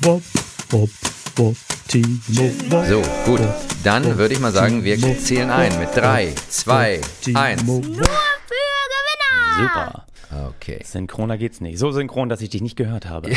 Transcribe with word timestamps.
Bob, 0.00 0.22
Bob, 0.68 0.90
Bob, 1.34 1.56
Timo, 1.88 2.50
Bob. 2.68 2.86
So, 2.86 3.02
gut. 3.24 3.40
Dann 3.82 4.18
würde 4.18 4.34
ich 4.34 4.40
mal 4.40 4.52
sagen, 4.52 4.84
wir 4.84 4.98
zählen 5.18 5.50
ein 5.50 5.78
mit 5.78 5.94
3, 5.94 6.34
2, 6.48 6.94
1. 6.94 7.20
Timo, 7.20 7.78
Nur 7.78 8.04
für 8.04 8.66
Gewinner! 8.92 9.58
Super. 9.58 10.06
Okay. 10.48 10.80
Synchroner 10.84 11.38
geht's 11.38 11.60
nicht. 11.60 11.78
So 11.78 11.92
synchron, 11.92 12.28
dass 12.28 12.42
ich 12.42 12.50
dich 12.50 12.60
nicht 12.60 12.76
gehört 12.76 13.06
habe. 13.06 13.30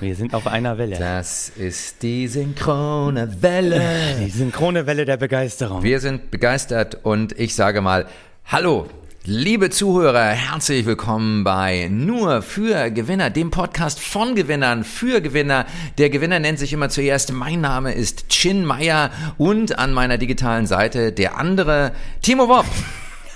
Wir 0.00 0.16
sind 0.16 0.34
auf 0.34 0.46
einer 0.46 0.76
Welle. 0.78 0.98
Das 0.98 1.50
ist 1.50 2.02
die 2.02 2.26
synchrone 2.26 3.42
Welle. 3.42 4.16
Die 4.18 4.30
synchrone 4.30 4.86
Welle 4.86 5.04
der 5.04 5.18
Begeisterung. 5.18 5.82
Wir 5.82 6.00
sind 6.00 6.30
begeistert 6.30 6.98
und 7.04 7.38
ich 7.38 7.54
sage 7.54 7.80
mal, 7.80 8.06
hallo. 8.46 8.88
Liebe 9.24 9.70
Zuhörer, 9.70 10.30
herzlich 10.30 10.84
willkommen 10.84 11.44
bei 11.44 11.86
Nur 11.88 12.42
für 12.42 12.90
Gewinner, 12.90 13.30
dem 13.30 13.52
Podcast 13.52 14.00
von 14.00 14.34
Gewinnern 14.34 14.82
für 14.82 15.20
Gewinner. 15.20 15.64
Der 15.96 16.10
Gewinner 16.10 16.40
nennt 16.40 16.58
sich 16.58 16.72
immer 16.72 16.88
zuerst, 16.88 17.32
mein 17.32 17.60
Name 17.60 17.92
ist 17.92 18.28
Chin 18.30 18.64
Meyer 18.64 19.12
und 19.38 19.78
an 19.78 19.92
meiner 19.92 20.18
digitalen 20.18 20.66
Seite 20.66 21.12
der 21.12 21.38
andere 21.38 21.92
Timo 22.20 22.48
Wopp. 22.48 22.66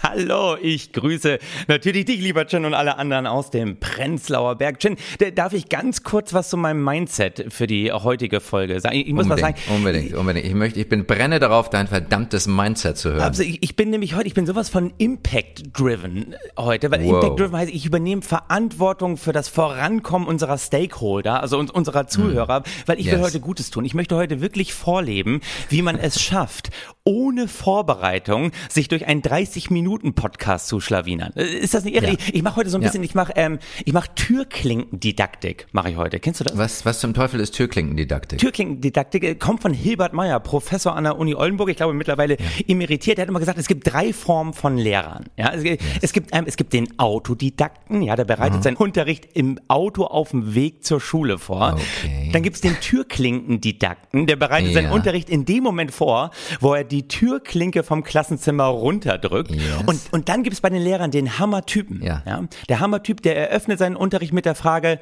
Hallo, 0.08 0.56
ich 0.62 0.92
grüße 0.92 1.38
natürlich 1.66 2.04
dich, 2.04 2.20
lieber 2.20 2.46
Chin, 2.46 2.64
und 2.64 2.74
alle 2.74 2.96
anderen 2.96 3.26
aus 3.26 3.50
dem 3.50 3.80
Prenzlauer 3.80 4.54
Berg. 4.54 4.78
Chin, 4.78 4.96
da- 5.18 5.30
darf 5.32 5.52
ich 5.52 5.68
ganz 5.68 6.04
kurz 6.04 6.32
was 6.32 6.48
zu 6.48 6.56
meinem 6.56 6.84
Mindset 6.84 7.46
für 7.52 7.66
die 7.66 7.90
heutige 7.90 8.38
Folge 8.40 8.78
sagen? 8.78 8.94
Ich, 8.94 9.12
muss 9.12 9.28
was 9.28 9.40
sagen. 9.40 9.56
Unbedingt, 9.68 10.14
unbedingt, 10.14 10.14
unbedingt. 10.14 10.46
Ich 10.46 10.54
möchte, 10.54 10.78
ich 10.80 10.88
bin 10.88 11.06
brenne 11.06 11.40
darauf, 11.40 11.70
dein 11.70 11.88
verdammtes 11.88 12.46
Mindset 12.46 12.98
zu 12.98 13.10
hören. 13.10 13.20
Also 13.22 13.42
ich, 13.42 13.60
ich 13.64 13.74
bin 13.74 13.90
nämlich 13.90 14.14
heute, 14.14 14.28
ich 14.28 14.34
bin 14.34 14.46
sowas 14.46 14.68
von 14.68 14.92
Impact-driven 14.98 16.36
heute, 16.56 16.90
weil 16.92 17.02
Wow. 17.04 17.14
Impact-driven 17.24 17.56
heißt, 17.56 17.72
ich 17.72 17.84
übernehme 17.84 18.22
Verantwortung 18.22 19.16
für 19.16 19.32
das 19.32 19.48
Vorankommen 19.48 20.28
unserer 20.28 20.56
Stakeholder, 20.58 21.42
also 21.42 21.58
uns, 21.58 21.72
unserer 21.72 22.06
Zuhörer, 22.06 22.62
weil 22.86 23.00
ich 23.00 23.06
will 23.06 23.14
Hm. 23.14 23.18
Yes. 23.22 23.26
heute 23.26 23.40
Gutes 23.40 23.70
tun. 23.70 23.84
Ich 23.84 23.94
möchte 23.94 24.14
heute 24.14 24.40
wirklich 24.40 24.72
vorleben, 24.72 25.40
wie 25.68 25.82
man 25.82 25.98
es 25.98 26.22
schafft, 26.22 26.70
ohne 27.06 27.48
Vorbereitung 27.48 28.50
sich 28.68 28.88
durch 28.88 29.06
einen 29.06 29.22
30-Minuten-Podcast 29.22 30.66
zu 30.68 30.80
schlawinern. 30.80 31.32
Äh, 31.36 31.44
Ist 31.44 31.72
das 31.72 31.84
nicht 31.84 31.94
irre? 31.96 32.08
Ja. 32.08 32.12
Ich, 32.12 32.34
ich 32.34 32.42
mache 32.42 32.56
heute 32.56 32.68
so 32.68 32.76
ein 32.76 32.82
Ja. 32.82 32.88
bisschen, 32.88 33.02
ich 33.04 33.14
mache 33.14 33.32
ähm, 33.36 33.58
ich 33.84 33.92
mach 33.94 34.06
Türklinkendidaktik, 34.08 35.66
mache 35.72 35.90
ich 35.90 35.96
heute. 35.96 36.18
Kennst 36.20 36.40
du 36.40 36.44
das? 36.44 36.58
Was, 36.58 36.84
was 36.84 37.00
zum 37.00 37.14
Teufel 37.14 37.40
ist 37.40 37.52
Türklinkendidaktik? 37.54 38.38
Türklinkendidaktik 38.38 39.22
äh, 39.24 39.34
kommt 39.36 39.62
von 39.62 39.72
Hilbert 39.72 40.12
Meyer, 40.12 40.40
Professor 40.40 40.94
an 40.96 41.04
der 41.04 41.16
Uni 41.18 41.34
Oldenburg, 41.34 41.68
ich 41.70 41.76
glaube 41.76 41.94
mittlerweile 41.94 42.36
emeritiert. 42.66 43.18
Er 43.18 43.22
hat 43.22 43.28
immer 43.28 43.38
gesagt, 43.40 43.58
es 43.58 43.68
gibt 43.68 43.90
drei 43.90 44.12
Formen 44.12 44.52
von 44.52 44.76
Lehrern. 44.76 45.24
Ja, 45.36 45.52
es, 45.54 45.62
gibt- 45.62 45.82
es 46.02 46.12
gibt 46.12 46.30
ähm, 46.32 46.44
es 46.46 46.56
gibt 46.56 46.72
den 46.72 46.98
Autodidakten, 46.98 48.02
ja, 48.02 48.16
der 48.16 48.24
bereitet 48.24 48.62
seinen 48.62 48.76
Unterricht 48.76 49.28
im 49.34 49.58
Auto 49.68 50.04
auf 50.04 50.30
dem 50.30 50.54
Weg 50.54 50.84
zur 50.84 51.00
Schule 51.00 51.38
vor. 51.38 51.74
Okay. 51.74 52.30
Dann 52.32 52.42
gibt's 52.42 52.60
den 52.60 52.74
Türklinkendidakten, 52.80 54.26
der 54.26 54.36
bereitet 54.36 54.74
seinen 54.74 54.86
Ja. 54.86 54.92
Unterricht 54.92 55.30
in 55.30 55.44
dem 55.44 55.62
Moment 55.62 55.92
vor, 55.92 56.30
wo 56.60 56.74
er 56.74 56.84
die 56.84 56.95
Türklinke 57.04 57.82
vom 57.82 58.02
Klassenzimmer 58.02 58.64
runterdrückt. 58.64 59.50
Yes. 59.50 59.62
Und 59.86 60.00
und 60.12 60.28
dann 60.28 60.42
gibt's 60.42 60.60
bei 60.60 60.70
den 60.70 60.82
Lehrern 60.82 61.10
den 61.10 61.38
Hammertypen. 61.38 62.02
Ja. 62.02 62.22
Ja, 62.26 62.42
der 62.68 62.80
Hammertyp, 62.80 63.22
der 63.22 63.36
eröffnet 63.36 63.78
seinen 63.78 63.96
Unterricht 63.96 64.32
mit 64.32 64.44
der 64.44 64.54
Frage, 64.54 64.98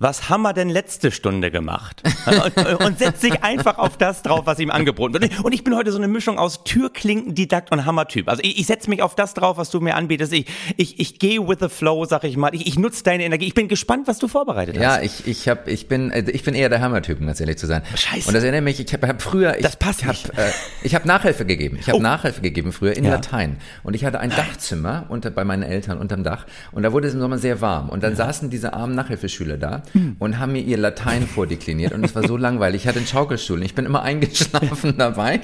was 0.00 0.28
haben 0.28 0.42
wir 0.42 0.52
denn 0.52 0.68
letzte 0.68 1.10
Stunde 1.10 1.50
gemacht? 1.50 2.02
und, 2.56 2.80
und 2.84 2.98
setzt 2.98 3.20
sich 3.20 3.42
einfach 3.42 3.78
auf 3.78 3.96
das 3.96 4.22
drauf, 4.22 4.42
was 4.44 4.58
ihm 4.60 4.70
angeboten 4.70 5.14
wird. 5.14 5.44
Und 5.44 5.52
ich 5.52 5.64
bin 5.64 5.74
heute 5.74 5.90
so 5.90 5.98
eine 5.98 6.06
Mischung 6.08 6.38
aus 6.38 6.62
Türklinkendidakt 6.64 7.72
und 7.72 7.84
Hammertyp. 7.84 8.28
Also 8.28 8.42
ich, 8.44 8.58
ich 8.58 8.66
setze 8.66 8.88
mich 8.90 9.02
auf 9.02 9.14
das 9.14 9.34
drauf, 9.34 9.56
was 9.56 9.70
du 9.70 9.80
mir 9.80 9.96
anbietest. 9.96 10.32
Ich, 10.32 10.46
ich, 10.76 11.00
ich 11.00 11.18
gehe 11.18 11.46
with 11.46 11.58
the 11.60 11.68
flow, 11.68 12.04
sag 12.04 12.24
ich 12.24 12.36
mal. 12.36 12.54
Ich, 12.54 12.66
ich 12.66 12.78
nutze 12.78 13.02
deine 13.02 13.24
Energie. 13.24 13.46
Ich 13.46 13.54
bin 13.54 13.66
gespannt, 13.68 14.06
was 14.06 14.18
du 14.18 14.28
vorbereitet 14.28 14.76
hast. 14.76 14.82
Ja, 14.82 15.00
ich, 15.02 15.26
ich, 15.26 15.48
hab, 15.48 15.66
ich, 15.68 15.88
bin, 15.88 16.10
äh, 16.10 16.30
ich 16.30 16.44
bin 16.44 16.54
eher 16.54 16.68
der 16.68 16.80
Hammertyp, 16.80 17.20
um 17.20 17.26
ganz 17.26 17.40
ehrlich 17.40 17.58
zu 17.58 17.66
sein. 17.66 17.82
Scheiße. 17.94 18.28
Und 18.28 18.34
das 18.34 18.42
erinnert 18.44 18.64
mich, 18.64 18.78
ich 18.80 18.92
habe 18.92 19.08
hab 19.08 19.20
früher, 19.20 19.56
ich 19.56 19.62
Das 19.62 19.76
passt 19.76 20.02
hab, 20.04 20.10
nicht. 20.12 20.30
äh, 20.38 20.50
ich 20.82 20.94
habe 20.94 21.06
Nachhilfe 21.08 21.44
gegeben. 21.44 21.76
Ich 21.80 21.88
habe 21.88 21.98
Oh. 21.98 22.00
Nachhilfe 22.00 22.40
gegeben 22.40 22.70
früher 22.72 22.96
in 22.96 23.04
Ja. 23.04 23.10
Latein. 23.12 23.56
Und 23.82 23.94
ich 23.94 24.04
hatte 24.04 24.20
ein 24.20 24.30
Dachzimmer 24.30 25.06
unter, 25.08 25.30
bei 25.30 25.44
meinen 25.44 25.64
Eltern 25.64 25.98
unterm 25.98 26.22
Dach. 26.22 26.46
Und 26.70 26.84
da 26.84 26.92
wurde 26.92 27.08
es 27.08 27.14
im 27.14 27.20
Sommer 27.20 27.38
sehr 27.38 27.60
warm. 27.60 27.88
Und 27.88 28.04
dann 28.04 28.14
saßen 28.14 28.50
diese 28.50 28.72
armen 28.74 28.94
Nachhilfeschüler 28.94 29.56
da 29.56 29.82
Hm. 29.92 30.16
und 30.18 30.38
haben 30.38 30.52
mir 30.52 30.62
ihr 30.62 30.76
Latein 30.76 31.26
vordekliniert. 31.26 31.92
Und 31.92 32.04
es 32.04 32.14
war 32.14 32.26
so 32.26 32.36
langweilig. 32.48 32.82
Ich 32.82 32.88
hatte 32.88 32.98
einen 32.98 33.06
Schaukelstuhl 33.06 33.58
und 33.58 33.64
ich 33.64 33.74
bin 33.74 33.86
immer 33.86 34.02
eingeschlafen 34.02 34.94
dabei. 34.98 35.40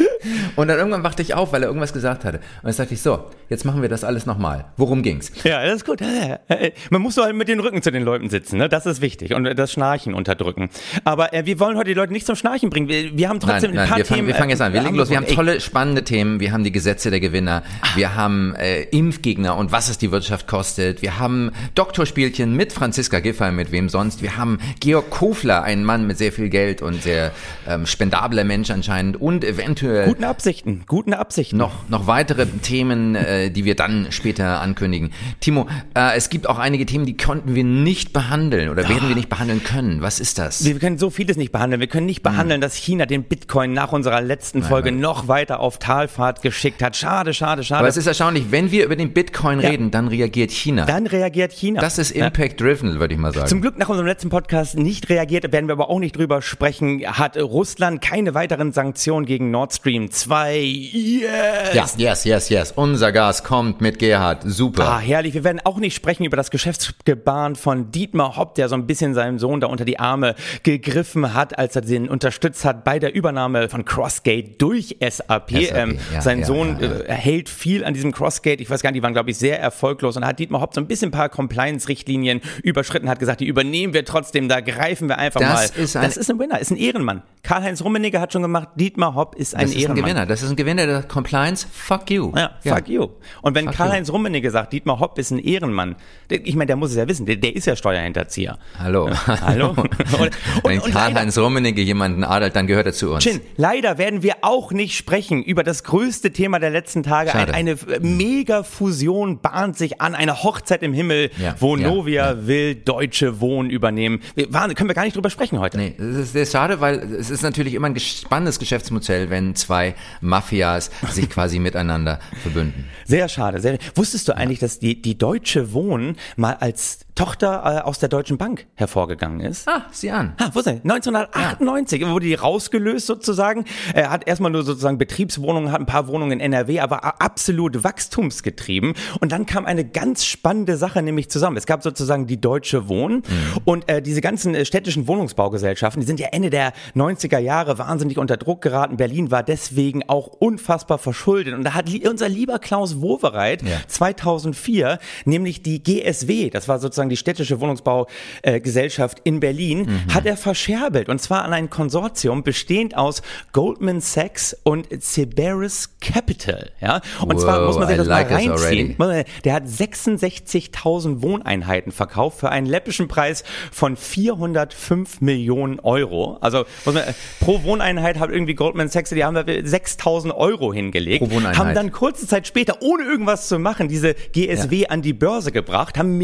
Und 0.56 0.68
dann 0.68 0.78
irgendwann 0.78 1.02
wachte 1.02 1.22
ich 1.22 1.34
auf, 1.34 1.52
weil 1.52 1.62
er 1.62 1.68
irgendwas 1.68 1.92
gesagt 1.92 2.24
hatte. 2.24 2.38
Und 2.38 2.64
dann 2.64 2.72
sagte 2.72 2.94
ich, 2.94 3.02
so, 3.02 3.24
jetzt 3.48 3.64
machen 3.64 3.82
wir 3.82 3.88
das 3.88 4.04
alles 4.04 4.26
nochmal. 4.26 4.66
Worum 4.76 5.02
ging's? 5.02 5.32
Ja, 5.44 5.64
das 5.64 5.76
ist 5.76 5.86
gut. 5.86 6.00
Äh, 6.00 6.38
äh, 6.48 6.72
Man 6.90 7.02
muss 7.02 7.14
so 7.14 7.22
halt 7.22 7.34
mit 7.34 7.48
den 7.48 7.60
Rücken 7.60 7.82
zu 7.82 7.90
den 7.90 8.02
Leuten 8.02 8.30
sitzen, 8.30 8.58
ne? 8.58 8.68
Das 8.68 8.86
ist 8.86 9.00
wichtig. 9.00 9.34
Und 9.34 9.46
äh, 9.46 9.54
das 9.54 9.72
Schnarchen 9.72 10.14
unterdrücken. 10.14 10.70
Aber 11.04 11.32
äh, 11.32 11.46
wir 11.46 11.58
wollen 11.60 11.76
heute 11.76 11.88
die 11.88 11.94
Leute 11.94 12.12
nicht 12.12 12.26
zum 12.26 12.36
Schnarchen 12.36 12.70
bringen. 12.70 12.88
Wir, 12.88 13.16
wir 13.16 13.28
haben 13.28 13.40
trotzdem 13.40 13.72
Nein, 13.72 13.80
ein 13.84 13.84
nein, 13.84 13.88
paar 13.88 13.98
wir 13.98 14.04
fangen, 14.04 14.16
Themen. 14.18 14.28
wir 14.28 14.34
fangen 14.34 14.50
jetzt 14.50 14.60
an. 14.62 14.72
Wir 14.72 14.80
äh, 14.80 14.84
legen 14.84 14.96
los. 14.96 15.10
Wir 15.10 15.16
haben 15.16 15.26
tolle, 15.26 15.60
spannende 15.60 16.04
Themen. 16.04 16.40
Wir 16.40 16.52
haben 16.52 16.64
die 16.64 16.72
Gesetze 16.72 17.10
der 17.10 17.20
Gewinner. 17.20 17.62
Wir 17.94 18.14
haben 18.14 18.54
äh, 18.56 18.82
Impfgegner 18.84 19.56
und 19.56 19.72
was 19.72 19.88
es 19.88 19.98
die 19.98 20.10
Wirtschaft 20.10 20.46
kostet. 20.46 21.02
Wir 21.02 21.18
haben 21.18 21.50
Doktorspielchen 21.74 22.54
mit 22.56 22.72
Franziska 22.72 23.20
Giffey, 23.20 23.52
mit 23.52 23.72
wem 23.72 23.88
sonst. 23.88 24.22
Wir 24.22 24.33
haben 24.36 24.58
Georg 24.80 25.10
Kofler, 25.10 25.62
einen 25.62 25.84
Mann 25.84 26.06
mit 26.06 26.18
sehr 26.18 26.32
viel 26.32 26.48
Geld 26.48 26.82
und 26.82 27.02
sehr 27.02 27.32
ähm, 27.68 27.86
spendabler 27.86 28.44
Mensch 28.44 28.70
anscheinend 28.70 29.20
und 29.20 29.44
eventuell 29.44 30.06
Guten 30.08 30.24
Absichten, 30.24 30.84
guten 30.86 31.14
Absichten. 31.14 31.56
noch, 31.56 31.88
noch 31.88 32.06
weitere 32.06 32.46
Themen, 32.46 33.14
äh, 33.14 33.50
die 33.50 33.64
wir 33.64 33.74
dann 33.74 34.08
später 34.10 34.60
ankündigen. 34.60 35.10
Timo, 35.40 35.68
äh, 35.94 36.16
es 36.16 36.30
gibt 36.30 36.48
auch 36.48 36.58
einige 36.58 36.86
Themen, 36.86 37.06
die 37.06 37.16
konnten 37.16 37.54
wir 37.54 37.64
nicht 37.64 38.12
behandeln 38.12 38.68
oder 38.68 38.88
werden 38.88 39.08
wir 39.08 39.16
nicht 39.16 39.28
behandeln 39.28 39.62
können. 39.62 40.02
Was 40.02 40.20
ist 40.20 40.38
das? 40.38 40.64
Wir 40.64 40.78
können 40.78 40.98
so 40.98 41.10
vieles 41.10 41.36
nicht 41.36 41.52
behandeln. 41.52 41.80
Wir 41.80 41.88
können 41.88 42.06
nicht 42.06 42.22
behandeln, 42.22 42.60
dass 42.60 42.74
China 42.74 43.06
den 43.06 43.24
Bitcoin 43.24 43.72
nach 43.72 43.92
unserer 43.92 44.20
letzten 44.20 44.62
Folge 44.62 44.92
nein. 44.92 45.00
noch 45.00 45.28
weiter 45.28 45.60
auf 45.60 45.78
Talfahrt 45.78 46.42
geschickt 46.42 46.82
hat. 46.82 46.96
Schade, 46.96 47.34
schade, 47.34 47.64
schade. 47.64 47.78
Aber 47.80 47.88
es 47.88 47.96
ist 47.96 48.06
erstaunlich, 48.06 48.46
wenn 48.50 48.70
wir 48.70 48.84
über 48.84 48.96
den 48.96 49.12
Bitcoin 49.12 49.60
Ja. 49.60 49.68
reden, 49.70 49.90
dann 49.90 50.08
reagiert 50.08 50.50
China. 50.50 50.84
Dann 50.86 51.06
reagiert 51.06 51.52
China. 51.52 51.80
Das 51.80 51.98
ist 51.98 52.10
Impact-driven, 52.10 52.98
würde 53.00 53.14
ich 53.14 53.20
mal 53.20 53.32
sagen. 53.32 53.48
Zum 53.48 53.60
Glück 53.60 53.78
nach 53.78 53.88
unserem 53.88 54.06
letzten 54.06 54.23
Podcast 54.30 54.76
nicht 54.76 55.08
reagiert, 55.08 55.52
werden 55.52 55.68
wir 55.68 55.72
aber 55.72 55.90
auch 55.90 55.98
nicht 55.98 56.16
drüber 56.16 56.42
sprechen. 56.42 57.02
Hat 57.06 57.36
Russland 57.36 58.00
keine 58.00 58.34
weiteren 58.34 58.72
Sanktionen 58.72 59.26
gegen 59.26 59.50
Nord 59.50 59.72
Stream 59.72 60.10
2? 60.10 60.58
Yes! 60.58 61.26
ja, 61.74 61.86
yes, 61.96 62.24
yes, 62.24 62.48
yes. 62.48 62.72
Unser 62.72 63.12
Gas 63.12 63.44
kommt 63.44 63.80
mit 63.80 63.98
Gerhard. 63.98 64.42
Super. 64.44 64.88
Ah, 64.88 64.98
herrlich. 64.98 65.34
Wir 65.34 65.44
werden 65.44 65.60
auch 65.64 65.78
nicht 65.78 65.94
sprechen 65.94 66.24
über 66.24 66.36
das 66.36 66.50
Geschäftsgebaren 66.50 67.56
von 67.56 67.90
Dietmar 67.90 68.36
Hopp, 68.36 68.54
der 68.54 68.68
so 68.68 68.74
ein 68.74 68.86
bisschen 68.86 69.14
seinem 69.14 69.38
Sohn 69.38 69.60
da 69.60 69.68
unter 69.68 69.84
die 69.84 69.98
Arme 69.98 70.34
gegriffen 70.62 71.34
hat, 71.34 71.58
als 71.58 71.76
er 71.76 71.82
den 71.82 72.08
unterstützt 72.08 72.64
hat 72.64 72.84
bei 72.84 72.98
der 72.98 73.14
Übernahme 73.14 73.68
von 73.68 73.84
Crossgate 73.84 74.56
durch 74.58 74.96
SAP. 75.00 75.52
Ähm, 75.52 75.98
ja, 76.12 76.20
sein 76.20 76.40
ja, 76.40 76.46
Sohn 76.46 76.78
ja. 76.80 76.90
Äh, 76.90 77.12
hält 77.12 77.48
viel 77.48 77.84
an 77.84 77.94
diesem 77.94 78.12
Crossgate. 78.12 78.60
Ich 78.60 78.70
weiß 78.70 78.82
gar 78.82 78.90
nicht, 78.90 78.98
die 78.98 79.02
waren, 79.02 79.14
glaube 79.14 79.30
ich, 79.30 79.38
sehr 79.38 79.60
erfolglos. 79.60 80.16
Und 80.16 80.24
hat 80.24 80.38
Dietmar 80.38 80.60
Hopp 80.60 80.74
so 80.74 80.80
ein 80.80 80.86
bisschen 80.86 81.08
ein 81.08 81.12
paar 81.12 81.28
Compliance-Richtlinien 81.28 82.40
überschritten, 82.62 83.08
hat 83.08 83.18
gesagt, 83.18 83.40
die 83.40 83.46
übernehmen 83.46 83.94
wir 83.94 84.04
trotzdem, 84.14 84.48
da 84.48 84.60
greifen 84.60 85.08
wir 85.08 85.18
einfach 85.18 85.40
Das 85.40 85.74
mal. 85.76 85.82
ist 85.82 85.96
ein- 85.96 86.02
das 86.04 86.16
ist 86.16 86.30
ein 86.30 86.38
Winner, 86.38 86.58
ist 86.60 86.70
ein 86.70 86.76
Ehrenmann. 86.76 87.22
Karl-Heinz 87.42 87.82
Rummenigge 87.84 88.20
hat 88.20 88.32
schon 88.32 88.40
gemacht, 88.42 88.68
Dietmar 88.76 89.14
Hopp 89.14 89.34
ist 89.34 89.54
ein 89.54 89.62
das 89.62 89.70
ist 89.70 89.76
ein 89.76 89.80
Ehrenmann. 89.82 90.02
Gewinner. 90.04 90.26
Das 90.26 90.42
ist 90.42 90.48
ein 90.50 90.56
Gewinner 90.56 90.86
der 90.86 91.02
Compliance. 91.02 91.66
Fuck 91.70 92.10
you. 92.10 92.32
Ja, 92.34 92.52
fuck 92.64 92.88
you. 92.88 93.08
Und 93.42 93.54
wenn 93.54 93.70
Karl-Heinz 93.70 94.10
Rummenigge 94.10 94.50
sagt, 94.50 94.72
Dietmar 94.72 94.98
Hopp 95.00 95.18
ist 95.18 95.30
ein 95.30 95.38
Ehrenmann, 95.38 95.96
ich 96.30 96.54
meine, 96.56 96.66
der 96.68 96.76
muss 96.76 96.90
es 96.90 96.96
ja 96.96 97.06
wissen, 97.06 97.26
der, 97.26 97.36
der 97.36 97.54
ist 97.54 97.66
ja 97.66 97.76
Steuerhinterzieher. 97.76 98.58
Hallo. 98.78 99.10
Hallo? 99.26 99.70
Und, 99.70 100.30
Wenn 100.64 100.80
Karl-Heinz 100.80 101.36
Rummenigge 101.36 101.82
jemanden 101.82 102.24
adelt, 102.24 102.56
dann 102.56 102.66
gehört 102.66 102.86
er 102.86 102.92
zu 102.94 103.12
uns. 103.12 103.24
Chin, 103.24 103.40
leider 103.56 103.98
werden 103.98 104.22
wir 104.22 104.36
auch 104.40 104.72
nicht 104.72 104.96
sprechen 104.96 105.42
über 105.42 105.62
das 105.64 105.84
größte 105.84 106.32
Thema 106.32 106.58
der 106.60 106.70
letzten 106.70 107.02
Tage. 107.02 107.32
Ein, 107.34 107.40
Schade. 107.40 107.54
eine 107.54 107.70
äh, 107.72 108.00
Mega-Fusion 108.00 109.40
bahnt 109.40 109.76
sich 109.76 110.00
an, 110.00 110.14
eine 110.14 110.42
Hochzeit 110.42 110.82
im 110.82 110.92
Himmel, 110.92 111.30
Ja, 111.38 111.54
wo 111.58 111.76
ja, 111.76 111.88
Novia 111.88 112.46
will 112.46 112.74
Deutsche 112.74 113.40
Wohnen 113.40 113.70
übernehmen. 113.70 113.93
Wir, 113.96 114.52
waren, 114.52 114.74
können 114.74 114.90
wir 114.90 114.94
gar 114.94 115.04
nicht 115.04 115.16
drüber 115.16 115.30
sprechen 115.30 115.58
heute. 115.58 115.76
Nee, 115.76 115.94
das 115.96 116.16
ist 116.16 116.32
sehr 116.32 116.46
schade, 116.46 116.80
weil 116.80 116.98
es 117.14 117.30
ist 117.30 117.42
natürlich 117.42 117.74
immer 117.74 117.88
ein 117.88 117.98
spannendes 117.98 118.58
Geschäftsmodell, 118.58 119.30
wenn 119.30 119.54
zwei 119.54 119.94
Mafias 120.20 120.90
sich 121.10 121.28
quasi 121.30 121.58
miteinander 121.58 122.20
verbünden. 122.42 122.84
Sehr 123.04 123.28
schade. 123.28 123.60
Sehr, 123.60 123.78
wusstest 123.94 124.28
du 124.28 124.36
eigentlich, 124.36 124.58
dass 124.58 124.78
die, 124.78 125.00
die 125.00 125.16
Deutsche 125.18 125.72
Wohnen 125.72 126.16
mal 126.36 126.54
als 126.54 127.03
Tochter 127.14 127.62
äh, 127.64 127.80
aus 127.82 127.98
der 127.98 128.08
Deutschen 128.08 128.38
Bank 128.38 128.66
hervorgegangen 128.74 129.40
ist? 129.40 129.68
Ah, 129.68 129.86
sieh 129.92 130.10
an. 130.10 130.34
Ah, 130.38 130.50
wo 130.52 130.60
ist 130.60 130.66
er? 130.66 130.80
1998 130.82 132.06
wurde 132.08 132.26
die 132.26 132.34
rausgelöst 132.34 133.06
sozusagen. 133.06 133.64
Er 133.94 134.10
hat 134.10 134.26
erstmal 134.26 134.50
nur 134.50 134.62
sozusagen 134.64 134.98
Betriebswohnungen, 134.98 135.70
hat 135.72 135.80
ein 135.80 135.86
paar 135.86 136.08
Wohnungen 136.08 136.32
in 136.32 136.40
NRW, 136.40 136.80
aber 136.80 137.20
absolut 137.22 137.84
wachstumsgetrieben. 137.84 138.94
Und 139.20 139.32
dann 139.32 139.46
kam 139.46 139.64
eine 139.66 139.84
ganz 139.84 140.24
spannende 140.24 140.76
Sache 140.76 141.02
nämlich 141.02 141.30
zusammen. 141.30 141.56
Es 141.56 141.66
gab 141.66 141.82
sozusagen 141.82 142.26
die 142.26 142.40
Deutsche 142.40 142.88
Wohnen 142.88 143.22
und 143.64 143.88
äh, 143.88 144.02
diese 144.02 144.20
ganzen 144.20 144.54
äh, 144.54 144.64
städtischen 144.64 145.06
Wohnungsbaugesellschaften, 145.06 146.00
die 146.00 146.06
sind 146.06 146.20
ja 146.20 146.28
Ende 146.32 146.50
der 146.50 146.72
90er 146.96 147.38
Jahre 147.38 147.78
wahnsinnig 147.78 148.18
unter 148.18 148.36
Druck 148.36 148.62
geraten. 148.62 148.96
Berlin 148.96 149.30
war 149.30 149.42
deswegen 149.42 150.08
auch 150.08 150.26
unfassbar 150.26 150.98
verschuldet. 150.98 151.54
Und 151.54 151.64
da 151.64 151.74
hat 151.74 151.88
li 151.88 152.06
unser 152.08 152.28
lieber 152.28 152.58
Klaus 152.58 153.00
Wowereit 153.00 153.62
Ja. 153.62 153.78
2004 153.86 154.98
nämlich 155.24 155.62
die 155.62 155.82
GSW, 155.82 156.50
das 156.50 156.68
war 156.68 156.78
sozusagen 156.78 157.03
sozusagen 157.04 157.08
die 157.10 157.16
städtische 157.16 157.60
Wohnungsbaugesellschaft 157.60 159.20
in 159.24 159.40
Berlin, 159.40 160.02
hat 160.12 160.26
er 160.26 160.36
verscherbelt. 160.36 161.08
Und 161.08 161.20
zwar 161.20 161.44
an 161.44 161.52
ein 161.52 161.70
Konsortium 161.70 162.42
bestehend 162.42 162.96
aus 162.96 163.22
Goldman 163.52 164.00
Sachs 164.00 164.56
und 164.62 164.88
Ceberis 165.00 165.96
Capital. 166.00 166.70
Ja? 166.80 167.00
Und 167.20 167.40
zwar 167.40 167.60
Wow, 167.60 167.66
muss 167.66 167.78
man 167.78 167.88
sich 167.88 167.94
I 167.94 167.98
das 167.98 168.06
like 168.06 168.30
mal 168.30 168.38
this 168.38 168.64
reinziehen. 168.64 168.96
Der 169.44 169.54
hat 169.54 169.64
66.000 169.64 171.22
Wohneinheiten 171.22 171.92
verkauft 171.92 172.40
für 172.40 172.50
einen 172.50 172.66
läppischen 172.66 173.08
Preis 173.08 173.44
von 173.70 173.96
405 173.96 175.20
Millionen 175.20 175.80
Euro. 175.80 176.38
Also 176.40 176.64
man, 176.84 177.00
pro 177.40 177.62
Wohneinheit 177.62 178.18
hat 178.18 178.30
irgendwie 178.30 178.54
Goldman 178.54 178.88
Sachs, 178.88 179.10
die 179.10 179.24
haben 179.24 179.34
da 179.34 179.42
6.000 179.42 180.34
Euro 180.34 180.72
hingelegt, 180.72 181.30
haben 181.56 181.74
dann 181.74 181.92
kurze 181.92 182.26
Zeit 182.26 182.46
später, 182.46 182.78
ohne 182.80 183.04
irgendwas 183.04 183.48
zu 183.48 183.58
machen, 183.58 183.88
diese 183.88 184.14
GSW 184.14 184.86
an 184.88 185.02
die 185.02 185.12
Börse 185.12 185.52
gebracht, 185.52 185.98
haben 185.98 186.16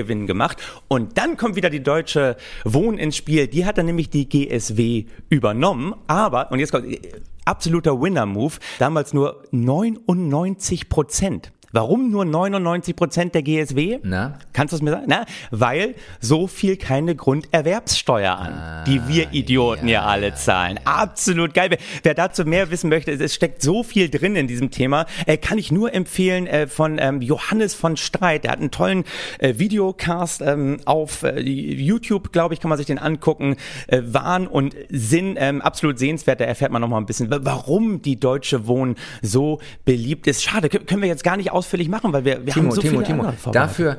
Milliardengewinn 0.00 0.26
gemacht 0.26 0.58
und 0.88 1.18
dann 1.18 1.36
kommt 1.36 1.56
wieder 1.56 1.70
die 1.70 1.82
Deutsche 1.82 2.36
Wohnen 2.64 2.98
ins 2.98 3.16
Spiel. 3.16 3.46
Die 3.46 3.64
hat 3.64 3.78
dann 3.78 3.86
nämlich 3.86 4.10
die 4.10 4.28
GSW 4.28 5.06
übernommen, 5.28 5.94
aber, 6.06 6.50
und 6.50 6.58
jetzt 6.58 6.72
kommt 6.72 6.86
äh, 6.86 7.00
absoluter 7.44 8.00
Winner-Move, 8.00 8.54
damals 8.78 9.12
nur 9.12 9.44
99 9.50 10.88
Prozent. 10.88 11.52
Warum 11.72 12.10
nur 12.10 12.24
99 12.24 12.96
Prozent 12.96 13.34
der 13.34 13.42
GSW? 13.42 14.00
Na? 14.02 14.38
Kannst 14.52 14.72
du 14.72 14.76
es 14.76 14.82
mir 14.82 14.90
sagen? 14.90 15.04
Na, 15.06 15.24
weil 15.52 15.94
so 16.18 16.48
viel 16.48 16.76
keine 16.76 17.14
Grunderwerbssteuer 17.14 18.36
an, 18.36 18.84
die 18.86 19.06
wir 19.06 19.32
Idioten 19.32 19.86
ja, 19.86 20.04
alle 20.04 20.34
zahlen. 20.34 20.80
Absolut 20.84 21.54
geil. 21.54 21.70
Wer, 21.70 21.78
wer 22.02 22.14
dazu 22.14 22.44
mehr 22.44 22.72
wissen 22.72 22.90
möchte, 22.90 23.12
es, 23.12 23.20
es 23.20 23.34
steckt 23.34 23.62
so 23.62 23.84
viel 23.84 24.08
drin 24.08 24.34
in 24.34 24.48
diesem 24.48 24.72
Thema, 24.72 25.06
äh, 25.26 25.36
kann 25.36 25.58
ich 25.58 25.70
nur 25.70 25.94
empfehlen 25.94 26.48
äh, 26.48 26.66
von 26.66 26.98
ähm, 26.98 27.22
Johannes 27.22 27.74
von 27.74 27.96
Streit. 27.96 28.42
Der 28.42 28.50
hat 28.50 28.58
einen 28.58 28.72
tollen 28.72 29.04
äh, 29.38 29.54
Videocast 29.58 30.42
ähm, 30.42 30.78
auf 30.86 31.22
äh, 31.22 31.38
YouTube, 31.40 32.32
glaube 32.32 32.54
ich, 32.54 32.60
kann 32.60 32.68
man 32.68 32.78
sich 32.78 32.86
den 32.86 32.98
angucken. 32.98 33.54
Äh, 33.86 34.02
Wahn 34.04 34.48
und 34.48 34.74
Sinn, 34.88 35.36
ähm, 35.38 35.62
absolut 35.62 36.00
sehenswert. 36.00 36.40
Da 36.40 36.46
erfährt 36.46 36.72
man 36.72 36.82
noch 36.82 36.88
mal 36.88 36.98
ein 36.98 37.06
bisschen, 37.06 37.28
warum 37.30 38.02
die 38.02 38.18
Deutsche 38.18 38.66
Wohnen 38.66 38.96
so 39.22 39.60
beliebt 39.84 40.26
ist. 40.26 40.42
Schade, 40.42 40.68
können 40.68 41.00
wir 41.00 41.08
jetzt 41.08 41.22
gar 41.22 41.36
nicht 41.36 41.52
ausführlich 41.60 41.88
machen, 41.88 42.12
weil 42.12 42.24
wir, 42.24 42.44
wir 42.44 42.52
Timo, 42.52 42.70
haben 42.70 42.74
so 42.74 42.80
Timo, 42.80 42.92
viele 42.94 43.04
Timo, 43.04 43.22
vorbereitet. 43.22 43.54
dafür, 43.54 43.98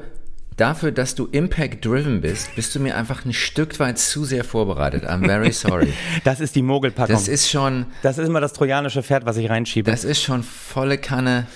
dafür, 0.57 0.91
dass 0.91 1.15
du 1.15 1.27
Impact-driven 1.31 2.21
bist, 2.21 2.53
bist 2.55 2.75
du 2.75 2.79
mir 2.79 2.95
einfach 2.97 3.25
ein 3.25 3.33
Stück 3.33 3.79
weit 3.79 3.97
zu 3.97 4.25
sehr 4.25 4.43
vorbereitet. 4.43 5.05
I'm 5.05 5.25
very 5.25 5.51
sorry. 5.51 5.93
Das 6.23 6.39
ist 6.39 6.55
die 6.55 6.61
Mogelpackung. 6.61 7.15
Das 7.15 7.27
ist 7.27 7.49
schon, 7.49 7.85
Das 8.03 8.17
ist 8.17 8.27
immer 8.27 8.41
das 8.41 8.53
trojanische 8.53 9.01
Pferd, 9.03 9.25
was 9.25 9.37
ich 9.37 9.49
reinschiebe. 9.49 9.89
das 9.89 10.03
ist 10.03 10.21
schon 10.21 10.43
volle 10.43 10.97
Kanne. 10.97 11.47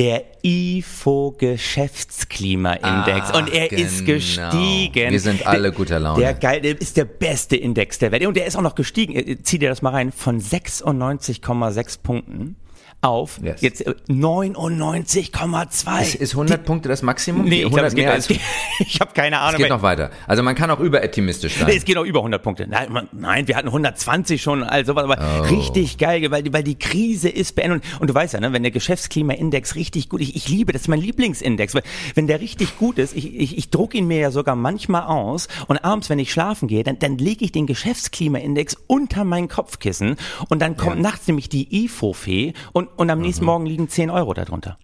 der 0.00 0.24
IFO 0.42 1.36
Geschäftsklimaindex 1.36 3.30
Ah, 3.32 3.38
und 3.38 3.52
er 3.52 3.70
ist 3.70 4.06
genau. 4.06 4.14
gestiegen. 4.14 5.10
Wir 5.12 5.20
sind 5.20 5.46
alle 5.46 5.72
guter 5.72 6.00
Laune. 6.00 6.18
Der 6.20 6.32
geil, 6.32 6.62
der 6.62 6.80
ist 6.80 6.96
der 6.96 7.04
beste 7.04 7.56
Index 7.56 7.98
der 7.98 8.10
Welt 8.10 8.24
und 8.26 8.34
der 8.34 8.46
ist 8.46 8.56
auch 8.56 8.62
noch 8.62 8.74
gestiegen. 8.74 9.14
Äh, 9.14 9.42
Zieh 9.42 9.58
dir 9.58 9.68
das 9.68 9.82
mal 9.82 9.90
rein 9.90 10.10
von 10.10 10.40
96,6 10.40 12.02
Punkten 12.02 12.56
auf 13.02 13.40
Yes. 13.42 13.60
jetzt 13.62 13.86
äh, 13.86 13.94
99,2. 14.08 16.00
Ist, 16.02 16.14
ist 16.16 16.32
100 16.32 16.64
Punkte 16.64 16.88
das 16.88 17.02
Maximum? 17.02 17.44
nee, 17.46 17.62
ich, 17.62 17.70
glaub, 17.70 17.84
100 17.84 17.86
es 17.88 17.94
geht, 17.94 18.06
als, 18.08 18.28
geht, 18.28 18.40
ich 18.80 19.00
habe 19.00 19.12
keine 19.14 19.38
Ahnung. 19.38 19.54
es 19.54 19.58
geht 19.58 19.70
noch 19.70 19.82
weiter. 19.82 20.10
Also 20.26 20.42
man 20.42 20.54
kann 20.54 20.70
auch 20.70 20.80
überoptimistisch 20.80 21.54
sein. 21.56 21.68
Nee, 21.68 21.76
es 21.76 21.84
geht 21.84 21.96
auch 21.96 22.04
über 22.04 22.20
100 22.20 22.42
Punkte. 22.42 22.66
Nein, 22.68 22.92
man, 22.92 23.08
nein 23.12 23.48
wir 23.48 23.56
hatten 23.56 23.68
120 23.68 24.42
schon, 24.42 24.62
also 24.62 24.92
sowas, 24.92 25.04
aber 25.04 25.18
Oh. 25.20 25.42
richtig 25.54 25.98
geil, 25.98 26.30
weil, 26.30 26.42
die- 26.42 26.52
weil 26.52 26.62
die 26.62 26.78
Krise 26.78 27.28
ist 27.28 27.54
beendet. 27.54 27.82
Und, 27.94 28.00
und 28.02 28.10
du 28.10 28.14
weißt 28.14 28.34
ja, 28.34 28.40
ne, 28.40 28.52
wenn 28.52 28.62
der 28.62 28.72
Geschäftsklimaindex 28.72 29.74
richtig 29.74 30.08
gut, 30.08 30.20
ich, 30.20 30.36
ich 30.36 30.48
liebe, 30.48 30.72
das 30.72 30.82
ist 30.82 30.88
mein 30.88 31.00
Lieblingsindex, 31.00 31.74
weil 31.74 31.82
wenn 32.14 32.26
der 32.26 32.40
richtig 32.40 32.78
gut 32.78 32.98
ist, 32.98 33.14
ich, 33.16 33.34
ich, 33.34 33.56
ich 33.58 33.70
druck 33.70 33.94
ihn 33.94 34.06
mir 34.06 34.18
ja 34.18 34.30
sogar 34.30 34.56
manchmal 34.56 35.02
aus 35.02 35.48
und 35.68 35.78
abends, 35.84 36.10
wenn 36.10 36.18
ich 36.18 36.32
schlafen 36.32 36.68
gehe, 36.68 36.84
dann, 36.84 36.98
dann 36.98 37.18
lege 37.18 37.44
ich 37.44 37.52
den 37.52 37.66
Geschäftsklimaindex 37.66 38.76
unter 38.86 39.24
mein 39.24 39.48
Kopfkissen 39.48 40.16
und 40.48 40.60
dann 40.62 40.76
kommt 40.76 41.00
nachts 41.00 41.26
nämlich 41.28 41.48
die 41.48 41.84
IFO-Fee 41.84 42.52
und, 42.72 42.88
und 42.96 43.10
am 43.10 43.20
nächsten 43.20 43.44
Morgen 43.44 43.66
liegen 43.66 43.88
10 43.88 44.10
Euro 44.10 44.34
darunter. 44.34 44.78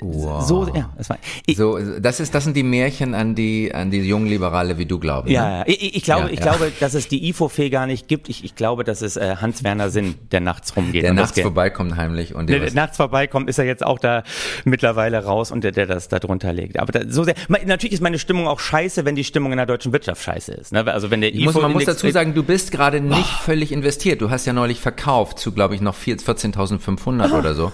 Wow. 0.00 0.42
So, 0.44 0.68
ja, 0.74 0.90
das 0.98 1.08
war, 1.10 1.18
ich, 1.46 1.56
So, 1.56 1.78
das 2.00 2.18
ist, 2.18 2.34
das 2.34 2.42
sind 2.44 2.56
die 2.56 2.64
Märchen 2.64 3.14
an 3.14 3.36
die, 3.36 3.72
an 3.72 3.90
die 3.92 3.98
jungen 3.98 4.26
Liberale, 4.26 4.78
wie 4.78 4.84
du 4.86 4.98
glaubst. 4.98 5.30
Ja, 5.30 5.58
ne? 5.60 5.64
Ich, 5.68 5.96
ich 5.96 6.02
glaube, 6.02 6.22
Ja, 6.26 6.28
ich 6.32 6.40
ja. 6.40 6.44
glaube, 6.52 6.72
dass 6.80 6.94
es 6.94 7.06
die 7.06 7.28
IFO-Fee 7.28 7.70
gar 7.70 7.86
nicht 7.86 8.08
gibt. 8.08 8.28
Ich, 8.28 8.42
ich 8.44 8.56
glaube, 8.56 8.82
dass 8.82 9.00
es 9.00 9.16
äh, 9.16 9.36
Hans-Werner 9.40 9.90
Sinn, 9.90 10.16
der 10.32 10.40
nachts 10.40 10.74
rumgeht. 10.76 11.04
Der 11.04 11.14
nachts 11.14 11.40
vorbeikommt 11.40 11.94
heimlich 11.96 12.34
und 12.34 12.50
Der, 12.50 12.58
der 12.58 12.72
nachts 12.74 12.96
vorbeikommt, 12.96 13.48
ist 13.48 13.58
er 13.58 13.64
jetzt 13.64 13.86
auch 13.86 14.00
da 14.00 14.24
mittlerweile 14.64 15.22
raus 15.24 15.52
und 15.52 15.62
der, 15.62 15.70
der 15.72 15.86
das 15.86 16.08
da 16.08 16.18
drunter 16.18 16.52
legt. 16.52 16.80
Aber 16.80 16.90
da, 16.90 17.00
so 17.08 17.22
sehr, 17.22 17.34
natürlich 17.48 17.92
ist 17.92 18.02
meine 18.02 18.18
Stimmung 18.18 18.48
auch 18.48 18.58
scheiße, 18.60 19.04
wenn 19.04 19.14
die 19.14 19.24
Stimmung 19.24 19.52
in 19.52 19.56
der 19.58 19.66
deutschen 19.66 19.92
Wirtschaft 19.92 20.20
scheiße 20.22 20.52
ist. 20.52 20.72
Ne? 20.72 20.84
Also 20.92 21.10
wenn 21.12 21.20
der 21.20 21.32
Ich 21.32 21.44
muss, 21.44 21.54
man 21.54 21.72
muss 21.72 21.84
dazu 21.84 22.10
sagen, 22.10 22.34
du 22.34 22.42
bist 22.42 22.72
gerade 22.72 23.00
nicht 23.00 23.28
völlig 23.28 23.70
investiert. 23.70 24.20
Du 24.20 24.30
hast 24.30 24.46
ja 24.46 24.52
neulich 24.52 24.80
verkauft 24.80 25.38
zu, 25.38 25.52
glaube 25.52 25.76
ich, 25.76 25.80
noch 25.80 25.94
4 25.94 26.16
14.500 26.18 27.32
oder 27.38 27.54
so- 27.54 27.72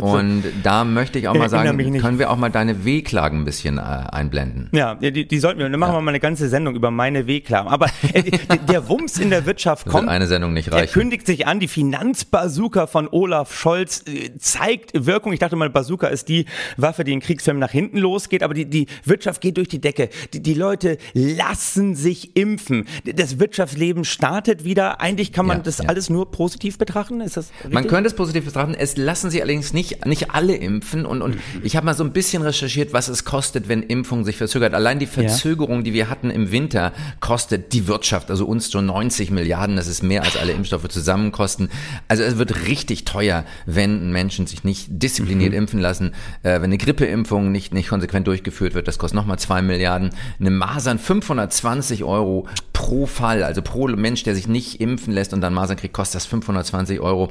Und 0.00 0.42
da 0.64 0.84
möchte 0.84 1.18
ich 1.18 1.28
auch 1.28 1.34
mal 1.34 1.43
Mich 1.44 1.86
sagen, 1.86 1.98
können 2.00 2.18
wir 2.18 2.30
auch 2.30 2.36
mal 2.36 2.50
deine 2.50 2.84
Wehklagen 2.84 3.40
ein 3.40 3.44
bisschen 3.44 3.78
äh, 3.78 3.80
einblenden. 3.80 4.68
Ja, 4.72 4.94
die, 4.94 5.26
die 5.26 5.38
sollten 5.38 5.60
wir, 5.60 5.68
dann 5.68 5.78
machen 5.80 5.94
wir 5.94 6.00
mal 6.00 6.10
eine 6.10 6.20
ganze 6.20 6.48
Sendung 6.48 6.74
über 6.74 6.90
meine 6.90 7.26
Wehklagen. 7.26 7.70
Aber 7.70 7.86
äh, 8.12 8.22
der 8.68 8.88
Wumms 8.88 9.18
in 9.18 9.30
der 9.30 9.46
Wirtschaft 9.46 9.86
kommt. 9.86 10.08
eine 10.08 10.26
Sendung 10.26 10.52
nicht 10.52 10.66
Der 10.72 10.80
reichen. 10.80 10.92
kündigt 10.92 11.26
sich 11.26 11.46
an, 11.46 11.60
die 11.60 11.68
Finanzbazooka 11.68 12.86
von 12.86 13.08
Olaf 13.10 13.54
Scholz 13.54 14.04
äh, 14.06 14.36
zeigt 14.38 14.92
Wirkung. 15.06 15.32
Ich 15.32 15.38
dachte 15.40 15.56
mal, 15.56 15.70
Bazooka 15.70 16.06
ist 16.08 16.28
die 16.28 16.46
Waffe, 16.76 17.04
die 17.04 17.12
in 17.12 17.20
Kriegsfilmen 17.20 17.60
nach 17.60 17.70
hinten 17.70 17.98
losgeht, 17.98 18.42
aber 18.42 18.54
die, 18.54 18.66
die 18.66 18.86
Wirtschaft 19.04 19.40
geht 19.40 19.56
durch 19.56 19.68
die 19.68 19.80
Decke. 19.80 20.08
Die, 20.32 20.40
die 20.42 20.54
Leute 20.54 20.98
lassen 21.12 21.94
sich 21.94 22.36
impfen. 22.36 22.86
Das 23.04 23.38
Wirtschaftsleben 23.38 24.04
startet 24.04 24.64
wieder. 24.64 25.00
Eigentlich 25.00 25.32
kann 25.32 25.46
man 25.46 25.58
Ja, 25.58 25.62
das 25.64 25.78
ja. 25.78 25.88
alles 25.88 26.10
nur 26.10 26.30
positiv 26.30 26.78
betrachten. 26.78 27.20
Ist 27.20 27.36
das 27.36 27.50
richtig? 27.58 27.72
Man 27.72 27.86
könnte 27.86 28.08
es 28.08 28.14
positiv 28.14 28.44
betrachten. 28.44 28.74
Es 28.74 28.96
lassen 28.96 29.30
sich 29.30 29.40
allerdings 29.42 29.72
nicht, 29.72 30.06
nicht 30.06 30.30
alle 30.30 30.54
impfen. 30.54 31.06
Und, 31.06 31.22
und 31.22 31.33
ich 31.62 31.76
habe 31.76 31.86
mal 31.86 31.94
so 31.94 32.04
ein 32.04 32.12
bisschen 32.12 32.42
recherchiert, 32.42 32.92
was 32.92 33.08
es 33.08 33.24
kostet, 33.24 33.68
wenn 33.68 33.82
Impfung 33.82 34.24
sich 34.24 34.36
verzögert. 34.36 34.74
Allein 34.74 34.98
die 34.98 35.06
Verzögerung, 35.06 35.84
die 35.84 35.92
wir 35.92 36.08
hatten 36.10 36.30
im 36.30 36.50
Winter, 36.50 36.92
kostet 37.20 37.72
die 37.72 37.86
Wirtschaft, 37.86 38.30
also 38.30 38.46
uns 38.46 38.70
so 38.70 38.80
90 38.80 39.30
Milliarden. 39.30 39.76
Das 39.76 39.86
ist 39.86 40.02
mehr 40.02 40.22
als 40.22 40.36
alle 40.36 40.52
Impfstoffe 40.52 40.88
zusammen 40.88 41.32
kosten. 41.32 41.68
Also 42.08 42.22
es 42.22 42.38
wird 42.38 42.66
richtig 42.66 43.04
teuer, 43.04 43.44
wenn 43.66 44.10
Menschen 44.10 44.46
sich 44.46 44.64
nicht 44.64 44.86
diszipliniert 44.90 45.54
impfen 45.54 45.80
lassen. 45.80 46.12
Äh, 46.42 46.54
wenn 46.54 46.64
eine 46.64 46.78
Grippeimpfung 46.78 47.52
nicht, 47.52 47.74
nicht 47.74 47.88
konsequent 47.88 48.26
durchgeführt 48.26 48.74
wird, 48.74 48.88
das 48.88 48.98
kostet 48.98 49.16
nochmal 49.16 49.38
zwei 49.38 49.62
Milliarden. 49.62 50.10
Eine 50.40 50.50
Masern 50.50 50.98
520 50.98 52.04
Euro 52.04 52.46
pro 52.72 53.06
Fall, 53.06 53.42
also 53.42 53.62
pro 53.62 53.88
Mensch, 53.88 54.22
der 54.24 54.34
sich 54.34 54.48
nicht 54.48 54.80
impfen 54.80 55.12
lässt 55.12 55.32
und 55.32 55.40
dann 55.40 55.54
Masern 55.54 55.76
kriegt, 55.76 55.94
kostet 55.94 56.16
das 56.16 56.26
520 56.26 57.00
Euro. 57.00 57.30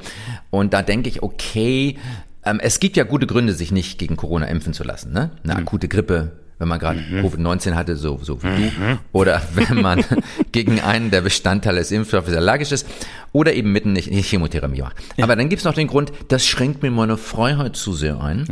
Und 0.50 0.72
da 0.72 0.82
denke 0.82 1.08
ich, 1.08 1.22
okay, 1.22 1.96
ähm, 2.44 2.60
es 2.60 2.80
gibt 2.80 2.96
ja 2.96 3.04
gute 3.04 3.26
Gründe, 3.26 3.52
sich 3.52 3.72
nicht 3.72 3.98
gegen 3.98 4.16
Corona 4.16 4.46
impfen 4.46 4.72
zu 4.72 4.84
lassen. 4.84 5.12
Ne? 5.12 5.30
Eine 5.42 5.56
akute 5.56 5.88
Grippe, 5.88 6.32
wenn 6.58 6.68
man 6.68 6.78
gerade 6.78 7.00
Covid-19 7.22 7.74
hatte, 7.74 7.96
so, 7.96 8.18
so 8.22 8.42
wie 8.42 8.46
du, 8.46 8.70
oder 9.12 9.42
wenn 9.54 9.82
man 9.82 10.04
gegen 10.52 10.80
einen 10.80 11.10
der 11.10 11.20
Bestandteile 11.22 11.78
des 11.80 11.90
Impfstoffes 11.90 12.34
allergisch 12.34 12.72
ist, 12.72 12.86
oder 13.32 13.52
eben 13.54 13.72
mitten 13.72 13.92
nicht 13.92 14.10
nicht 14.10 14.28
Chemotherapie 14.30 14.82
macht. 14.82 14.96
Aber 15.20 15.34
dann 15.34 15.48
gibt's 15.48 15.64
noch 15.64 15.74
den 15.74 15.88
Grund, 15.88 16.12
das 16.28 16.46
schränkt 16.46 16.82
mir 16.82 16.90
meine 16.92 17.16
Freiheit 17.16 17.74
zu 17.76 17.92
sehr 17.94 18.20
ein. 18.20 18.46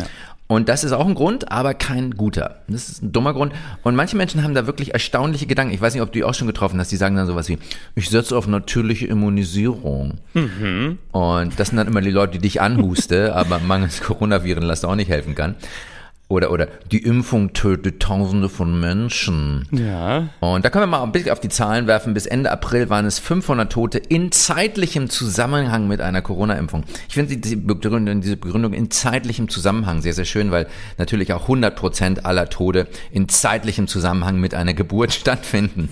Und 0.52 0.68
das 0.68 0.84
ist 0.84 0.92
auch 0.92 1.06
ein 1.06 1.14
Grund, 1.14 1.50
aber 1.50 1.72
kein 1.72 2.10
guter. 2.10 2.56
Das 2.68 2.90
ist 2.90 3.02
ein 3.02 3.10
dummer 3.10 3.32
Grund. 3.32 3.54
Und 3.84 3.96
manche 3.96 4.18
Menschen 4.18 4.42
haben 4.44 4.52
da 4.52 4.66
wirklich 4.66 4.92
erstaunliche 4.92 5.46
Gedanken. 5.46 5.72
Ich 5.72 5.80
weiß 5.80 5.94
nicht, 5.94 6.02
ob 6.02 6.12
du 6.12 6.18
die 6.18 6.24
auch 6.24 6.34
schon 6.34 6.46
getroffen 6.46 6.78
hast. 6.78 6.92
Die 6.92 6.96
sagen 6.96 7.16
dann 7.16 7.26
sowas 7.26 7.48
wie, 7.48 7.58
ich 7.94 8.10
setze 8.10 8.36
auf 8.36 8.46
natürliche 8.46 9.06
Immunisierung. 9.06 10.18
Und 11.10 11.58
das 11.58 11.68
sind 11.68 11.78
dann 11.78 11.86
immer 11.86 12.02
die 12.02 12.10
Leute, 12.10 12.32
die 12.32 12.40
dich 12.40 12.60
anhuste, 12.60 13.34
aber 13.36 13.60
mangels 13.60 14.02
Coronaviren 14.02 14.62
lässt 14.62 14.84
auch 14.84 14.94
nicht 14.94 15.08
helfen 15.08 15.34
kann. 15.34 15.54
Oder, 16.32 16.50
oder 16.50 16.68
die 16.90 17.02
Impfung 17.02 17.52
tötet 17.52 18.00
Tausende 18.00 18.48
von 18.48 18.80
Menschen. 18.80 19.68
Ja. 19.70 20.30
Und 20.40 20.64
da 20.64 20.70
können 20.70 20.84
wir 20.84 20.86
mal 20.86 21.02
ein 21.02 21.12
bisschen 21.12 21.30
auf 21.30 21.40
die 21.40 21.50
Zahlen 21.50 21.86
werfen. 21.86 22.14
Bis 22.14 22.24
Ende 22.24 22.50
April 22.50 22.88
waren 22.88 23.04
es 23.04 23.18
500 23.18 23.70
Tote 23.70 23.98
in 23.98 24.32
zeitlichem 24.32 25.10
Zusammenhang 25.10 25.88
mit 25.88 26.00
einer 26.00 26.22
Corona-Impfung. 26.22 26.84
Ich 27.06 27.14
finde 27.14 27.36
diese 27.36 27.58
Begründung, 27.58 28.22
diese 28.22 28.38
Begründung 28.38 28.72
in 28.72 28.90
zeitlichem 28.90 29.50
Zusammenhang 29.50 30.00
sehr, 30.00 30.14
sehr 30.14 30.24
schön, 30.24 30.50
weil 30.50 30.68
natürlich 30.96 31.34
auch 31.34 31.42
100 31.42 31.76
Prozent 31.76 32.24
aller 32.24 32.48
Tode 32.48 32.86
in 33.10 33.28
zeitlichem 33.28 33.86
Zusammenhang 33.86 34.40
mit 34.40 34.54
einer 34.54 34.72
Geburt 34.72 35.12
stattfinden. 35.12 35.90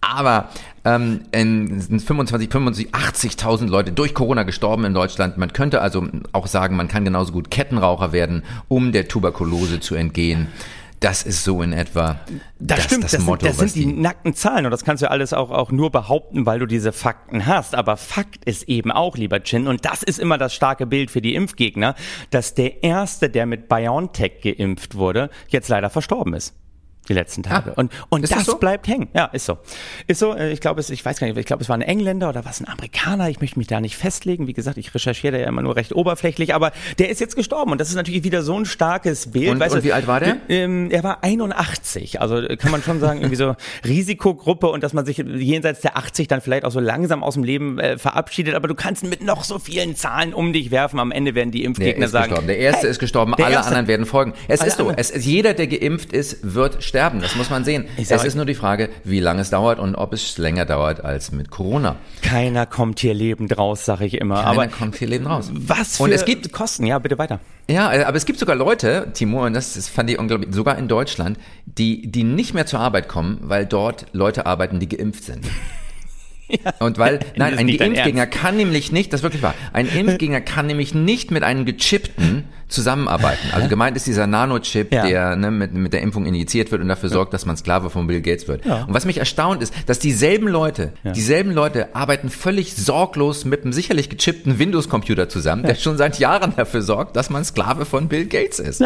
Aber 0.00 0.48
ähm, 0.84 1.20
in 1.32 1.80
25, 1.80 2.50
25, 2.50 2.94
80.000 2.94 3.66
Leute 3.66 3.92
durch 3.92 4.14
Corona 4.14 4.42
gestorben 4.42 4.84
in 4.84 4.94
Deutschland. 4.94 5.38
Man 5.38 5.52
könnte 5.52 5.80
also 5.80 6.06
auch 6.32 6.46
sagen, 6.46 6.76
man 6.76 6.88
kann 6.88 7.04
genauso 7.04 7.32
gut 7.32 7.50
Kettenraucher 7.50 8.12
werden, 8.12 8.42
um 8.68 8.92
der 8.92 9.08
Tuberkulose 9.08 9.80
zu 9.80 9.94
entgehen. 9.94 10.48
Das 11.00 11.22
ist 11.22 11.44
so 11.44 11.60
in 11.60 11.74
etwa 11.74 12.20
Das, 12.58 12.78
das, 12.78 12.84
stimmt, 12.84 13.04
das 13.04 13.10
das, 13.12 13.20
Motto, 13.24 13.44
sind, 13.46 13.60
das 13.60 13.72
sind 13.72 13.74
die 13.74 13.94
die 13.94 14.00
nackten 14.00 14.34
Zahlen 14.34 14.64
und 14.64 14.70
das 14.70 14.84
kannst 14.84 15.02
du 15.02 15.10
alles 15.10 15.34
auch, 15.34 15.50
auch 15.50 15.70
nur 15.70 15.90
behaupten, 15.90 16.46
weil 16.46 16.58
du 16.58 16.66
diese 16.66 16.92
Fakten 16.92 17.44
hast. 17.44 17.74
Aber 17.74 17.98
Fakt 17.98 18.44
ist 18.46 18.68
eben 18.70 18.90
auch, 18.90 19.16
lieber 19.16 19.42
Chin, 19.42 19.66
und 19.66 19.84
das 19.84 20.02
ist 20.02 20.18
immer 20.18 20.38
das 20.38 20.54
starke 20.54 20.86
Bild 20.86 21.10
für 21.10 21.20
die 21.20 21.34
Impfgegner, 21.34 21.94
dass 22.30 22.54
der 22.54 22.82
Erste, 22.82 23.28
der 23.28 23.44
mit 23.44 23.68
BioNTech 23.68 24.40
geimpft 24.42 24.94
wurde, 24.94 25.28
jetzt 25.48 25.68
leider 25.68 25.90
verstorben 25.90 26.32
ist. 26.32 26.54
Die 27.08 27.12
letzten 27.12 27.42
Tage. 27.42 27.70
Ah, 27.72 27.74
und 27.80 27.92
und 28.08 28.30
das, 28.30 28.44
so? 28.46 28.56
bleibt 28.56 28.88
hängen. 28.88 29.08
Ja, 29.14 29.26
ist 29.26 29.46
so. 29.46 29.58
Ist 30.06 30.20
so, 30.20 30.34
äh, 30.34 30.50
ich 30.52 30.60
glaube, 30.60 30.80
es, 30.80 30.88
ich 30.90 31.04
weiß 31.04 31.18
gar 31.20 31.26
nicht, 31.26 31.36
ich 31.38 31.46
glaube, 31.46 31.62
es 31.62 31.68
war 31.68 31.76
ein 31.76 31.82
Engländer 31.82 32.28
oder 32.30 32.44
was 32.44 32.60
ein 32.60 32.68
Amerikaner. 32.68 33.28
Ich 33.28 33.40
möchte 33.40 33.58
mich 33.58 33.66
da 33.68 33.80
nicht 33.80 33.96
festlegen. 33.96 34.46
Wie 34.46 34.52
gesagt, 34.54 34.78
ich 34.78 34.94
recherchiere 34.94 35.32
da 35.34 35.38
ja 35.42 35.48
immer 35.48 35.62
nur 35.62 35.76
recht 35.76 35.94
oberflächlich, 35.94 36.54
aber 36.54 36.72
der 36.98 37.10
ist 37.10 37.20
jetzt 37.20 37.36
gestorben 37.36 37.72
und 37.72 37.80
das 37.80 37.88
ist 37.90 37.94
natürlich 37.96 38.24
wieder 38.24 38.42
so 38.42 38.58
ein 38.58 38.64
starkes 38.66 39.30
Bild. 39.32 39.50
Und- 39.50 39.60
weißt 39.60 39.74
und 39.74 39.80
du, 39.82 39.86
wie 39.88 39.92
alt 39.92 40.06
war 40.06 40.20
der? 40.20 40.36
ähm, 40.48 40.90
er 40.90 41.02
war 41.04 41.22
81, 41.22 42.20
also 42.20 42.38
äh, 42.38 42.56
kann 42.56 42.70
man 42.70 42.82
schon 42.82 43.00
sagen, 43.00 43.20
irgendwie 43.20 43.36
so 43.36 43.54
Risikogruppe 43.84 44.68
und 44.68 44.82
dass 44.82 44.92
man 44.92 45.04
sich 45.06 45.18
jenseits 45.18 45.80
der 45.80 45.96
80 45.96 46.28
dann 46.28 46.40
vielleicht 46.40 46.64
auch 46.64 46.70
so 46.70 46.80
langsam 46.80 47.22
aus 47.22 47.34
dem 47.34 47.44
Leben 47.44 47.78
äh, 47.78 47.98
verabschiedet, 47.98 48.54
aber 48.54 48.68
du 48.68 48.74
kannst 48.74 49.04
mit 49.04 49.22
noch 49.22 49.44
so 49.44 49.58
vielen 49.58 49.94
Zahlen 49.96 50.34
um 50.34 50.52
dich 50.52 50.70
werfen, 50.70 50.98
am 50.98 51.12
Ende 51.12 51.34
werden 51.34 51.50
die 51.50 51.58
Der 51.60 51.66
Impfgegner 51.66 52.06
ist 52.06 52.12
sagen. 52.12 52.28
gestorben. 52.30 52.46
Der 52.46 52.58
erste 52.58 52.82
hey, 52.82 52.90
ist 52.90 52.98
gestorben, 52.98 53.34
der 53.36 53.46
alle 53.46 53.54
Erste. 53.56 53.68
anderen 53.68 53.88
werden 53.88 54.06
folgen. 54.06 54.32
Es 54.48 54.62
ist 54.62 54.78
so, 54.78 54.92
es 54.96 55.12
jeder, 55.24 55.54
der 55.54 55.66
geimpft 55.66 56.12
ist, 56.12 56.54
wird 56.54 56.82
sterben. 56.82 56.93
Das 56.94 57.34
muss 57.36 57.50
man 57.50 57.64
sehen. 57.64 57.86
Sag 58.02 58.18
Es 58.18 58.24
ist 58.24 58.34
nur 58.34 58.44
die 58.44 58.54
Frage, 58.54 58.88
wie 59.04 59.20
lange 59.20 59.42
es 59.42 59.50
dauert 59.50 59.78
und 59.78 59.94
ob 59.94 60.12
es 60.12 60.38
länger 60.38 60.64
dauert 60.64 61.04
als 61.04 61.32
mit 61.32 61.50
Corona. 61.50 61.96
Keiner 62.22 62.66
kommt 62.66 63.00
hier 63.00 63.14
lebend 63.14 63.56
raus, 63.58 63.84
sag 63.84 64.00
ich 64.00 64.14
immer. 64.14 64.36
Keiner 64.36 64.48
aber 64.48 64.66
kommt 64.68 64.96
viel 64.96 65.08
Leben 65.08 65.26
raus. 65.26 65.50
was 65.52 65.96
für 65.96 66.04
Und 66.04 66.12
es 66.12 66.24
gibt 66.24 66.52
Kosten? 66.52 66.86
Ja, 66.86 66.98
bitte 66.98 67.18
weiter. 67.18 67.40
Ja, 67.68 67.92
äh, 67.92 68.04
aber 68.04 68.16
es 68.16 68.26
gibt 68.26 68.38
sogar 68.38 68.56
Leute, 68.56 69.08
Timo, 69.14 69.44
und 69.44 69.54
das, 69.54 69.74
das 69.74 69.88
fand 69.88 70.10
ich 70.10 70.18
unglaublich, 70.18 70.54
sogar 70.54 70.78
in 70.78 70.88
Deutschland, 70.88 71.38
die, 71.66 72.10
die 72.10 72.24
nicht 72.24 72.54
mehr 72.54 72.66
zur 72.66 72.80
Arbeit 72.80 73.08
kommen, 73.08 73.38
weil 73.42 73.66
dort 73.66 74.06
Leute 74.12 74.46
arbeiten, 74.46 74.80
die 74.80 74.88
geimpft 74.88 75.24
sind. 75.24 75.44
Und 76.78 76.98
weil, 76.98 77.20
nein, 77.36 77.56
ein 77.58 77.68
Impfgegner 77.68 78.26
kann 78.26 78.56
nämlich 78.56 78.92
nicht, 78.92 79.12
das 79.12 79.20
ist 79.20 79.22
wirklich 79.24 79.42
wahr, 79.42 79.54
ein 79.72 79.86
Impfgegner 79.94 80.40
kann 80.40 80.66
nämlich 80.66 80.94
nicht 80.94 81.30
mit 81.30 81.42
einem 81.42 81.64
Gechippten 81.64 82.44
zusammenarbeiten. 82.68 83.48
Also 83.52 83.68
gemeint 83.68 83.96
ist 83.96 84.06
dieser 84.06 84.26
Nanochip, 84.26 84.92
Ja. 84.92 85.06
der 85.06 85.36
ne, 85.36 85.50
mit, 85.50 85.74
mit 85.74 85.92
der 85.92 86.02
Impfung 86.02 86.26
injiziert 86.26 86.72
wird 86.72 86.82
und 86.82 86.88
dafür 86.88 87.08
sorgt, 87.08 87.32
dass 87.34 87.46
man 87.46 87.56
Sklave 87.56 87.88
von 87.90 88.06
Bill 88.06 88.20
Gates 88.20 88.48
wird. 88.48 88.66
Und 88.66 88.86
was 88.92 89.04
mich 89.04 89.18
erstaunt 89.18 89.62
ist, 89.62 89.72
dass 89.86 89.98
dieselben 89.98 90.48
Leute, 90.48 90.92
dieselben 91.04 91.52
Leute 91.52 91.94
arbeiten 91.94 92.30
völlig 92.30 92.74
sorglos 92.74 93.44
mit 93.44 93.62
einem 93.62 93.72
sicherlich 93.72 94.08
gechippten 94.08 94.58
Windows-Computer 94.58 95.28
zusammen, 95.28 95.62
der 95.62 95.74
schon 95.76 95.96
seit 95.98 96.18
Jahren 96.18 96.54
dafür 96.56 96.82
sorgt, 96.82 97.16
dass 97.16 97.30
man 97.30 97.44
Sklave 97.44 97.84
von 97.84 98.08
Bill 98.08 98.26
Gates 98.26 98.58
ist. 98.58 98.82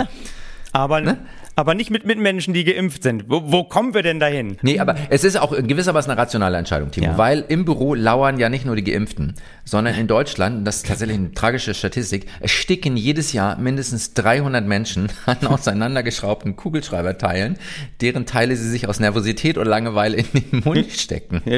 Aber, 0.73 1.01
Ne? 1.01 1.19
Aber 1.59 1.75
nicht 1.75 1.91
mit 1.91 2.07
Mitmenschen, 2.07 2.55
die 2.55 2.63
geimpft 2.63 3.03
sind. 3.03 3.25
Wo, 3.27 3.43
wo 3.51 3.65
kommen 3.65 3.93
wir 3.93 4.03
denn 4.05 4.21
dahin? 4.21 4.57
Nee, 4.63 4.79
aber 4.79 4.95
es 5.11 5.25
ist 5.25 5.37
auch 5.37 5.53
in 5.53 5.67
gewissermaßen 5.67 6.09
eine 6.09 6.21
rationale 6.21 6.57
Entscheidung, 6.57 6.93
Timo, 6.93 7.07
Ja. 7.09 7.19
weil 7.19 7.45
im 7.49 7.65
Büro 7.65 7.95
lauern 7.95 8.39
ja 8.39 8.49
nicht 8.49 8.65
nur 8.65 8.77
die 8.77 8.85
Geimpften, 8.85 9.35
sondern 9.65 9.97
in 9.97 10.07
Deutschland, 10.07 10.65
das 10.65 10.77
ist 10.77 10.87
tatsächlich 10.87 11.19
eine 11.19 11.33
tragische 11.33 11.75
Statistik, 11.75 12.27
ersticken 12.39 12.97
jedes 12.97 13.33
Jahr 13.33 13.59
mindestens 13.59 14.15
300 14.15 14.65
Menschen 14.65 15.09
an 15.27 15.45
auseinandergeschraubten 15.49 16.55
Kugelschreiberteilen, 16.55 17.59
deren 18.03 18.25
Teile 18.25 18.55
sie 18.55 18.71
sich 18.71 18.89
aus 18.89 19.01
Nervosität 19.01 19.59
oder 19.59 19.69
Langeweile 19.69 20.19
in 20.19 20.27
den 20.33 20.63
Mund 20.65 20.87
stecken. 20.97 21.43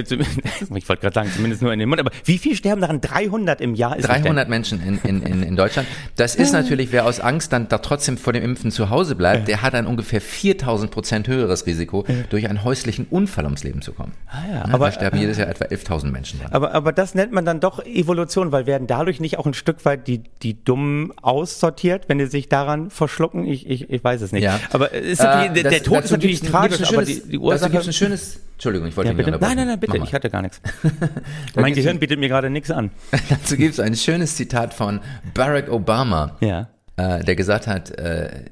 Ich 0.74 0.88
wollte 0.88 1.02
gerade 1.02 1.14
sagen, 1.14 1.30
zumindest 1.34 1.60
nur 1.62 1.72
in 1.74 1.78
den 1.78 1.88
Mund. 1.88 2.00
Aber 2.00 2.10
wie 2.24 2.38
viel 2.38 2.54
sterben 2.56 2.80
daran? 2.80 3.00
300 3.02 3.60
im 3.60 3.74
Jahr? 3.74 3.96
Ist 3.96 4.04
es 4.04 4.10
denn? 4.10 4.22
300 4.22 4.48
Menschen 4.48 4.80
in, 4.82 4.98
in, 5.04 5.22
in, 5.22 5.42
in 5.42 5.56
Deutschland. 5.56 5.86
Das 6.16 6.36
ist 6.36 6.52
natürlich, 6.52 6.90
wer 6.92 7.04
aus 7.04 7.20
Angst 7.20 7.52
dann 7.52 7.68
da 7.68 7.78
trotzdem 7.78 8.16
vor 8.16 8.32
dem 8.32 8.42
Impfen 8.42 8.70
zu 8.70 8.88
Hause 8.88 9.14
bleibt, 9.14 9.48
der 9.48 9.60
hat 9.62 9.74
ein 9.74 9.86
ungefähr 9.90 10.20
4000 10.20 10.90
Prozent 10.90 11.28
höheres 11.28 11.66
Risiko, 11.66 12.04
durch 12.30 12.48
einen 12.48 12.64
häuslichen 12.64 13.06
Unfall 13.10 13.44
ums 13.44 13.62
Leben 13.64 13.82
zu 13.82 13.92
kommen. 13.92 14.12
Ah 14.28 14.38
ja, 14.50 14.62
aber 14.64 14.74
aber- 14.74 14.86
da 14.86 14.92
sterben 14.92 15.18
jedes 15.18 15.36
Jahr 15.38 15.48
etwa 15.48 15.66
11.000 15.66 16.10
Menschen 16.10 16.40
dran. 16.40 16.52
Aber, 16.52 16.72
aber 16.72 16.92
das 16.92 17.14
nennt 17.14 17.32
man 17.32 17.44
dann 17.44 17.60
doch 17.60 17.84
Evolution, 17.84 18.52
weil 18.52 18.66
werden 18.66 18.86
dadurch 18.86 19.20
nicht 19.20 19.38
auch 19.38 19.46
ein 19.46 19.54
Stück 19.54 19.84
weit 19.84 20.06
die, 20.08 20.22
die 20.42 20.62
Dummen 20.64 21.12
aussortiert, 21.20 22.08
wenn 22.08 22.18
die 22.18 22.26
sich 22.26 22.48
daran 22.48 22.90
verschlucken? 22.90 23.44
Ich, 23.46 23.68
ich, 23.68 23.90
ich 23.90 24.02
weiß 24.04 24.20
es 24.22 24.32
nicht. 24.32 24.42
Ja. 24.44 24.58
Aber 24.72 24.92
ist 24.92 25.20
Äh, 25.20 25.52
der, 25.52 25.62
der 25.62 25.62
das- 25.64 25.82
Tod 25.82 25.94
dazu 25.98 26.04
ist 26.06 26.10
natürlich 26.12 26.40
tragisch, 26.40 26.78
ein 26.80 26.84
aber 26.86 26.94
schönes- 27.04 27.06
die, 27.24 27.28
die 27.30 27.36
Dazu 27.36 27.42
Ursache... 27.44 27.70
gibt's 27.70 27.86
ein 27.88 27.92
schönes, 27.92 28.40
Entschuldigung, 28.54 28.88
ich 28.88 28.96
wollte 28.96 29.10
ja, 29.10 29.16
bitte. 29.16 29.30
Nein, 29.32 29.56
nein, 29.56 29.66
nein, 29.66 29.80
bitte, 29.80 29.96
ich 29.98 30.12
hatte 30.14 30.30
gar 30.30 30.42
nichts. 30.42 30.60
Mein 31.54 31.74
Gehirn 31.74 31.98
bietet 31.98 32.18
mir 32.20 32.28
gerade 32.28 32.50
nichts 32.50 32.70
an. 32.70 32.90
Dazu 33.28 33.56
gibt 33.56 33.72
es 33.74 33.80
ein 33.80 33.94
schönes 33.96 34.36
Zitat 34.36 34.74
von 34.74 35.00
Barack 35.34 35.70
Obama, 35.70 36.36
Ja. 36.40 36.68
äh, 36.96 37.24
der 37.24 37.36
gesagt 37.36 37.66
hat, 37.66 37.90
äh, 37.98 38.44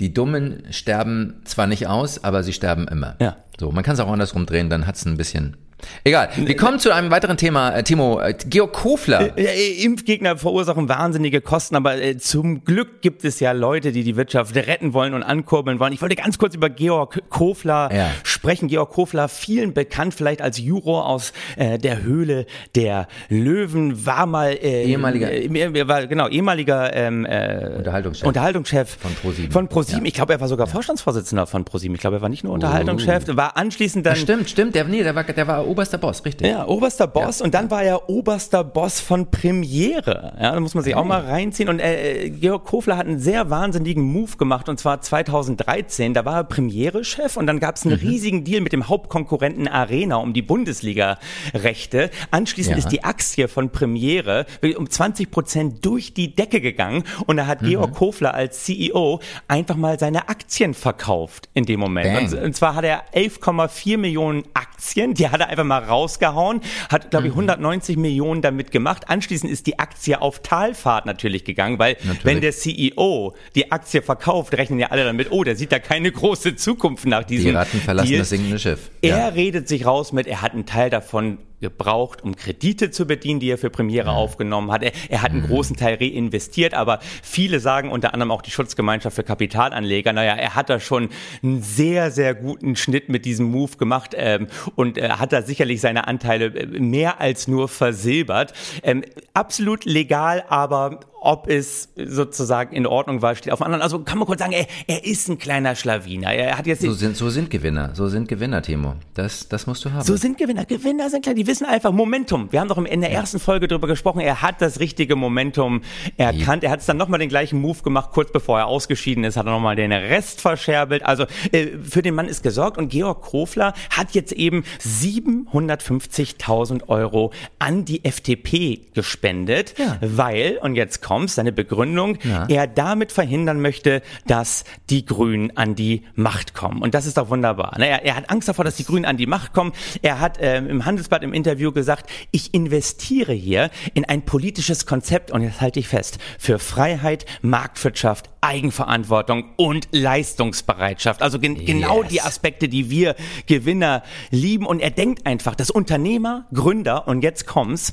die 0.00 0.12
Dummen 0.12 0.64
sterben 0.70 1.40
zwar 1.44 1.66
nicht 1.66 1.86
aus, 1.86 2.22
aber 2.22 2.42
sie 2.42 2.52
sterben 2.52 2.86
immer. 2.88 3.16
Ja. 3.20 3.36
So, 3.58 3.70
man 3.72 3.84
kann 3.84 3.94
es 3.94 4.00
auch 4.00 4.10
andersrum 4.10 4.46
drehen, 4.46 4.68
dann 4.68 4.86
hat 4.86 4.96
es 4.96 5.06
ein 5.06 5.16
bisschen. 5.16 5.56
Egal. 6.04 6.30
Wir 6.36 6.56
kommen 6.56 6.78
zu 6.78 6.92
einem 6.92 7.10
weiteren 7.10 7.36
Thema, 7.36 7.70
äh, 7.76 7.82
Timo. 7.82 8.18
Äh, 8.20 8.34
Georg 8.46 8.72
Kofler. 8.72 9.38
Ja, 9.38 9.50
äh, 9.50 9.82
Impfgegner 9.84 10.36
verursachen 10.38 10.88
wahnsinnige 10.88 11.40
Kosten, 11.42 11.76
aber 11.76 11.94
zum 12.18 12.64
Glück 12.64 13.02
gibt 13.02 13.24
es 13.24 13.40
ja 13.40 13.52
Leute, 13.52 13.92
die 13.92 14.02
die 14.02 14.16
Wirtschaft 14.16 14.56
retten 14.56 14.94
wollen 14.94 15.12
und 15.12 15.22
ankurbeln 15.22 15.78
wollen. 15.78 15.92
Ich 15.92 16.00
wollte 16.00 16.16
ganz 16.16 16.38
kurz 16.38 16.54
über 16.54 16.70
Georg 16.70 17.22
Kofler 17.28 17.90
Ja. 17.94 18.10
sprechen. 18.22 18.68
Georg 18.68 18.90
Kofler, 18.90 19.28
vielen 19.28 19.74
bekannt 19.74 20.14
vielleicht 20.14 20.40
als 20.40 20.58
Juro 20.58 21.00
aus 21.02 21.32
äh, 21.56 21.78
der 21.78 22.02
Höhle 22.02 22.46
der 22.74 23.06
Löwen, 23.28 24.06
war 24.06 24.24
mal 24.26 24.52
äh, 24.52 24.84
Ehemaliger- 24.84 25.30
äh, 25.30 25.88
war, 25.88 26.06
genau 26.06 26.28
ehemaliger 26.28 26.94
ähm, 26.94 27.26
äh, 27.26 27.72
Unterhaltungschef. 27.76 28.26
Unterhaltungschef 28.26 28.96
Von 29.00 29.14
ProSieben. 29.14 29.52
Von 29.52 29.68
ProSieben. 29.68 30.04
Ja. 30.04 30.08
Ich 30.08 30.14
glaube, 30.14 30.32
er 30.32 30.40
war 30.40 30.48
sogar 30.48 30.66
Vorstandsvorsitzender 30.66 31.46
von 31.46 31.64
ProSieben. 31.64 31.94
Ich 31.94 32.00
glaube, 32.00 32.16
er 32.16 32.22
war 32.22 32.28
nicht 32.30 32.44
nur 32.44 32.54
Unterhaltungschef, 32.54 33.24
war 33.36 33.56
anschließend 33.58 34.06
dann 34.06 34.14
Ja, 34.14 34.20
stimmt, 34.20 34.48
stimmt. 34.50 34.74
Der, 34.74 34.84
nee, 34.84 35.02
der 35.02 35.14
war, 35.14 35.24
der 35.24 35.46
war 35.46 35.65
oberster 35.66 35.98
Boss, 35.98 36.24
richtig. 36.24 36.46
ja, 36.48 36.66
oberster 36.66 37.06
Boss 37.06 37.40
und 37.40 37.54
dann 37.54 37.70
war 37.70 37.82
er 37.82 38.08
oberster 38.08 38.64
Boss 38.64 39.00
von 39.00 39.30
Premiere. 39.30 40.32
Ja, 40.40 40.52
da 40.52 40.60
muss 40.60 40.74
man 40.74 40.84
sich 40.84 40.94
auch 40.94 41.04
mal 41.04 41.20
reinziehen. 41.20 41.68
Und 41.68 41.80
äh, 41.80 42.30
Georg 42.30 42.64
Kofler 42.64 42.96
hat 42.96 43.06
einen 43.06 43.18
sehr 43.18 43.50
wahnsinnigen 43.50 44.02
Move 44.02 44.36
gemacht 44.36 44.68
und 44.68 44.78
zwar 44.78 45.00
2013. 45.00 46.14
Da 46.14 46.24
war 46.24 46.36
er 46.36 46.44
Premiere-Chef 46.44 47.36
und 47.36 47.46
dann 47.46 47.60
gab 47.60 47.76
es 47.76 47.84
einen 47.86 47.94
Mhm. 48.00 48.08
riesigen 48.08 48.44
Deal 48.44 48.60
mit 48.60 48.72
dem 48.72 48.88
Hauptkonkurrenten 48.88 49.68
Arena 49.68 50.16
um 50.16 50.32
die 50.32 50.42
Bundesliga-Rechte. 50.42 52.10
Anschließend 52.30 52.76
Ja. 52.76 52.78
ist 52.78 52.88
die 52.92 53.04
Aktie 53.04 53.48
von 53.48 53.70
Premiere 53.70 54.46
um 54.76 54.88
20 54.88 55.30
Prozent 55.30 55.84
durch 55.84 56.14
die 56.14 56.34
Decke 56.34 56.60
gegangen 56.60 57.04
und 57.26 57.36
da 57.36 57.46
hat 57.46 57.62
Mhm. 57.62 57.68
Georg 57.68 57.94
Kofler 57.94 58.34
als 58.34 58.64
CEO 58.64 59.20
einfach 59.48 59.76
mal 59.76 59.98
seine 59.98 60.28
Aktien 60.28 60.74
verkauft 60.74 61.48
in 61.54 61.64
dem 61.64 61.80
Moment. 61.80 62.32
Und, 62.32 62.42
und 62.42 62.56
zwar 62.56 62.74
hat 62.74 62.84
er 62.84 63.02
11,4 63.12 63.98
Millionen 63.98 64.42
Aktien, 64.54 65.14
die 65.14 65.28
hat 65.28 65.40
er 65.40 65.48
einfach 65.56 65.64
mal 65.64 65.82
rausgehauen, 65.84 66.60
hat, 66.90 67.10
glaube 67.10 67.26
ich, 67.26 67.32
Mhm. 67.32 67.40
190 67.40 67.96
Millionen 67.96 68.42
damit 68.42 68.70
gemacht. 68.70 69.08
Anschließend 69.08 69.50
ist 69.50 69.66
die 69.66 69.78
Aktie 69.78 70.20
auf 70.20 70.40
Talfahrt 70.40 71.06
natürlich 71.06 71.44
gegangen, 71.44 71.78
weil 71.78 71.96
Natürlich. 72.04 72.24
wenn 72.24 72.40
der 72.40 72.52
CEO 72.52 73.34
die 73.54 73.72
Aktie 73.72 74.02
verkauft, 74.02 74.54
rechnen 74.56 74.78
ja 74.78 74.88
alle 74.88 75.04
damit, 75.04 75.30
oh, 75.30 75.44
der 75.44 75.56
sieht 75.56 75.72
da 75.72 75.78
keine 75.78 76.10
große 76.12 76.56
Zukunft 76.56 77.06
nach 77.06 77.24
diesem 77.24 77.50
Die 77.50 77.56
Ratten 77.56 77.80
verlassen 77.80 78.08
Deal. 78.08 78.18
das 78.20 78.28
sinkende 78.30 78.58
Schiff. 78.58 78.90
Er 79.02 79.34
redet 79.34 79.68
sich 79.68 79.86
raus 79.86 80.12
mit, 80.12 80.26
er 80.26 80.42
hat 80.42 80.52
einen 80.52 80.66
Teil 80.66 80.90
davon 80.90 81.38
gebraucht, 81.60 82.22
um 82.22 82.36
Kredite 82.36 82.90
zu 82.90 83.06
bedienen, 83.06 83.40
die 83.40 83.50
er 83.50 83.58
für 83.58 83.70
Premiere 83.70 84.10
aufgenommen 84.10 84.70
hat. 84.70 84.82
Er, 84.82 84.92
er 85.08 85.22
hat 85.22 85.30
einen 85.30 85.46
großen 85.46 85.76
Teil 85.76 85.96
reinvestiert, 86.00 86.74
aber 86.74 86.98
viele 87.22 87.60
sagen, 87.60 87.90
unter 87.90 88.12
anderem 88.12 88.30
auch 88.30 88.42
die 88.42 88.50
Schutzgemeinschaft 88.50 89.16
für 89.16 89.24
Kapitalanleger, 89.24 90.12
naja, 90.12 90.34
er 90.34 90.54
hat 90.54 90.70
da 90.70 90.80
schon 90.80 91.08
einen 91.42 91.62
sehr, 91.62 92.10
sehr 92.10 92.34
guten 92.34 92.76
Schnitt 92.76 93.08
mit 93.08 93.24
diesem 93.24 93.46
Move 93.46 93.76
gemacht 93.76 94.14
ähm, 94.16 94.48
und 94.74 94.98
er 94.98 95.18
hat 95.18 95.32
da 95.32 95.42
sicherlich 95.42 95.80
seine 95.80 96.06
Anteile 96.06 96.46
äh, 96.46 96.66
mehr 96.78 97.20
als 97.20 97.48
nur 97.48 97.68
versilbert. 97.68 98.52
Ähm, 98.82 99.02
absolut 99.34 99.84
legal, 99.84 100.44
aber 100.48 101.00
ob 101.20 101.48
es 101.48 101.88
sozusagen 101.96 102.74
in 102.76 102.86
Ordnung 102.86 103.22
war, 103.22 103.34
steht 103.34 103.52
auf 103.52 103.58
dem 103.60 103.64
anderen. 103.64 103.82
Also 103.82 103.98
kann 104.00 104.18
man 104.18 104.26
kurz 104.26 104.40
sagen, 104.40 104.52
er, 104.52 104.66
er 104.86 105.04
ist 105.04 105.28
ein 105.28 105.38
kleiner 105.38 105.74
Schlawiner. 105.74 106.32
Er 106.32 106.58
hat 106.58 106.66
jetzt 106.66 106.82
so 106.82 106.92
sind, 106.92 107.16
so 107.16 107.30
sind 107.30 107.50
Gewinner, 107.50 107.90
so 107.94 108.08
sind 108.08 108.28
Gewinner, 108.28 108.62
Timo. 108.62 108.94
Das, 109.14 109.48
das 109.48 109.66
musst 109.66 109.84
du 109.84 109.92
haben. 109.92 110.02
So 110.02 110.16
sind 110.16 110.38
Gewinner. 110.38 110.64
Gewinner 110.64 111.10
sind 111.10 111.22
klar, 111.22 111.34
die 111.34 111.46
wissen 111.46 111.66
einfach 111.66 111.92
Momentum. 111.92 112.48
Wir 112.52 112.60
haben 112.60 112.68
doch 112.68 112.78
in 112.78 113.00
der 113.00 113.10
ersten 113.10 113.38
Folge 113.40 113.66
darüber 113.68 113.86
gesprochen, 113.86 114.20
er 114.20 114.42
hat 114.42 114.60
das 114.62 114.80
richtige 114.80 115.16
Momentum 115.16 115.82
erkannt. 116.16 116.64
Er 116.64 116.70
hat 116.70 116.80
es 116.80 116.86
dann 116.86 116.96
nochmal 116.96 117.18
den 117.20 117.28
gleichen 117.28 117.60
Move 117.60 117.82
gemacht, 117.82 118.10
kurz 118.12 118.30
bevor 118.30 118.58
er 118.58 118.66
ausgeschieden 118.66 119.24
ist, 119.24 119.36
hat 119.36 119.46
er 119.46 119.52
nochmal 119.52 119.76
den 119.76 119.92
Rest 119.92 120.40
verscherbelt. 120.40 121.04
Also 121.04 121.24
äh, 121.52 121.66
für 121.82 122.02
den 122.02 122.14
Mann 122.14 122.28
ist 122.28 122.42
gesorgt 122.42 122.78
und 122.78 122.88
Georg 122.88 123.22
Krofler 123.22 123.74
hat 123.90 124.12
jetzt 124.12 124.32
eben 124.32 124.64
750.000 124.80 126.88
Euro 126.88 127.32
an 127.58 127.84
die 127.84 128.04
FDP 128.04 128.80
gespendet, 128.94 129.74
Ja. 129.78 129.98
weil, 130.00 130.58
und 130.62 130.74
jetzt 130.76 131.02
kommt 131.02 131.15
seine 131.26 131.52
Begründung, 131.52 132.18
Ja. 132.22 132.46
er 132.48 132.66
damit 132.66 133.10
verhindern 133.12 133.60
möchte, 133.60 134.02
dass 134.26 134.64
die 134.90 135.04
Grünen 135.04 135.56
an 135.56 135.74
die 135.74 136.02
Macht 136.14 136.54
kommen. 136.54 136.82
Und 136.82 136.94
das 136.94 137.06
ist 137.06 137.16
doch 137.16 137.30
wunderbar. 137.30 137.78
ne? 137.78 137.88
Er, 137.88 138.04
er 138.04 138.16
hat 138.16 138.30
Angst 138.30 138.48
davor, 138.48 138.64
dass 138.64 138.76
die 138.76 138.84
Grünen 138.84 139.04
an 139.04 139.16
die 139.16 139.26
Macht 139.26 139.52
kommen. 139.52 139.72
Er 140.02 140.20
hat 140.20 140.38
ähm, 140.40 140.68
im 140.68 140.84
Handelsblatt 140.84 141.22
im 141.22 141.32
Interview 141.32 141.72
gesagt, 141.72 142.10
ich 142.30 142.52
investiere 142.54 143.32
hier 143.32 143.70
in 143.94 144.04
ein 144.04 144.22
politisches 144.22 144.86
Konzept, 144.86 145.30
und 145.30 145.42
jetzt 145.42 145.60
halte 145.60 145.80
ich 145.80 145.88
fest, 145.88 146.18
für 146.38 146.58
Freiheit, 146.58 147.24
Marktwirtschaft, 147.42 148.30
Eigenverantwortung 148.40 149.44
und 149.56 149.88
Leistungsbereitschaft. 149.92 151.22
Also 151.22 151.38
gen 151.38 151.64
genau 151.64 152.02
Yes. 152.02 152.12
die 152.12 152.20
Aspekte, 152.22 152.68
die 152.68 152.90
wir 152.90 153.16
Gewinner 153.46 154.02
lieben. 154.30 154.66
Und 154.66 154.80
er 154.80 154.90
denkt 154.90 155.26
einfach, 155.26 155.54
dass 155.54 155.70
Unternehmer, 155.70 156.46
Gründer, 156.52 157.08
und 157.08 157.22
jetzt 157.22 157.46
kommt's, 157.46 157.92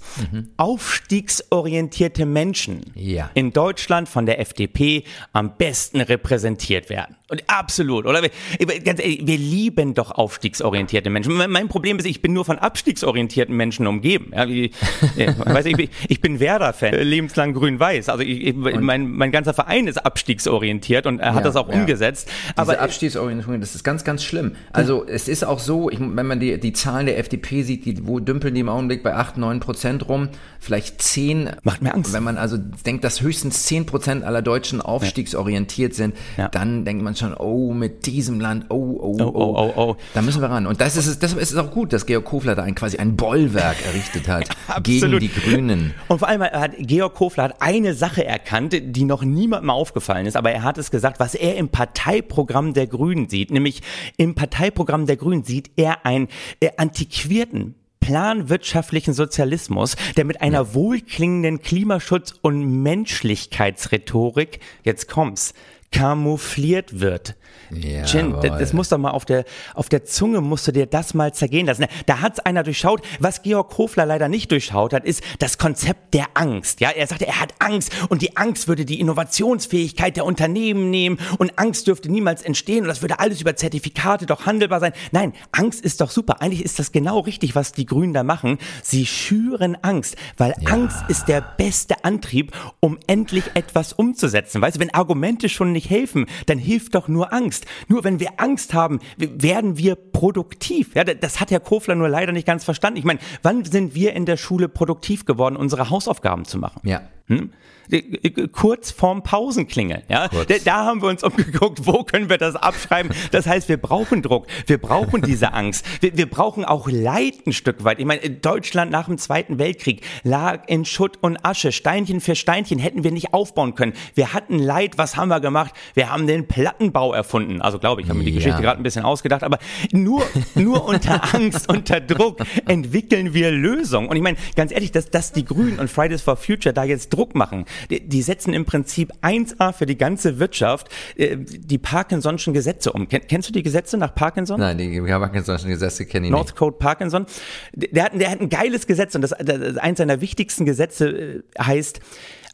aufstiegsorientierte 0.58 2.26
Menschen 2.26 2.82
Ja. 3.04 3.30
in 3.34 3.52
Deutschland 3.52 4.08
von 4.08 4.26
der 4.26 4.40
FDP 4.40 5.04
am 5.34 5.58
besten 5.58 6.00
repräsentiert 6.02 6.90
werden. 6.90 7.16
Und 7.30 7.44
absolut, 7.48 8.06
oder? 8.06 8.22
Wir, 8.22 8.80
ganz 8.82 9.00
ehrlich, 9.02 9.26
wir 9.26 9.38
lieben 9.38 9.94
doch 9.94 10.12
aufstiegsorientierte 10.12 11.10
Menschen. 11.10 11.34
Mein, 11.34 11.68
Problem 11.68 11.98
ist, 11.98 12.06
ich 12.06 12.22
bin 12.22 12.34
nur 12.34 12.46
von 12.46 12.60
abstiegsorientierten 12.60 13.56
Menschen 13.56 13.88
umgeben. 13.88 14.32
Ja, 14.36 14.48
wie, 14.48 14.72
ja, 15.16 15.34
weiß 15.46 15.66
ich, 15.66 15.90
ich 16.08 16.22
bin 16.22 16.40
Werder-Fan, 16.40 16.94
lebenslang 16.94 17.54
grün-weiß. 17.54 18.10
Also 18.10 18.24
ich, 18.24 18.54
mein, 18.54 19.10
mein 19.10 19.32
ganzer 19.32 19.54
Verein 19.54 19.88
ist 19.88 19.98
abstiegsorientiert 19.98 21.08
und 21.08 21.20
er 21.20 21.34
hat 21.34 21.42
Ja, 21.42 21.44
das 21.44 21.56
auch 21.56 21.70
ja. 21.70 21.76
umgesetzt. 21.76 22.30
Diese 22.50 22.58
Aber 22.60 22.80
Abstiegsorientierung, 22.80 23.60
das 23.60 23.74
ist 23.74 23.84
ganz, 23.84 24.04
ganz 24.04 24.24
schlimm. 24.24 24.56
Also 24.72 25.04
es 25.08 25.28
ist 25.28 25.44
auch 25.44 25.60
so, 25.60 25.90
ich, 25.90 26.00
wenn 26.00 26.28
man 26.28 26.40
die, 26.40 26.60
die 26.60 26.74
Zahlen 26.74 27.08
der 27.08 27.18
FDP 27.18 27.64
sieht, 27.64 27.86
die, 27.86 28.06
wo 28.06 28.20
dümpeln 28.20 28.54
die 28.54 28.62
im 28.62 28.70
Augenblick 28.70 29.02
bei 29.02 29.16
8, 29.16 29.38
9 29.38 29.60
Prozent 29.60 30.08
rum, 30.08 30.30
vielleicht 30.60 31.02
10. 31.02 31.50
Macht 31.64 31.82
mir 31.82 31.96
Angst. 31.96 32.14
Wenn 32.14 32.24
man 32.24 32.38
also 32.38 32.58
denkt, 32.58 32.93
dass 33.02 33.22
höchstens 33.22 33.64
10 33.64 33.86
Prozent 33.86 34.24
aller 34.24 34.42
Deutschen 34.42 34.82
aufstiegsorientiert 34.82 35.94
sind, 35.94 36.16
Ja. 36.38 36.48
dann 36.50 36.86
denkt 36.86 37.04
man 37.04 37.16
schon, 37.16 37.34
oh, 37.34 37.74
mit 37.74 38.06
diesem 38.06 38.40
Land, 38.40 38.66
oh, 38.70 38.76
oh, 39.00 39.18
oh, 39.20 39.32
oh, 39.34 39.56
oh, 39.58 39.74
oh. 39.76 39.96
Da 40.14 40.22
müssen 40.22 40.42
wir 40.42 40.50
ran. 40.50 40.68
Und 40.68 40.82
das 40.82 40.96
ist 40.98 41.08
es, 41.08 41.20
deshalb 41.20 41.42
ist 41.42 41.52
es 41.52 41.58
auch 41.58 41.72
gut, 41.72 41.94
dass 41.94 42.06
Georg 42.06 42.26
Kofler 42.26 42.56
da 42.56 42.64
ein, 42.64 42.76
quasi 42.76 42.98
ein 42.98 43.16
Bollwerk 43.16 43.78
errichtet 43.86 44.28
hat 44.28 44.50
gegen 44.84 45.20
die 45.20 45.30
Grünen. 45.30 45.94
Und 46.08 46.20
vor 46.20 46.28
allem 46.28 46.42
hat 46.44 46.72
Georg 46.80 47.14
Kofler 47.16 47.44
hat 47.44 47.62
eine 47.62 47.94
Sache 47.94 48.26
erkannt, 48.26 48.76
die 48.82 49.06
noch 49.06 49.24
niemandem 49.24 49.70
aufgefallen 49.70 50.26
ist, 50.26 50.36
aber 50.36 50.52
er 50.52 50.64
hat 50.64 50.78
es 50.78 50.92
gesagt, 50.92 51.20
was 51.20 51.36
er 51.36 51.56
im 51.58 51.70
Parteiprogramm 51.70 52.74
der 52.74 52.88
Grünen 52.88 53.30
sieht, 53.30 53.52
nämlich 53.52 53.82
im 54.18 54.36
Parteiprogramm 54.36 55.06
der 55.06 55.18
Grünen 55.18 55.44
sieht 55.44 55.72
er 55.76 56.06
einen 56.06 56.28
äh, 56.60 56.70
antiquierten 56.78 57.76
planwirtschaftlichen 58.04 59.14
Sozialismus, 59.14 59.96
der 60.18 60.26
mit 60.26 60.42
einer 60.42 60.74
wohlklingenden 60.74 61.62
Klimaschutz- 61.62 62.34
und 62.42 62.84
Menschlichkeitsrhetorik, 62.84 64.60
jetzt 64.84 65.08
kommt's, 65.08 65.54
kamoufliert 65.94 67.00
wird. 67.00 67.36
Jen, 67.72 68.06
Jawohl. 68.06 68.42
das, 68.42 68.60
das 68.60 68.74
muss 68.74 68.90
doch 68.90 68.98
mal 68.98 69.12
auf 69.12 69.26
der, 69.26 69.46
auf 69.74 69.90
der 69.90 70.04
Zunge 70.04 70.42
musst 70.42 70.68
du 70.68 70.72
dir 70.72 70.86
das 70.86 71.14
mal 71.14 71.34
zergehen 71.34 71.66
lassen. 71.66 71.86
Da 72.06 72.22
hat's 72.22 72.40
einer 72.40 72.64
durchschaut. 72.64 73.02
Was 73.20 73.42
Georg 73.42 73.70
Kofler 73.70 74.06
leider 74.06 74.28
nicht 74.28 74.52
durchschaut 74.52 74.94
hat, 74.94 75.06
ist 75.06 75.24
das 75.40 75.58
Konzept 75.58 76.14
der 76.14 76.26
Angst. 76.34 76.82
Ja, 76.82 76.90
er 76.90 77.08
sagte, 77.08 77.28
er 77.28 77.40
hat 77.40 77.54
Angst 77.60 77.92
und 78.10 78.22
die 78.22 78.38
Angst 78.38 78.68
würde 78.68 78.86
die 78.86 79.00
Innovationsfähigkeit 79.00 80.18
der 80.18 80.26
Unternehmen 80.26 80.90
nehmen 80.90 81.20
und 81.38 81.58
Angst 81.58 81.88
dürfte 81.88 82.12
niemals 82.12 82.42
entstehen 82.42 82.82
und 82.82 82.88
das 82.88 83.02
würde 83.02 83.20
alles 83.20 83.42
über 83.42 83.56
Zertifikate 83.56 84.26
doch 84.26 84.46
handelbar 84.46 84.80
sein. 84.80 84.94
Nein, 85.12 85.34
Angst 85.52 85.84
ist 85.84 86.02
doch 86.02 86.12
super. 86.12 86.42
Eigentlich 86.42 86.64
ist 86.64 86.80
das 86.80 86.92
genau 86.92 87.20
richtig, 87.20 87.56
was 87.56 87.72
die 87.72 87.86
Grünen 87.86 88.14
da 88.14 88.24
machen. 88.24 88.58
Sie 88.82 89.06
schüren 89.06 89.78
Angst, 89.82 90.16
weil 90.38 90.56
Angst 90.66 90.98
ist 91.08 91.28
der 91.28 91.42
beste 91.42 92.04
Antrieb, 92.04 92.52
um 92.80 93.00
endlich 93.08 93.44
etwas 93.54 93.94
umzusetzen. 93.94 94.62
Weißt 94.62 94.78
du, 94.78 94.82
wenn 94.82 94.94
Argumente 94.94 95.50
schon 95.50 95.72
nicht 95.72 95.83
helfen, 95.90 96.26
dann 96.46 96.58
hilft 96.58 96.96
doch 96.96 97.08
nur 97.08 97.34
Angst. 97.34 97.66
Nur 97.88 98.04
wenn 98.04 98.20
wir 98.20 98.30
Angst 98.38 98.74
haben, 98.74 99.00
werden 99.18 99.78
wir 99.78 99.96
produktiv. 99.96 100.96
Ja, 100.96 101.04
da- 101.04 101.14
das 101.14 101.40
hat 101.40 101.52
Herr 101.52 101.60
Kofler 101.60 101.96
nur 101.96 102.10
leider 102.10 102.32
nicht 102.32 102.48
ganz 102.48 102.64
verstanden. 102.64 102.98
Ich 103.00 103.06
meine, 103.06 103.20
wann 103.42 103.66
sind 103.66 103.96
wir 103.96 104.14
in 104.14 104.26
der 104.26 104.38
Schule 104.38 104.70
produktiv 104.70 105.26
geworden, 105.26 105.56
unsere 105.56 105.90
Hausaufgaben 105.90 106.46
zu 106.46 106.58
machen? 106.58 106.82
Ja. 106.88 107.02
Hm? 107.28 107.52
Äh, 107.92 108.48
Kurz 108.52 108.92
vorm 108.92 109.24
Pausenklingeln, 109.24 110.04
ja. 110.10 110.28
Da, 110.30 110.56
da 110.64 110.86
haben 110.86 111.02
wir 111.02 111.10
uns 111.10 111.24
umgeguckt, 111.24 111.86
wo 111.86 112.04
können 112.04 112.30
wir 112.30 112.38
das 112.38 112.56
abschreiben. 112.56 113.12
Das 113.32 113.46
heißt, 113.46 113.70
wir 113.70 113.78
brauchen 113.78 114.22
Druck, 114.22 114.48
wir 114.68 114.78
brauchen 114.78 115.22
diese 115.22 115.54
Angst, 115.54 115.86
wir, 116.02 116.18
wir 116.18 116.30
brauchen 116.30 116.66
auch 116.66 116.88
Leid 116.90 117.46
ein 117.46 117.54
Stück 117.54 117.84
weit. 117.84 118.00
Ich 118.00 118.06
meine, 118.06 118.22
Deutschland 118.30 118.92
nach 118.92 119.06
dem 119.08 119.18
Zweiten 119.18 119.60
Weltkrieg 119.60 120.02
lag 120.24 120.68
in 120.68 120.86
Schutt 120.86 121.18
und 121.22 121.46
Asche, 121.46 121.72
Steinchen 121.72 122.22
für 122.22 122.36
Steinchen 122.36 122.80
hätten 122.80 123.04
wir 123.04 123.12
nicht 123.12 123.34
aufbauen 123.34 123.76
können. 123.76 123.94
Wir 124.16 124.34
hatten 124.34 124.60
Leid, 124.60 124.98
was 124.98 125.16
haben 125.18 125.30
wir 125.30 125.40
gemacht? 125.40 125.74
Wir 125.94 126.10
haben 126.12 126.26
den 126.26 126.48
Plattenbau 126.48 127.14
erfunden. 127.14 127.62
Also 127.62 127.80
glaube 127.80 128.02
ich, 128.02 128.10
habe 128.10 128.20
mir 128.20 128.26
die 128.26 128.32
Ja. 128.32 128.38
Geschichte 128.38 128.62
gerade 128.62 128.80
ein 128.80 128.84
bisschen 128.84 129.06
ausgedacht, 129.06 129.44
aber 129.44 129.60
nur, 129.92 130.24
nur 130.56 130.86
unter 130.86 131.22
Angst, 131.36 131.70
unter 131.70 132.00
Druck 132.00 132.38
entwickeln 132.68 133.34
wir 133.34 133.52
Lösungen. 133.52 134.08
Und 134.10 134.16
ich 134.16 134.24
meine, 134.24 134.38
ganz 134.56 134.72
ehrlich, 134.72 134.92
dass, 134.92 135.10
dass 135.10 135.32
die 135.32 135.46
Grünen 135.46 135.80
und 135.80 135.90
Fridays 135.90 136.22
for 136.22 136.38
Future 136.38 136.74
da 136.74 136.84
jetzt 136.84 137.12
Druck 137.24 137.36
machen, 137.36 137.66
die, 137.90 138.08
die 138.08 138.22
setzen 138.22 138.54
im 138.54 138.66
Prinzip 138.66 139.14
1A 139.22 139.72
für 139.72 139.86
die 139.86 139.98
ganze 139.98 140.40
Wirtschaft 140.40 140.90
äh, 141.16 141.38
die 141.38 141.78
Parkinson'schen 141.78 142.52
Gesetze 142.52 142.92
um. 142.92 143.08
Ken, 143.08 143.22
kennst 143.28 143.48
du 143.48 143.54
die 143.54 143.64
Gesetze 143.64 143.98
nach 143.98 144.14
Parkinson? 144.14 144.60
Nein, 144.60 144.78
die 144.78 145.00
Parkinson 145.00 145.70
Gesetze 145.70 146.06
kenne 146.06 146.28
ich 146.28 146.32
nicht. 146.32 146.38
North 146.38 146.56
Code 146.56 146.78
Parkinson. 146.78 147.26
Der 147.74 148.06
hat, 148.06 148.20
der 148.20 148.30
hat 148.30 148.42
ein 148.42 148.50
geiles 148.50 148.88
Gesetz 148.88 149.16
und 149.16 149.22
das, 149.22 149.34
das 149.40 149.78
eins 149.78 150.00
seiner 150.00 150.20
wichtigsten 150.20 150.66
Gesetze 150.66 151.08
äh, 151.08 151.44
heißt, 151.58 152.02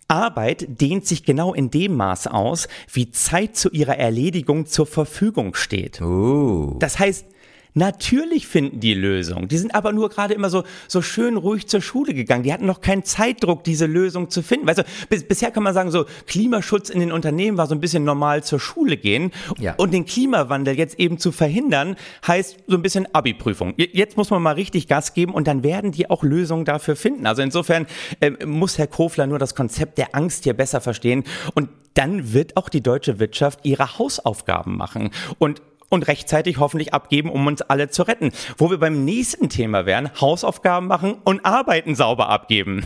Arbeit 0.07 0.81
dehnt 0.81 1.07
sich 1.07 1.23
genau 1.23 1.53
in 1.53 1.71
dem 1.71 1.95
Maß 1.95 2.27
aus, 2.27 2.67
wie 2.91 3.11
Zeit 3.11 3.55
zu 3.55 3.69
ihrer 3.69 3.97
Erledigung 3.97 4.67
zur 4.67 4.85
Verfügung 4.85 5.55
steht. 5.55 6.01
Uh. 6.01 6.77
Das 6.79 6.99
heißt, 6.99 7.25
natürlich 7.73 8.47
finden 8.47 8.79
die 8.79 8.93
Lösung. 8.93 9.47
Die 9.47 9.57
sind 9.57 9.75
aber 9.75 9.91
nur 9.91 10.09
gerade 10.09 10.33
immer 10.33 10.49
so, 10.49 10.63
so 10.87 11.01
schön 11.01 11.37
ruhig 11.37 11.67
zur 11.67 11.81
Schule 11.81 12.13
gegangen. 12.13 12.43
Die 12.43 12.51
hatten 12.53 12.65
noch 12.65 12.81
keinen 12.81 13.03
Zeitdruck, 13.03 13.63
diese 13.63 13.85
Lösung 13.85 14.29
zu 14.29 14.41
finden. 14.41 14.67
Weißt 14.67 14.79
du, 14.79 14.83
bis, 15.09 15.23
bisher 15.27 15.51
kann 15.51 15.63
man 15.63 15.73
sagen, 15.73 15.91
so 15.91 16.05
Klimaschutz 16.27 16.89
in 16.89 16.99
den 16.99 17.11
Unternehmen 17.11 17.57
war 17.57 17.67
so 17.67 17.75
ein 17.75 17.79
bisschen 17.79 18.03
normal 18.03 18.43
zur 18.43 18.59
Schule 18.59 18.97
gehen. 18.97 19.31
Ja. 19.59 19.75
Und 19.77 19.93
den 19.93 20.05
Klimawandel 20.05 20.77
jetzt 20.77 20.99
eben 20.99 21.17
zu 21.19 21.31
verhindern, 21.31 21.95
heißt 22.27 22.57
so 22.67 22.75
ein 22.75 22.81
bisschen 22.81 23.07
Abi-Prüfung. 23.13 23.73
Je- 23.77 23.89
Jetzt 23.93 24.17
muss 24.17 24.29
man 24.29 24.41
mal 24.41 24.55
richtig 24.55 24.87
Gas 24.87 25.13
geben 25.13 25.33
und 25.33 25.47
dann 25.47 25.63
werden 25.63 25.91
die 25.91 26.09
auch 26.09 26.23
Lösungen 26.23 26.65
dafür 26.65 26.95
finden. 26.95 27.27
Also 27.27 27.41
insofern 27.41 27.85
ähm, 28.21 28.37
muss 28.45 28.77
Herr 28.77 28.87
Kofler 28.87 29.27
nur 29.27 29.39
das 29.39 29.55
Konzept 29.55 29.97
der 29.97 30.15
Angst 30.15 30.43
hier 30.43 30.53
besser 30.53 30.81
verstehen 30.81 31.23
und 31.53 31.69
dann 31.95 32.33
wird 32.33 32.55
auch 32.55 32.69
die 32.69 32.81
deutsche 32.81 33.19
Wirtschaft 33.19 33.61
ihre 33.63 33.97
Hausaufgaben 33.97 34.77
machen. 34.77 35.09
Und 35.37 35.61
und 35.89 36.07
rechtzeitig 36.07 36.59
hoffentlich 36.59 36.93
abgeben, 36.93 37.29
um 37.29 37.45
uns 37.47 37.61
alle 37.61 37.89
zu 37.89 38.03
retten. 38.03 38.31
Wo 38.57 38.69
wir 38.69 38.77
beim 38.77 39.03
nächsten 39.05 39.49
Thema 39.49 39.85
wären, 39.85 40.09
Hausaufgaben 40.19 40.87
machen 40.87 41.15
und 41.23 41.45
Arbeiten 41.45 41.95
sauber 41.95 42.29
abgeben. 42.29 42.85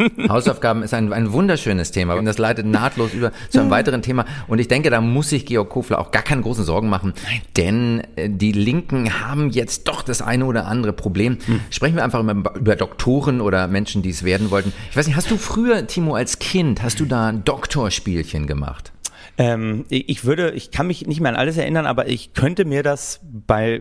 Hausaufgaben 0.28 0.82
ist 0.82 0.94
ein, 0.94 1.12
ein 1.12 1.32
wunderschönes 1.32 1.90
Thema 1.90 2.14
und 2.14 2.24
das 2.24 2.38
leitet 2.38 2.66
nahtlos 2.66 3.12
über 3.12 3.32
zu 3.48 3.60
einem 3.60 3.70
weiteren 3.70 4.02
Thema. 4.02 4.24
Und 4.48 4.58
ich 4.58 4.68
denke, 4.68 4.90
da 4.90 5.00
muss 5.00 5.30
sich 5.30 5.46
Georg 5.46 5.68
Kofler 5.68 5.98
auch 5.98 6.10
gar 6.10 6.22
keine 6.22 6.42
großen 6.42 6.64
Sorgen 6.64 6.88
machen, 6.88 7.14
denn 7.56 8.02
äh, 8.16 8.28
die 8.30 8.52
Linken 8.52 9.20
haben 9.20 9.50
jetzt 9.50 9.88
doch 9.88 10.02
das 10.02 10.22
eine 10.22 10.46
oder 10.46 10.66
andere 10.66 10.92
Problem. 10.92 11.38
Sprechen 11.70 11.96
wir 11.96 12.04
einfach 12.04 12.20
über, 12.20 12.54
über 12.56 12.76
Doktoren 12.76 13.40
oder 13.40 13.68
Menschen, 13.68 14.02
die 14.02 14.10
es 14.10 14.24
werden 14.24 14.50
wollten. 14.50 14.72
Ich 14.90 14.96
weiß 14.96 15.06
nicht, 15.06 15.16
hast 15.16 15.30
du 15.30 15.36
früher, 15.36 15.86
Timo, 15.86 16.14
als 16.14 16.38
Kind, 16.38 16.82
hast 16.82 17.00
du 17.00 17.04
da 17.04 17.28
ein 17.28 17.44
Doktorspielchen 17.44 18.46
gemacht? 18.46 18.92
Ähm, 19.38 19.84
ich 19.88 20.24
würde, 20.24 20.50
ich 20.50 20.70
kann 20.70 20.86
mich 20.86 21.06
nicht 21.06 21.20
mehr 21.20 21.30
an 21.30 21.36
alles 21.36 21.56
erinnern, 21.56 21.86
aber 21.86 22.08
ich 22.08 22.34
könnte 22.34 22.64
mir 22.64 22.82
das 22.82 23.20
bei 23.22 23.80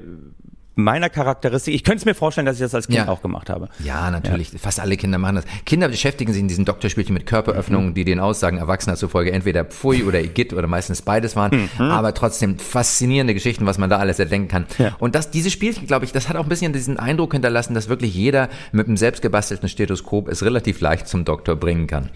meiner 0.75 1.09
Charakteristik, 1.09 1.75
ich 1.75 1.83
könnte 1.83 1.97
es 1.99 2.05
mir 2.05 2.13
vorstellen, 2.15 2.45
dass 2.45 2.55
ich 2.55 2.61
das 2.61 2.73
als 2.73 2.87
Kind 2.87 2.99
Ja. 2.99 3.09
auch 3.09 3.21
gemacht 3.21 3.49
habe. 3.49 3.67
Ja, 3.83 4.09
natürlich. 4.11 4.51
Fast 4.57 4.79
alle 4.79 4.95
Kinder 4.95 5.17
machen 5.17 5.35
das. 5.35 5.43
Kinder 5.65 5.89
beschäftigen 5.89 6.31
sich 6.31 6.41
in 6.41 6.47
diesen 6.47 6.63
Doktorspielchen 6.63 7.13
mit 7.13 7.25
Körperöffnungen, 7.25 7.93
die 7.95 8.05
den 8.05 8.21
Aussagen 8.21 8.57
Erwachsener 8.59 8.95
zufolge 8.95 9.33
entweder 9.33 9.65
Pfui 9.65 10.03
oder 10.03 10.21
Igitt 10.21 10.53
oder 10.53 10.67
meistens 10.67 11.01
beides 11.01 11.35
waren. 11.35 11.69
Aber 11.77 12.13
trotzdem 12.13 12.59
faszinierende 12.59 13.33
Geschichten, 13.33 13.65
was 13.65 13.77
man 13.77 13.89
da 13.89 13.97
alles 13.97 14.19
erdenken 14.19 14.47
kann. 14.47 14.65
Ja. 14.77 14.95
Und 14.99 15.15
das, 15.15 15.29
diese 15.31 15.51
Spielchen, 15.51 15.85
glaube 15.85 16.05
ich, 16.05 16.13
das 16.13 16.29
hat 16.29 16.37
auch 16.37 16.43
ein 16.43 16.49
bisschen 16.49 16.71
diesen 16.71 16.95
Eindruck 16.97 17.33
hinterlassen, 17.33 17.73
dass 17.73 17.89
wirklich 17.89 18.15
jeder 18.15 18.47
mit 18.71 18.87
einem 18.87 18.95
selbstgebastelten 18.95 19.67
Stethoskop 19.67 20.29
es 20.29 20.43
relativ 20.43 20.79
leicht 20.79 21.09
zum 21.09 21.25
Doktor 21.25 21.57
bringen 21.57 21.87
kann. 21.87 22.09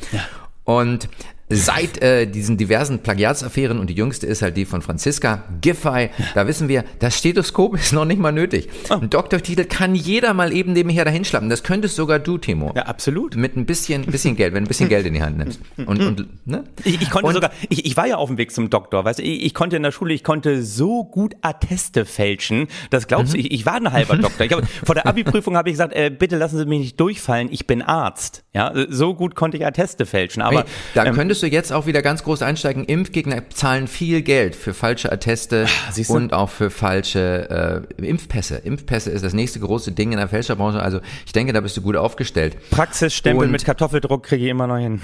Und 0.64 1.10
seit 1.50 2.02
äh, 2.02 2.26
diesen 2.26 2.58
diversen 2.58 3.00
Plagiatsaffären 3.00 3.80
und 3.80 3.90
die 3.90 3.94
jüngste 3.94 4.26
ist 4.28 4.42
halt 4.42 4.58
die 4.58 4.66
von 4.66 4.82
Franziska 4.82 5.44
Giffey, 5.62 6.10
da 6.34 6.48
wissen 6.48 6.68
wir, 6.68 6.84
das 7.00 7.18
Stethoskop 7.18 7.76
ist 7.80 7.94
noch 7.94 8.06
nicht 8.06 8.20
mal 8.20 8.32
nötig. 8.32 8.70
Oh. 8.90 8.96
Ein 8.96 9.10
Doktortitel 9.10 9.66
kann 9.66 9.94
jeder 9.96 10.34
mal 10.34 10.54
eben 10.54 10.74
nebenher 10.74 11.06
dahinschlappen. 11.06 11.50
Das 11.50 11.64
könntest 11.64 11.96
sogar 11.96 12.20
du, 12.20 12.38
Timo. 12.38 12.72
Ja, 12.76 12.84
absolut. 12.84 13.36
Mit 13.36 13.56
ein 13.58 13.66
bisschen, 13.66 14.06
bisschen 14.06 14.36
Geld, 14.36 14.54
wenn 14.54 14.64
du 14.64 14.68
ein 14.68 14.70
bisschen 14.70 14.90
Geld 14.90 15.06
in 15.06 15.14
die 15.14 15.22
Hand 15.22 15.38
nimmst. 15.38 15.60
Und, 15.86 16.02
und 16.02 16.28
ne? 16.48 16.64
Ich, 16.84 17.02
ich 17.02 17.10
konnte 17.10 17.28
Und- 17.28 17.34
sogar, 17.34 17.52
ich, 17.70 17.86
ich 17.86 17.98
war 17.98 18.08
ja 18.08 18.16
auf 18.18 18.30
dem 18.30 18.38
Weg 18.38 18.52
zum 18.52 18.70
Doktor, 18.70 19.06
weißt 19.06 19.20
du, 19.20 19.24
ich, 19.24 19.44
ich 19.44 19.54
konnte 19.54 19.76
in 19.76 19.84
der 19.84 19.92
Schule, 19.92 20.14
ich 20.14 20.24
konnte 20.24 20.64
so 20.64 21.04
gut 21.04 21.36
Atteste 21.42 22.06
fälschen, 22.06 22.68
das 22.90 23.08
glaubst 23.08 23.34
du, 23.34 23.38
ich, 23.38 23.52
ich 23.52 23.66
war 23.66 23.76
ein 23.76 23.92
halber 23.92 24.16
Doktor. 24.18 24.46
Ich 24.46 24.52
hab, 24.54 24.68
vor 24.86 24.96
der 24.96 25.06
Abi-Prüfung 25.06 25.58
habe 25.58 25.70
ich 25.70 25.74
gesagt, 25.74 25.94
äh, 25.94 26.10
bitte 26.10 26.38
lassen 26.38 26.58
Sie 26.58 26.66
mich 26.66 26.80
nicht 26.80 27.00
durchfallen, 27.00 27.50
ich 27.52 27.68
bin 27.68 27.82
Arzt. 27.82 28.44
Ja, 28.54 28.72
so 28.90 29.14
gut 29.16 29.36
konnte 29.36 29.58
ich 29.58 29.66
Atteste 29.66 30.06
fälschen, 30.06 30.42
aber 30.42 30.60
Hey, 30.60 30.66
da 30.94 31.06
ähm, 31.06 31.16
könntest 31.16 31.33
du 31.42 31.48
jetzt 31.48 31.74
auch 31.74 31.86
wieder 31.88 32.02
ganz 32.02 32.24
groß 32.24 32.42
einsteigen. 32.44 32.84
Impfgegner 32.86 33.50
zahlen 33.50 33.88
viel 33.88 34.22
Geld 34.22 34.56
für 34.56 34.74
falsche 34.74 35.12
Atteste 35.12 35.66
Ah, 35.88 36.02
und 36.14 36.34
auch 36.34 36.50
für 36.50 36.70
falsche 36.70 37.86
äh, 38.00 38.06
Impfpässe. 38.06 38.56
Impfpässe 38.58 39.10
ist 39.10 39.24
das 39.24 39.34
nächste 39.34 39.60
große 39.60 39.92
Ding 39.94 40.12
in 40.12 40.18
der 40.18 40.28
Fälscherbranche. 40.28 40.82
Also 40.82 41.00
ich 41.26 41.32
denke, 41.32 41.54
da 41.54 41.62
bist 41.62 41.76
du 41.78 41.82
gut 41.82 41.96
aufgestellt. 41.96 42.58
Praxisstempel 42.70 43.46
Und- 43.46 43.52
mit 43.52 43.66
Kartoffeldruck 43.66 44.24
kriege 44.24 44.44
ich 44.46 44.50
immer 44.52 44.68
noch 44.68 44.78
hin. 44.78 45.02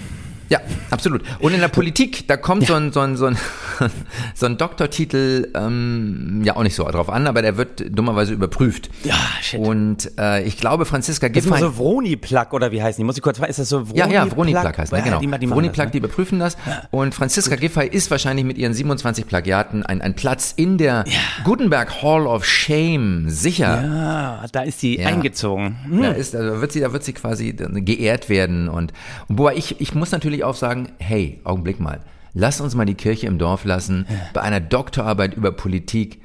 Ja, 0.50 0.60
absolut. 0.89 1.22
Und 1.39 1.54
in 1.54 1.60
der 1.60 1.68
Politik, 1.68 2.28
da 2.28 2.36
kommt 2.36 2.65
so 2.65 2.74
ein, 2.74 2.92
so 2.92 3.02
ein, 3.02 3.15
so 3.18 3.28
ein, 3.28 3.38
so 4.34 4.48
ein 4.48 4.58
Doktortitel 4.58 5.48
ähm, 5.56 6.42
ja 6.44 6.56
auch 6.56 6.63
nicht 6.63 6.74
so 6.74 6.84
drauf 6.86 7.08
an, 7.10 7.28
aber 7.28 7.44
der 7.44 7.56
wird 7.58 7.84
dummerweise 7.96 8.34
überprüft. 8.34 8.89
Ja, 9.04 9.13
shit. 9.44 9.60
Und 9.60 10.12
äh, 10.20 10.42
ich 10.44 10.58
glaube, 10.58 10.86
Franziska 10.86 11.28
Ist 11.28 11.46
immer 11.46 11.58
Giffey... 11.58 11.68
so 11.68 11.78
Vroni-Plug 11.78 12.48
oder 12.54 12.72
wie 12.72 12.82
heißen 12.82 13.00
die? 13.00 13.06
Muss 13.06 13.15
ich 13.15 13.22
kurz 13.22 13.38
fragen, 13.38 13.52
ist 13.52 13.60
das 13.60 13.70
so 13.70 13.82
Ja, 13.94 14.06
Vroni-Plug? 14.08 14.12
ja, 14.12 14.26
Vroni-Plug 14.32 14.78
heißt 14.80 14.92
ne, 14.92 14.98
Ja, 14.98 15.04
genau. 15.04 15.20
Die, 15.20 15.28
die 15.39 15.48
Vroni-Plug, 15.50 15.84
das, 15.86 15.92
die 15.92 16.00
ne? 16.02 16.08
Überprüfen 16.20 16.40
das. 16.40 16.58
Und 16.92 17.16
Franziska 17.16 17.56
Giffey 17.56 17.88
ist 17.88 18.12
wahrscheinlich 18.12 18.46
mit 18.46 18.58
ihren 18.58 18.74
27 18.74 19.26
Plagiaten 19.28 19.84
ein, 19.84 20.02
ein 20.02 20.16
Platz 20.16 20.54
in 20.56 20.78
der 20.78 21.06
Gutenberg 21.44 22.02
Hall 22.02 22.28
of 22.28 22.46
Shame 22.46 23.30
sicher. 23.30 24.42
Ah, 24.44 24.48
da 24.52 24.62
ist 24.62 24.82
die 24.82 25.00
Ja. 25.00 25.08
eingezogen. 25.08 25.78
Hm. 25.86 26.02
Da, 26.02 26.12
ist, 26.12 26.36
also 26.36 26.62
wird 26.62 26.72
sie, 26.72 26.82
da 26.82 26.92
wird 26.94 27.04
sie 27.04 27.14
quasi 27.14 27.54
geehrt 27.54 28.30
werden. 28.30 28.68
Und, 28.68 28.92
und 29.30 29.38
wobei 29.38 29.56
ich, 29.56 29.80
ich 29.82 29.94
muss 29.96 30.12
natürlich 30.12 30.44
auch 30.44 30.56
sagen, 30.56 30.90
hey, 31.00 31.40
Augenblick 31.44 31.80
mal, 31.80 32.00
lass 32.34 32.62
uns 32.62 32.76
mal 32.76 32.86
die 32.86 32.96
Kirche 32.96 33.28
im 33.28 33.38
Dorf 33.38 33.66
lassen. 33.66 34.06
Bei 34.34 34.42
einer 34.42 34.60
Doktorarbeit 34.60 35.34
über 35.36 35.52
Politik 35.52 36.22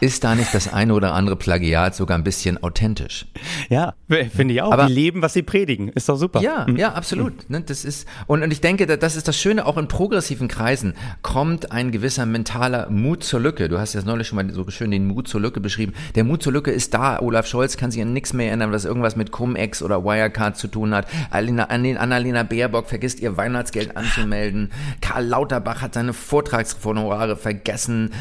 ist 0.00 0.24
da 0.24 0.34
nicht 0.34 0.52
das 0.54 0.72
eine 0.72 0.94
oder 0.94 1.14
andere 1.14 1.36
Plagiat 1.36 1.94
sogar 1.94 2.16
ein 2.18 2.24
bisschen 2.24 2.62
authentisch. 2.62 3.26
Ja, 3.68 3.94
finde 4.08 4.54
ich 4.54 4.62
auch. 4.62 4.72
Aber- 4.72 4.86
die 4.86 4.92
leben, 4.92 5.22
was 5.22 5.32
sie 5.32 5.42
predigen. 5.42 5.88
Ist 5.88 6.08
doch 6.08 6.16
super. 6.16 6.40
Ja, 6.40 6.66
ja, 6.76 6.92
absolut. 6.92 7.48
Ne, 7.50 7.60
das 7.62 7.84
ist 7.84 8.06
und, 8.26 8.42
und 8.42 8.50
ich 8.52 8.60
denke, 8.60 8.86
da- 8.86 8.96
das 8.96 9.16
ist 9.16 9.28
das 9.28 9.38
Schöne. 9.38 9.66
Auch 9.66 9.76
in 9.78 9.88
progressiven 9.88 10.48
Kreisen 10.48 10.94
kommt 11.22 11.72
ein 11.72 11.90
gewisser 11.92 12.26
mentaler 12.26 12.88
Mut 12.90 13.24
zur 13.24 13.40
Lücke. 13.40 13.68
Du 13.68 13.78
hast 13.78 13.94
ja 13.94 14.02
neulich 14.02 14.28
schon 14.28 14.36
mal 14.36 14.50
so 14.52 14.68
schön 14.70 14.90
den 14.90 15.06
Mut 15.06 15.28
zur 15.28 15.40
Lücke 15.40 15.60
beschrieben. 15.60 15.92
Der 16.14 16.24
Mut 16.24 16.42
zur 16.42 16.52
Lücke 16.52 16.70
ist 16.70 16.94
da. 16.94 17.20
Olaf 17.20 17.46
Scholz 17.46 17.76
kann 17.76 17.90
sich 17.90 18.00
an 18.02 18.12
nichts 18.12 18.32
mehr 18.32 18.48
erinnern, 18.48 18.72
was 18.72 18.84
irgendwas 18.84 19.16
mit 19.16 19.30
Cum-Ex 19.32 19.82
oder 19.82 20.04
Wirecard 20.04 20.56
zu 20.56 20.68
tun 20.68 20.94
hat. 20.94 21.06
Annalena 21.30 22.42
Baerbock 22.42 22.88
vergisst 22.88 23.20
ihr 23.20 23.36
Weihnachtsgeld 23.36 23.96
anzumelden. 23.96 24.70
Karl 25.00 25.24
Lauterbach 25.26 25.82
hat 25.82 25.94
seine 25.94 26.12
Vortragshonorare 26.12 27.36
vergessen. 27.36 28.12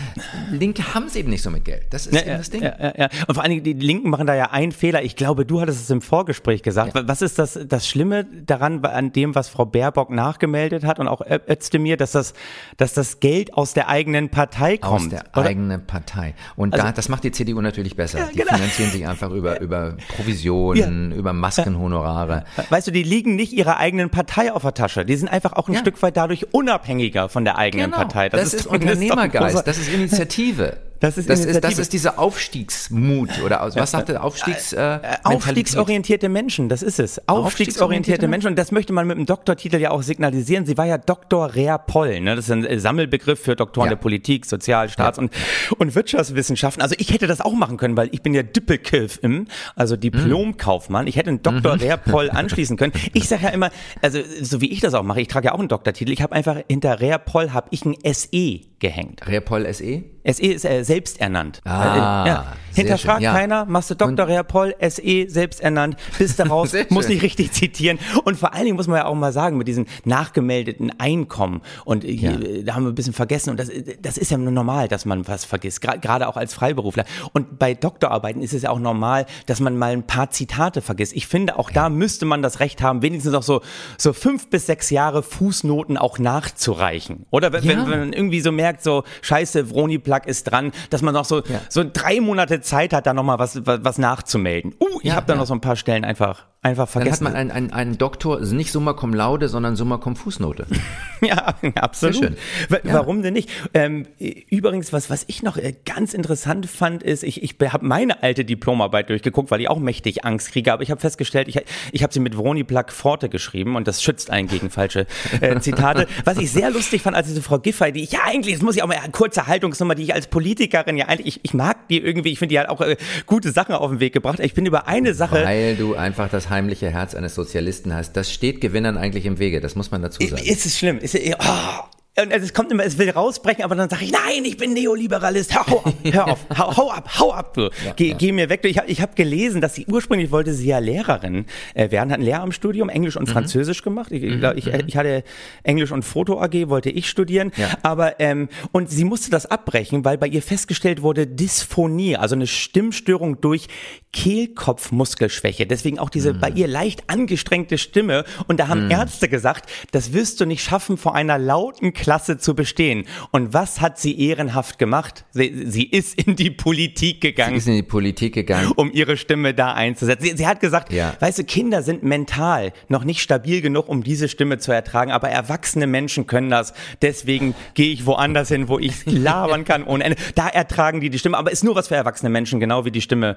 Linke 0.52 0.94
haben 0.94 1.06
es 1.08 1.16
eben 1.16 1.30
nicht 1.30 1.42
so 1.42 1.45
mit 1.52 1.66
Geld. 1.66 1.86
Das 1.92 2.08
ist 2.08 2.14
Ja, 2.16 2.22
eben 2.22 2.30
ja, 2.32 2.38
das 2.38 2.50
Ding. 2.50 2.64
ja, 2.64 2.94
ja. 2.98 3.10
Und 3.28 3.36
vor 3.36 3.44
allen 3.44 3.52
Dingen, 3.52 3.64
die 3.64 3.74
Linken 3.74 4.10
machen 4.10 4.28
da 4.28 4.36
ja 4.36 4.52
einen 4.52 4.72
Fehler. 4.72 5.04
Ich 5.04 5.16
glaube, 5.16 5.46
du 5.46 5.62
hattest 5.62 5.82
es 5.82 5.90
im 5.90 6.02
Vorgespräch 6.02 6.64
gesagt. 6.64 6.92
Was 7.08 7.22
ist 7.22 7.40
das, 7.40 7.58
das 7.68 7.88
Schlimme 7.88 8.26
daran, 8.26 8.84
an 8.84 9.12
dem, 9.14 9.36
was 9.36 9.48
Frau 9.50 9.66
Baerbock 9.66 10.10
nachgemeldet 10.10 10.84
hat 10.84 11.00
und 11.00 11.08
auch 11.08 11.22
Özdemir, 11.50 11.96
dass 11.98 12.12
das, 12.12 12.34
dass 12.78 12.94
das 12.94 13.20
Geld 13.20 13.54
aus 13.54 13.74
der 13.74 13.88
eigenen 13.88 14.30
Partei 14.30 14.78
kommt? 14.78 15.02
Aus 15.02 15.10
der 15.10 15.24
oder? 15.36 15.48
eigenen 15.50 15.86
Partei. 15.86 16.34
Und 16.56 16.76
da, 16.76 16.92
das 16.92 17.08
macht 17.10 17.24
die 17.24 17.32
CDU 17.32 17.62
natürlich 17.62 17.96
besser. 17.96 18.28
Die 18.34 18.40
genau. 18.40 18.56
finanzieren 18.56 18.92
sich 18.92 19.08
einfach 19.08 19.32
über, 19.32 19.62
über 19.62 19.96
Provisionen, 20.18 21.12
über 21.12 21.32
Maskenhonorare. 21.32 22.44
Weißt 22.70 22.88
du, 22.88 22.92
die 22.92 23.04
liegen 23.04 23.36
nicht 23.36 23.54
ihrer 23.54 23.78
eigenen 23.78 24.10
Partei 24.10 24.52
auf 24.52 24.64
der 24.64 24.74
Tasche. 24.74 25.06
Die 25.06 25.16
sind 25.16 25.30
einfach 25.30 25.54
auch 25.54 25.70
ein. 25.70 25.76
Stück 25.76 26.02
weit 26.02 26.18
dadurch 26.18 26.54
unabhängiger 26.54 27.30
von 27.30 27.44
der 27.44 27.58
eigenen 27.58 27.92
Partei. 27.92 28.30
Genau. 28.30 28.42
Das, 28.42 28.54
ist 28.54 28.68
großer- 28.68 28.74
Unternehmergeist, 28.74 29.68
das 29.68 29.78
ist 29.78 29.94
Initiative. 29.94 30.78
Das 31.00 31.18
ist 31.18 31.30
das 31.30 31.46
ist, 31.46 31.64
das 31.64 31.78
ist 31.78 31.94
dieser 31.94 32.20
Aufstiegsmut 32.20 33.30
oder 33.44 33.70
was 33.76 33.92
sagt 33.92 34.10
der 34.10 34.24
Aufstiegs 34.24 34.74
äh, 34.74 34.78
Mentalität? 34.80 35.26
Aufstiegsorientierte 35.26 36.30
Menschen, 36.30 36.70
das 36.70 36.82
ist 36.84 37.00
es. 37.00 37.20
Aufstiegsorientierte 37.28 37.46
Aufstiegsorientierte 37.46 38.28
Menschen. 38.28 38.48
Und 38.48 38.56
das 38.60 38.72
möchte 38.72 38.94
man 38.94 39.08
mit 39.08 39.18
dem 39.18 39.26
Doktortitel 39.26 39.78
ja 39.78 39.92
auch 39.92 40.04
signalisieren. 40.04 40.66
Sie 40.66 40.78
war 40.78 40.86
ja 40.86 40.98
Dr. 40.98 41.54
Rea 41.56 41.78
Poll. 41.78 42.22
Ne? 42.22 42.36
Das 42.36 42.46
ist 42.46 42.52
ein 42.52 42.66
äh, 42.66 42.80
Sammelbegriff 42.80 43.40
für 43.40 43.56
Doktoren 43.56 43.88
Ja. 43.88 43.92
der 43.92 43.98
Politik, 43.98 44.46
Sozial-, 44.46 44.90
Staats- 44.90 45.20
und, 45.20 45.32
und 45.78 45.96
Wirtschaftswissenschaften. 45.96 46.82
Also 46.82 46.96
ich 46.98 47.12
hätte 47.14 47.28
das 47.28 47.42
auch 47.42 47.54
machen 47.54 47.78
können, 47.78 47.98
weil 47.98 48.10
ich 48.12 48.22
bin 48.22 48.34
ja 48.34 48.44
Düppelkilf 48.44 49.20
im, 49.22 49.48
also 49.76 49.96
Diplomkaufmann. 49.96 51.08
Ich 51.08 51.16
hätte 51.18 51.30
einen 51.30 51.42
Dr. 51.42 51.80
Rea 51.80 51.98
Poll 51.98 52.30
anschließen 52.30 52.78
können. 52.78 52.94
Ich 53.14 53.28
sage 53.28 53.44
ja 53.44 53.50
immer, 53.50 53.70
also 54.02 54.20
so 54.42 54.62
wie 54.62 54.72
ich 54.72 54.80
das 54.80 54.94
auch 54.94 55.04
mache, 55.04 55.22
ich 55.22 55.28
trage 55.28 55.48
ja 55.48 55.54
auch 55.54 55.60
einen 55.60 55.68
Doktortitel. 55.68 56.12
Ich 56.12 56.22
habe 56.22 56.34
einfach 56.36 56.58
hinter 56.68 57.00
Rea 57.00 57.18
Poll 57.18 57.52
habe 57.52 57.68
ich 57.72 57.86
ein 57.86 57.96
SE 58.14 58.62
gehängt. 58.80 59.28
Repol 59.28 59.72
SE? 59.74 60.04
SE 60.26 60.42
ist 60.46 60.66
äh, 60.66 60.84
selbsternannt. 60.84 61.62
Ah, 61.66 62.24
äh, 62.24 62.28
ja. 62.30 62.46
Hinterfragt 62.74 63.20
schön, 63.20 63.24
ja. 63.24 63.34
keiner, 63.34 63.64
machst 63.66 63.90
du 63.90 63.96
Dr. 63.96 64.28
Rea 64.28 64.44
Poll, 64.44 64.76
SE, 64.90 65.30
selbsternannt, 65.30 65.96
bist 66.18 66.40
daraus, 66.40 66.74
muss 66.90 67.08
nicht 67.08 67.22
richtig 67.24 67.54
zitieren. 67.54 68.00
Und 68.26 68.38
vor 68.38 68.54
allen 68.54 68.66
Dingen 68.66 68.76
muss 68.76 68.88
man 68.88 68.98
ja 68.98 69.06
auch 69.06 69.16
mal 69.16 69.32
sagen, 69.32 69.58
mit 69.58 69.68
diesen 69.70 69.86
nachgemeldeten 70.04 70.92
Einkommen, 71.00 71.62
und 71.86 72.04
äh, 72.04 72.12
Ja. 72.12 72.32
da 72.64 72.76
haben 72.76 72.84
wir 72.84 72.92
ein 72.92 72.96
bisschen 72.96 73.14
vergessen, 73.14 73.52
und 73.52 73.60
das, 73.62 73.70
das 74.02 74.18
ist 74.18 74.30
ja 74.32 74.38
nur 74.38 74.52
normal, 74.52 74.90
dass 74.90 75.06
man 75.06 75.26
was 75.28 75.46
vergisst, 75.46 75.82
gra- 75.86 75.98
gerade 75.98 76.28
auch 76.28 76.36
als 76.36 76.54
Freiberufler. 76.54 77.06
Und 77.32 77.60
bei 77.60 77.74
Doktorarbeiten 77.76 78.42
ist 78.42 78.54
es 78.54 78.64
ja 78.64 78.72
auch 78.72 78.80
normal, 78.80 79.26
dass 79.46 79.62
man 79.62 79.78
mal 79.78 79.94
ein 79.94 80.06
paar 80.06 80.32
Zitate 80.32 80.82
vergisst. 80.82 81.14
Ich 81.16 81.28
finde, 81.28 81.58
auch 81.58 81.70
da 81.72 81.88
müsste 81.90 82.26
man 82.26 82.42
das 82.42 82.60
Recht 82.60 82.82
haben, 82.82 83.02
wenigstens 83.02 83.34
auch 83.36 83.44
so, 83.44 83.62
so 83.98 84.12
fünf 84.12 84.50
bis 84.50 84.66
sechs 84.66 84.90
Jahre 84.90 85.24
Fußnoten 85.24 85.98
auch 85.98 86.20
nachzureichen. 86.20 87.26
Oder 87.32 87.54
wenn, 87.54 87.64
Ja. 87.64 87.70
wenn, 87.70 87.90
wenn 87.90 88.00
man 88.00 88.14
irgendwie 88.14 88.42
so 88.42 88.52
merkt, 88.52 88.84
so 88.84 89.04
scheiße, 89.22 89.70
Vroni 89.70 89.98
Plug 90.20 90.30
ist 90.30 90.44
dran, 90.46 90.72
dass 90.90 91.02
man 91.02 91.14
noch 91.14 91.26
so, 91.26 91.44
Ja. 91.46 91.60
so 91.70 91.84
drei 91.92 92.20
Monate 92.22 92.62
Zeit 92.62 92.94
hat, 92.94 93.06
da 93.06 93.14
nochmal 93.14 93.40
was, 93.40 93.66
was, 93.66 93.80
was 93.84 93.98
nachzumelden. 93.98 94.74
Uh, 94.80 95.00
ich 95.02 95.10
Ja, 95.10 95.16
habe 95.16 95.26
da 95.26 95.34
ja. 95.34 95.40
noch 95.40 95.46
so 95.48 95.54
ein 95.54 95.62
paar 95.62 95.76
Stellen 95.76 96.06
einfach, 96.06 96.46
einfach 96.66 96.92
Dann 96.92 97.04
hat 97.04 97.18
vergessen. 97.18 97.24
man 97.24 97.36
einen, 97.36 97.52
einen, 97.52 97.72
einen 97.72 97.98
Doktor, 97.98 98.38
also 98.38 98.56
nicht 98.56 98.72
Summa 98.72 98.94
cum 98.94 99.14
laude, 99.14 99.48
sondern 99.48 99.76
Summa 99.76 99.98
cum 99.98 100.16
Fußnote. 100.16 100.66
Ja, 101.22 101.56
absolut. 101.76 102.34
Ja. 102.70 102.80
Warum 102.84 103.24
denn 103.24 103.34
nicht? 103.34 103.50
Ähm, 103.74 104.06
übrigens, 104.50 104.94
was, 104.94 105.10
was 105.10 105.24
ich 105.28 105.44
noch 105.44 105.58
äh, 105.58 105.74
ganz 105.86 106.14
interessant 106.14 106.68
fand, 106.68 107.04
ist, 107.04 107.24
ich, 107.24 107.42
ich 107.42 107.56
habe 107.72 107.86
meine 107.86 108.22
alte 108.22 108.46
Diplomarbeit 108.46 109.10
durchgeguckt, 109.10 109.50
weil 109.50 109.62
ich 109.62 109.70
auch 109.70 109.80
mächtig 109.80 110.26
Angst 110.26 110.52
kriege, 110.52 110.74
aber 110.74 110.84
ich 110.84 110.92
habe 110.92 111.02
festgestellt, 111.02 111.48
ich, 111.48 111.60
ich 111.94 112.04
habe 112.04 112.14
sie 112.14 112.20
mit 112.20 112.36
Vroni 112.36 112.64
Plug 112.64 112.86
Forte 112.90 113.30
geschrieben 113.30 113.76
und 113.76 113.88
das 113.88 114.04
schützt 114.04 114.30
einen 114.30 114.48
gegen 114.48 114.70
falsche 114.70 115.08
äh, 115.42 115.60
Zitate. 115.62 116.08
was 116.26 116.38
ich 116.38 116.52
sehr 116.52 116.70
lustig 116.70 117.02
fand, 117.02 117.16
als 117.16 117.28
diese 117.28 117.42
Frau 117.42 117.60
Giffey, 117.60 117.92
die 117.94 118.04
ich 118.04 118.12
ja 118.12 118.20
eigentlich, 118.26 118.56
das 118.56 118.62
muss 118.62 118.76
ich 118.76 118.84
auch 118.84 118.88
mal 118.88 118.98
eine 118.98 119.12
kurze 119.12 119.48
Haltungsnummer, 119.48 119.96
die 119.96 120.04
ich 120.04 120.14
als 120.14 120.28
Politikerin 120.28 120.98
ja 120.98 121.06
eigentlich, 121.08 121.38
ich, 121.38 121.40
ich 121.44 121.54
mag 121.54 121.88
die 121.88 122.00
irgendwie, 122.00 122.34
ich 122.34 122.40
finde, 122.40 122.54
die 122.54 122.60
hat 122.60 122.70
auch 122.70 122.82
äh, 122.82 122.98
gute 123.26 123.52
Sachen 123.52 123.74
auf 123.74 123.90
den 123.90 124.00
Weg 124.00 124.14
gebracht. 124.14 124.40
Ich 124.40 124.54
bin 124.54 124.66
über 124.66 124.88
eine 124.88 125.14
Sache. 125.14 125.44
Weil 125.44 125.76
du 125.76 125.96
einfach 125.96 126.30
das 126.30 126.50
heimliche 126.56 126.90
Herz 126.90 127.14
eines 127.14 127.36
Sozialisten 127.36 127.94
hast. 127.94 128.14
Das 128.14 128.32
steht 128.32 128.62
Gewinnern 128.62 128.98
eigentlich 128.98 129.26
im 129.26 129.40
Wege, 129.40 129.62
das 129.62 129.76
muss 129.76 129.92
man 129.92 130.02
dazu 130.02 130.26
sagen. 130.26 130.44
Ist 130.44 130.66
es 130.66 130.78
schlimm? 130.78 130.98
Ist 131.00 131.16
oh. 131.16 131.84
Und 132.18 132.32
es 132.32 132.54
kommt 132.54 132.72
immer, 132.72 132.86
es 132.86 132.98
will 132.98 133.10
rausbrechen, 133.10 133.64
aber 133.64 133.76
dann 133.76 133.90
sage 133.90 134.06
ich, 134.06 134.12
nein, 134.12 134.46
ich 134.46 134.56
bin 134.56 134.74
Neoliberalist. 134.74 135.54
Hau 135.56 135.80
ab, 135.84 135.94
hör 136.04 136.28
auf, 136.32 136.46
hau, 136.58 136.78
hau 136.78 136.92
ab, 136.92 137.10
hau 137.20 137.34
ab, 137.34 137.54
du. 137.56 137.70
geh, 137.98 138.10
ja. 138.12 138.16
geh 138.18 138.32
mir 138.32 138.48
weg. 138.50 138.62
Ich 138.64 138.78
habe 138.78 138.90
ich 138.90 139.02
hab 139.02 139.16
gelesen, 139.16 139.60
dass 139.60 139.76
sie 139.76 139.86
ursprünglich 139.86 140.32
wollte 140.32 140.54
sie 140.54 140.68
ja 140.68 140.80
Lehrerin 140.80 141.46
äh, 141.74 141.92
werden, 141.92 142.12
hat 142.12 142.20
ein 142.20 142.24
Lehramtsstudium, 142.26 142.88
Englisch 142.90 143.16
Mhm. 143.16 143.22
und 143.22 143.28
Französisch 143.28 143.82
gemacht. 143.84 144.12
Ich, 144.12 144.24
ich, 144.24 144.40
glaub, 144.40 144.56
ich, 144.56 144.68
ich 144.68 144.96
hatte 144.98 145.24
Englisch 145.64 145.92
und 145.92 146.04
Foto 146.04 146.42
AG, 146.42 146.70
wollte 146.70 146.90
ich 146.90 147.10
studieren. 147.10 147.52
Ja. 147.58 147.70
Aber 147.84 148.20
ähm, 148.22 148.48
und 148.72 148.90
sie 148.90 149.04
musste 149.04 149.30
das 149.30 149.46
abbrechen, 149.46 150.06
weil 150.06 150.18
bei 150.18 150.28
ihr 150.28 150.42
festgestellt 150.42 151.02
wurde 151.02 151.28
Dysphonie, 151.28 152.16
also 152.16 152.36
eine 152.36 152.48
Stimmstörung 152.48 153.42
durch 153.42 153.68
Kehlkopfmuskelschwäche. 154.14 155.66
Deswegen 155.68 156.00
auch 156.00 156.10
diese 156.10 156.34
bei 156.34 156.50
ihr 156.50 156.68
leicht 156.68 157.10
angestrengte 157.10 157.78
Stimme. 157.78 158.24
Und 158.48 158.60
da 158.60 158.68
haben 158.70 158.90
Ärzte 158.90 159.28
gesagt, 159.28 159.70
das 159.92 160.14
wirst 160.14 160.40
du 160.40 160.46
nicht 160.46 160.64
schaffen 160.64 160.98
vor 160.98 161.16
einer 161.16 161.38
lauten, 161.38 161.92
Klasse 162.06 162.38
zu 162.38 162.54
bestehen. 162.54 163.06
Und 163.32 163.56
was 163.56 163.82
hat 163.82 163.98
sie 163.98 164.20
ehrenhaft 164.28 164.78
gemacht? 164.78 165.26
Sie, 165.32 165.64
sie 165.66 165.84
ist 165.86 166.14
in 166.22 166.36
die 166.36 166.52
Politik 166.52 167.20
gegangen. 167.20 167.54
Sie 167.54 167.58
ist 167.58 167.68
in 167.68 167.74
die 167.74 167.82
Politik 167.82 168.36
gegangen. 168.36 168.72
um 168.76 168.92
ihre 168.94 169.18
Stimme 169.18 169.56
da 169.56 169.74
einzusetzen. 169.74 170.24
Sie, 170.24 170.38
sie 170.38 170.46
hat 170.46 170.60
gesagt, 170.60 170.94
Ja. 170.94 171.16
weißt 171.20 171.40
du, 171.40 171.44
Kinder 171.46 171.82
sind 171.82 172.04
mental 172.04 172.74
noch 172.90 173.06
nicht 173.06 173.22
stabil 173.22 173.62
genug, 173.62 173.90
um 173.90 174.04
diese 174.04 174.30
Stimme 174.30 174.60
zu 174.60 174.72
ertragen, 174.72 175.12
aber 175.12 175.30
erwachsene 175.30 175.88
Menschen 175.88 176.28
können 176.28 176.52
das. 176.52 176.74
Deswegen 177.02 177.56
gehe 177.74 177.92
ich 177.92 178.06
woanders 178.06 178.50
hin, 178.50 178.68
wo 178.68 178.78
ich 178.78 179.04
labern 179.08 179.66
kann 179.66 179.84
ohne 179.84 180.04
Ende. 180.04 180.18
Da 180.36 180.48
ertragen 180.48 181.02
die 181.02 181.10
die 181.10 181.18
Stimme, 181.18 181.38
aber 181.40 181.52
ist 181.52 181.64
nur 181.64 181.74
was 181.74 181.88
für 181.88 181.96
erwachsene 181.96 182.30
Menschen, 182.30 182.60
genau 182.60 182.86
wie 182.86 182.92
die 182.92 183.02
Stimme 183.02 183.36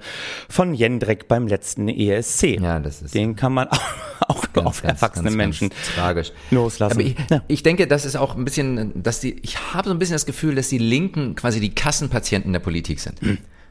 von 0.50 0.74
Jendrik 0.74 1.26
beim 1.26 1.46
letzten 1.46 1.88
ESC. 1.88 2.60
Ja, 2.60 2.80
das 2.80 3.00
ist 3.00 3.14
Den 3.14 3.34
kann 3.34 3.54
man 3.54 3.68
auch, 3.70 3.80
auch 4.28 4.44
nur 4.54 4.66
auf 4.66 4.84
erwachsene 4.84 5.30
Menschen 5.30 5.70
tragisch 5.94 6.32
loslassen. 6.50 6.92
Aber 6.92 7.00
ich, 7.02 7.16
Ja. 7.30 7.42
ich 7.48 7.62
denke, 7.62 7.86
das 7.86 8.04
ist 8.04 8.16
auch 8.16 8.36
ein 8.36 8.44
bisschen, 8.44 8.57
dass 9.02 9.20
die, 9.20 9.38
ich 9.42 9.72
habe 9.74 9.88
so 9.88 9.94
ein 9.94 9.98
bisschen 9.98 10.14
das 10.14 10.26
Gefühl, 10.26 10.54
dass 10.54 10.68
die 10.68 10.78
Linken 10.78 11.34
quasi 11.34 11.60
die 11.60 11.74
Kassenpatienten 11.74 12.52
der 12.52 12.60
Politik 12.60 13.00
sind. 13.00 13.18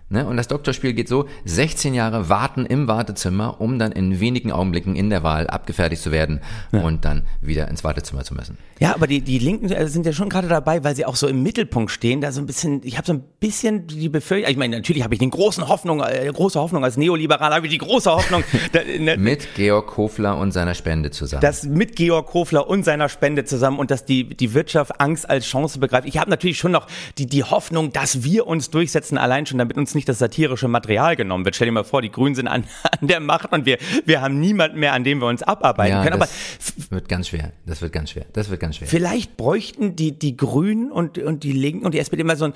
Ne? 0.10 0.26
Und 0.26 0.38
das 0.38 0.48
Doktorspiel 0.48 0.94
geht 0.94 1.10
so, 1.10 1.28
16 1.44 1.94
Jahre 1.94 2.30
warten 2.30 2.66
im 2.66 2.88
Wartezimmer, 2.88 3.60
um 3.60 3.78
dann 3.78 3.92
in 3.92 4.22
wenigen 4.22 4.54
Augenblicken 4.54 4.96
in 4.96 5.10
der 5.10 5.22
Wahl 5.22 5.48
abgefertigt 5.48 6.02
zu 6.02 6.12
werden 6.12 6.40
und 6.72 7.04
dann 7.04 7.24
wieder 7.42 7.68
ins 7.68 7.84
Wartezimmer 7.84 8.24
zu 8.24 8.34
müssen. 8.34 8.58
Ja, 8.80 8.94
aber 8.96 9.08
die, 9.08 9.22
die 9.22 9.40
Linken 9.40 9.70
äh, 9.70 9.88
sind 9.88 10.06
ja 10.06 10.14
schon 10.14 10.30
gerade 10.30 10.48
dabei, 10.48 10.84
weil 10.84 10.96
sie 10.96 11.06
auch 11.06 11.16
so 11.16 11.28
im 11.28 11.44
Mittelpunkt 11.44 11.92
stehen, 11.92 12.22
da 12.22 12.32
so 12.32 12.40
ein 12.40 12.46
bisschen, 12.46 12.82
ich 12.84 12.98
habe 12.98 13.06
so 13.06 13.14
ein 13.14 13.24
bisschen 13.40 13.88
die 13.88 14.08
Befürchtung, 14.08 14.50
ich 14.50 14.58
meine, 14.58 14.78
natürlich 14.78 15.04
habe 15.04 15.14
ich 15.14 15.20
den 15.20 15.32
großen 15.32 15.68
Hoffnung, 15.68 16.02
äh, 16.02 16.32
große 16.32 16.60
Hoffnung 16.60 16.86
als 16.86 16.96
Neoliberal, 16.96 17.54
habe 17.54 17.66
ich 17.66 17.72
die 17.72 17.80
große 17.80 18.10
Hoffnung, 18.10 18.44
da, 18.72 18.80
ne, 18.84 19.18
Mit 19.18 19.56
Georg 19.56 19.98
Hofler 19.98 20.38
und 20.38 20.52
seiner 20.52 20.76
Spende 20.76 21.12
zusammen. 21.12 21.42
dass 21.42 21.64
mit 21.64 21.98
Georg 21.98 22.34
Hofler 22.34 22.70
und 22.70 22.84
seiner 22.86 23.10
Spende 23.10 23.44
zusammen 23.44 23.80
und 23.80 23.92
dass 23.92 24.06
die, 24.06 24.24
die 24.26 24.54
Wirtschaft 24.54 25.02
Angst 25.02 25.30
als 25.30 25.46
Chance 25.46 25.80
begreift. 25.80 26.08
Ich 26.08 26.18
habe 26.18 26.30
natürlich 26.30 26.58
schon 26.58 26.72
noch 26.72 26.88
die, 27.18 27.26
die 27.26 27.44
Hoffnung, 27.44 27.92
dass 27.92 28.24
wir 28.24 28.48
uns 28.48 28.70
durchsetzen, 28.70 29.18
allein 29.18 29.46
schon, 29.46 29.58
damit 29.58 29.76
uns 29.78 29.96
nicht 29.98 30.08
das 30.08 30.20
satirische 30.20 30.68
Material 30.68 31.16
genommen 31.16 31.44
wird. 31.44 31.56
Stell 31.56 31.68
dir 31.68 31.74
mal 31.74 31.84
vor, 31.84 32.02
die 32.02 32.12
Grünen 32.12 32.36
sind 32.36 32.48
an, 32.48 32.64
an 33.02 33.08
der 33.08 33.20
Macht 33.20 33.52
und 33.52 33.66
wir, 33.66 33.78
wir 34.06 34.22
haben 34.22 34.40
niemanden 34.40 34.80
mehr, 34.80 34.94
an 34.94 35.04
dem 35.04 35.20
wir 35.20 35.28
uns 35.28 35.44
abarbeiten 35.44 35.98
ja, 35.98 36.04
können. 36.04 36.14
Aber 36.14 36.28
das 36.28 36.92
wird 36.92 37.10
ganz 37.10 37.28
schwer. 37.28 37.52
Das 37.66 37.82
wird 37.82 37.92
ganz 37.92 38.12
schwer. 38.12 38.26
Das 38.34 38.50
wird 38.50 38.60
ganz 38.60 38.78
schwer. 38.78 38.88
Vielleicht 38.88 39.36
bräuchten 39.36 39.96
die, 39.96 40.18
die 40.18 40.38
Grünen 40.38 40.92
und, 40.92 41.18
und 41.18 41.44
die 41.44 41.52
Linken 41.52 41.86
und 41.86 41.94
die 41.94 42.00
SPD 42.00 42.24
mal 42.24 42.38
so 42.38 42.46
ein, 42.46 42.54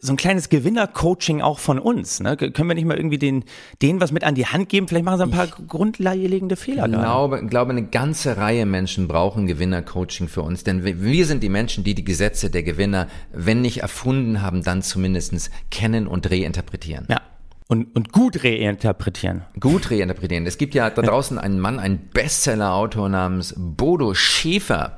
so 0.00 0.12
ein 0.12 0.16
kleines 0.16 0.48
Gewinner-Coaching 0.48 1.40
auch 1.42 1.58
von 1.58 1.78
uns. 1.78 2.20
Ne? 2.20 2.36
Können 2.36 2.68
wir 2.68 2.74
nicht 2.74 2.84
mal 2.86 2.96
irgendwie 2.96 3.18
den, 3.18 3.44
denen 3.82 4.00
was 4.00 4.12
mit 4.12 4.24
an 4.24 4.34
die 4.34 4.46
Hand 4.46 4.68
geben? 4.68 4.86
Vielleicht 4.88 5.04
machen 5.04 5.18
sie 5.18 5.24
ein 5.24 5.30
paar 5.30 5.46
grundlegende 5.48 6.56
Fehler. 6.56 6.86
Ich 6.86 6.92
glaube, 6.92 7.44
glaube, 7.46 7.70
eine 7.72 7.84
ganze 7.86 8.36
Reihe 8.36 8.64
Menschen 8.66 9.08
brauchen 9.08 9.46
Gewinnercoaching 9.46 10.28
für 10.28 10.42
uns, 10.42 10.62
denn 10.64 10.84
wir- 10.84 11.02
wir 11.02 11.26
sind 11.26 11.42
die 11.42 11.48
Menschen, 11.48 11.84
die 11.84 11.94
die 11.94 12.04
Gesetze 12.04 12.50
der 12.50 12.62
Gewinner, 12.62 13.08
wenn 13.32 13.60
nicht 13.60 13.78
erfunden 13.82 14.40
haben, 14.42 14.62
dann 14.62 14.82
zumindestens 14.82 15.50
kennen 15.70 16.06
und 16.06 16.30
reinterpretieren. 16.30 17.06
Ja. 17.10 17.20
Und, 17.70 17.94
und 17.94 18.12
gut 18.12 18.44
reinterpretieren. 18.44 19.42
Gut 19.60 19.90
reinterpretieren. 19.90 20.46
Es 20.46 20.56
gibt 20.56 20.74
ja 20.74 20.88
da 20.88 21.02
draußen 21.02 21.36
einen 21.38 21.60
Mann, 21.60 21.78
einen 21.78 22.08
Bestseller-Autor 22.14 23.10
namens 23.10 23.54
Bodo 23.58 24.14
Schäfer. 24.14 24.96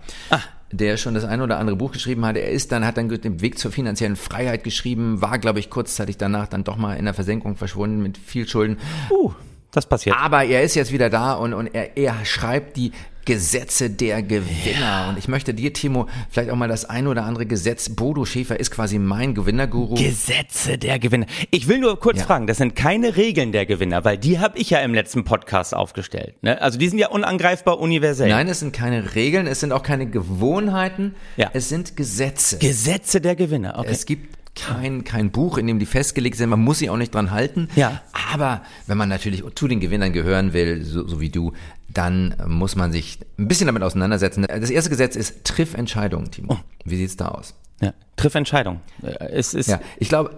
Der 0.72 0.96
schon 0.96 1.14
das 1.14 1.24
ein 1.24 1.40
oder 1.40 1.58
andere 1.58 1.76
Buch 1.76 1.90
geschrieben 1.90 2.24
hat. 2.24 2.36
Er 2.36 2.50
ist 2.50 2.70
dann, 2.70 2.86
hat 2.86 2.96
dann 2.96 3.08
den 3.08 3.40
Weg 3.40 3.58
zur 3.58 3.72
finanziellen 3.72 4.16
Freiheit 4.16 4.62
geschrieben, 4.62 5.20
war, 5.20 5.38
glaube 5.38 5.58
ich, 5.58 5.68
kurzzeitig 5.68 6.16
danach 6.16 6.46
dann 6.46 6.62
doch 6.62 6.76
mal 6.76 6.94
in 6.94 7.04
der 7.04 7.14
Versenkung 7.14 7.56
verschwunden 7.56 8.02
mit 8.02 8.18
viel 8.18 8.46
Schulden. 8.46 8.78
Uh, 9.10 9.32
das 9.72 9.86
passiert. 9.86 10.16
Aber 10.16 10.44
er 10.44 10.62
ist 10.62 10.74
jetzt 10.76 10.92
wieder 10.92 11.10
da 11.10 11.34
und, 11.34 11.54
und 11.54 11.66
er, 11.68 11.96
er 11.96 12.24
schreibt 12.24 12.76
die 12.76 12.92
Gesetze 13.30 13.88
der 13.90 14.24
Gewinner. 14.24 15.06
Und 15.08 15.16
ich 15.16 15.28
möchte 15.28 15.54
dir, 15.54 15.72
Timo, 15.72 16.08
vielleicht 16.30 16.50
auch 16.50 16.56
mal 16.56 16.66
das 16.66 16.84
ein 16.84 17.06
oder 17.06 17.22
andere 17.22 17.46
Gesetz. 17.46 17.88
Bodo 17.88 18.24
Schäfer 18.24 18.58
ist 18.58 18.72
quasi 18.72 18.98
mein 18.98 19.36
Gewinnerguru. 19.36 19.94
Gesetze 19.94 20.78
der 20.78 20.98
Gewinner. 20.98 21.26
Ich 21.52 21.68
will 21.68 21.78
nur 21.78 22.00
kurz 22.00 22.18
Ja. 22.18 22.24
fragen, 22.24 22.48
das 22.48 22.56
sind 22.58 22.74
keine 22.74 23.16
Regeln 23.16 23.52
der 23.52 23.66
Gewinner, 23.66 24.04
weil 24.04 24.18
die 24.18 24.40
habe 24.40 24.58
ich 24.58 24.70
ja 24.70 24.80
im 24.80 24.94
letzten 24.94 25.22
Podcast 25.22 25.76
aufgestellt. 25.76 26.42
Ne? 26.42 26.60
Also 26.60 26.76
die 26.76 26.88
sind 26.88 26.98
ja 26.98 27.08
unangreifbar 27.10 27.78
universell. 27.78 28.30
Nein, 28.30 28.48
es 28.48 28.58
sind 28.58 28.72
keine 28.72 29.14
Regeln, 29.14 29.46
es 29.46 29.60
sind 29.60 29.70
auch 29.70 29.84
keine 29.84 30.06
Gewohnheiten, 30.10 31.14
Ja. 31.36 31.50
es 31.52 31.68
sind 31.68 31.96
Gesetze. 31.96 32.58
Gesetze 32.58 33.20
der 33.20 33.36
Gewinner. 33.36 33.78
Okay. 33.78 33.88
Es 33.92 34.06
gibt 34.06 34.40
kein, 34.56 35.04
kein 35.04 35.30
Buch, 35.30 35.56
in 35.56 35.68
dem 35.68 35.78
die 35.78 35.86
festgelegt 35.86 36.36
sind. 36.36 36.50
Man 36.50 36.60
muss 36.60 36.80
sich 36.80 36.90
auch 36.90 36.96
nicht 36.96 37.14
dran 37.14 37.30
halten. 37.30 37.68
Ja. 37.76 38.02
Aber 38.34 38.62
wenn 38.88 38.98
man 38.98 39.08
natürlich 39.08 39.44
zu 39.54 39.68
den 39.68 39.78
Gewinnern 39.78 40.12
gehören 40.12 40.52
will, 40.52 40.84
so, 40.84 41.06
so 41.06 41.20
wie 41.20 41.30
du, 41.30 41.52
dann 41.92 42.36
muss 42.46 42.76
man 42.76 42.92
sich 42.92 43.18
ein 43.38 43.48
bisschen 43.48 43.66
damit 43.66 43.82
auseinandersetzen. 43.82 44.46
Das 44.48 44.70
erste 44.70 44.90
Gesetz 44.90 45.16
ist 45.16 45.44
Triff 45.44 45.74
Entscheidungen, 45.74 46.30
Timo. 46.30 46.58
Wie 46.84 46.96
sieht's 46.96 47.16
da 47.16 47.28
aus? 47.28 47.54
ja. 47.80 47.92
Triff 48.16 48.34
Entscheidung. 48.34 48.80
Äh, 49.02 49.38
Ist, 49.38 49.54
ist, 49.54 49.68
Ja, 49.68 49.80
ich 49.98 50.08
glaube, 50.10 50.36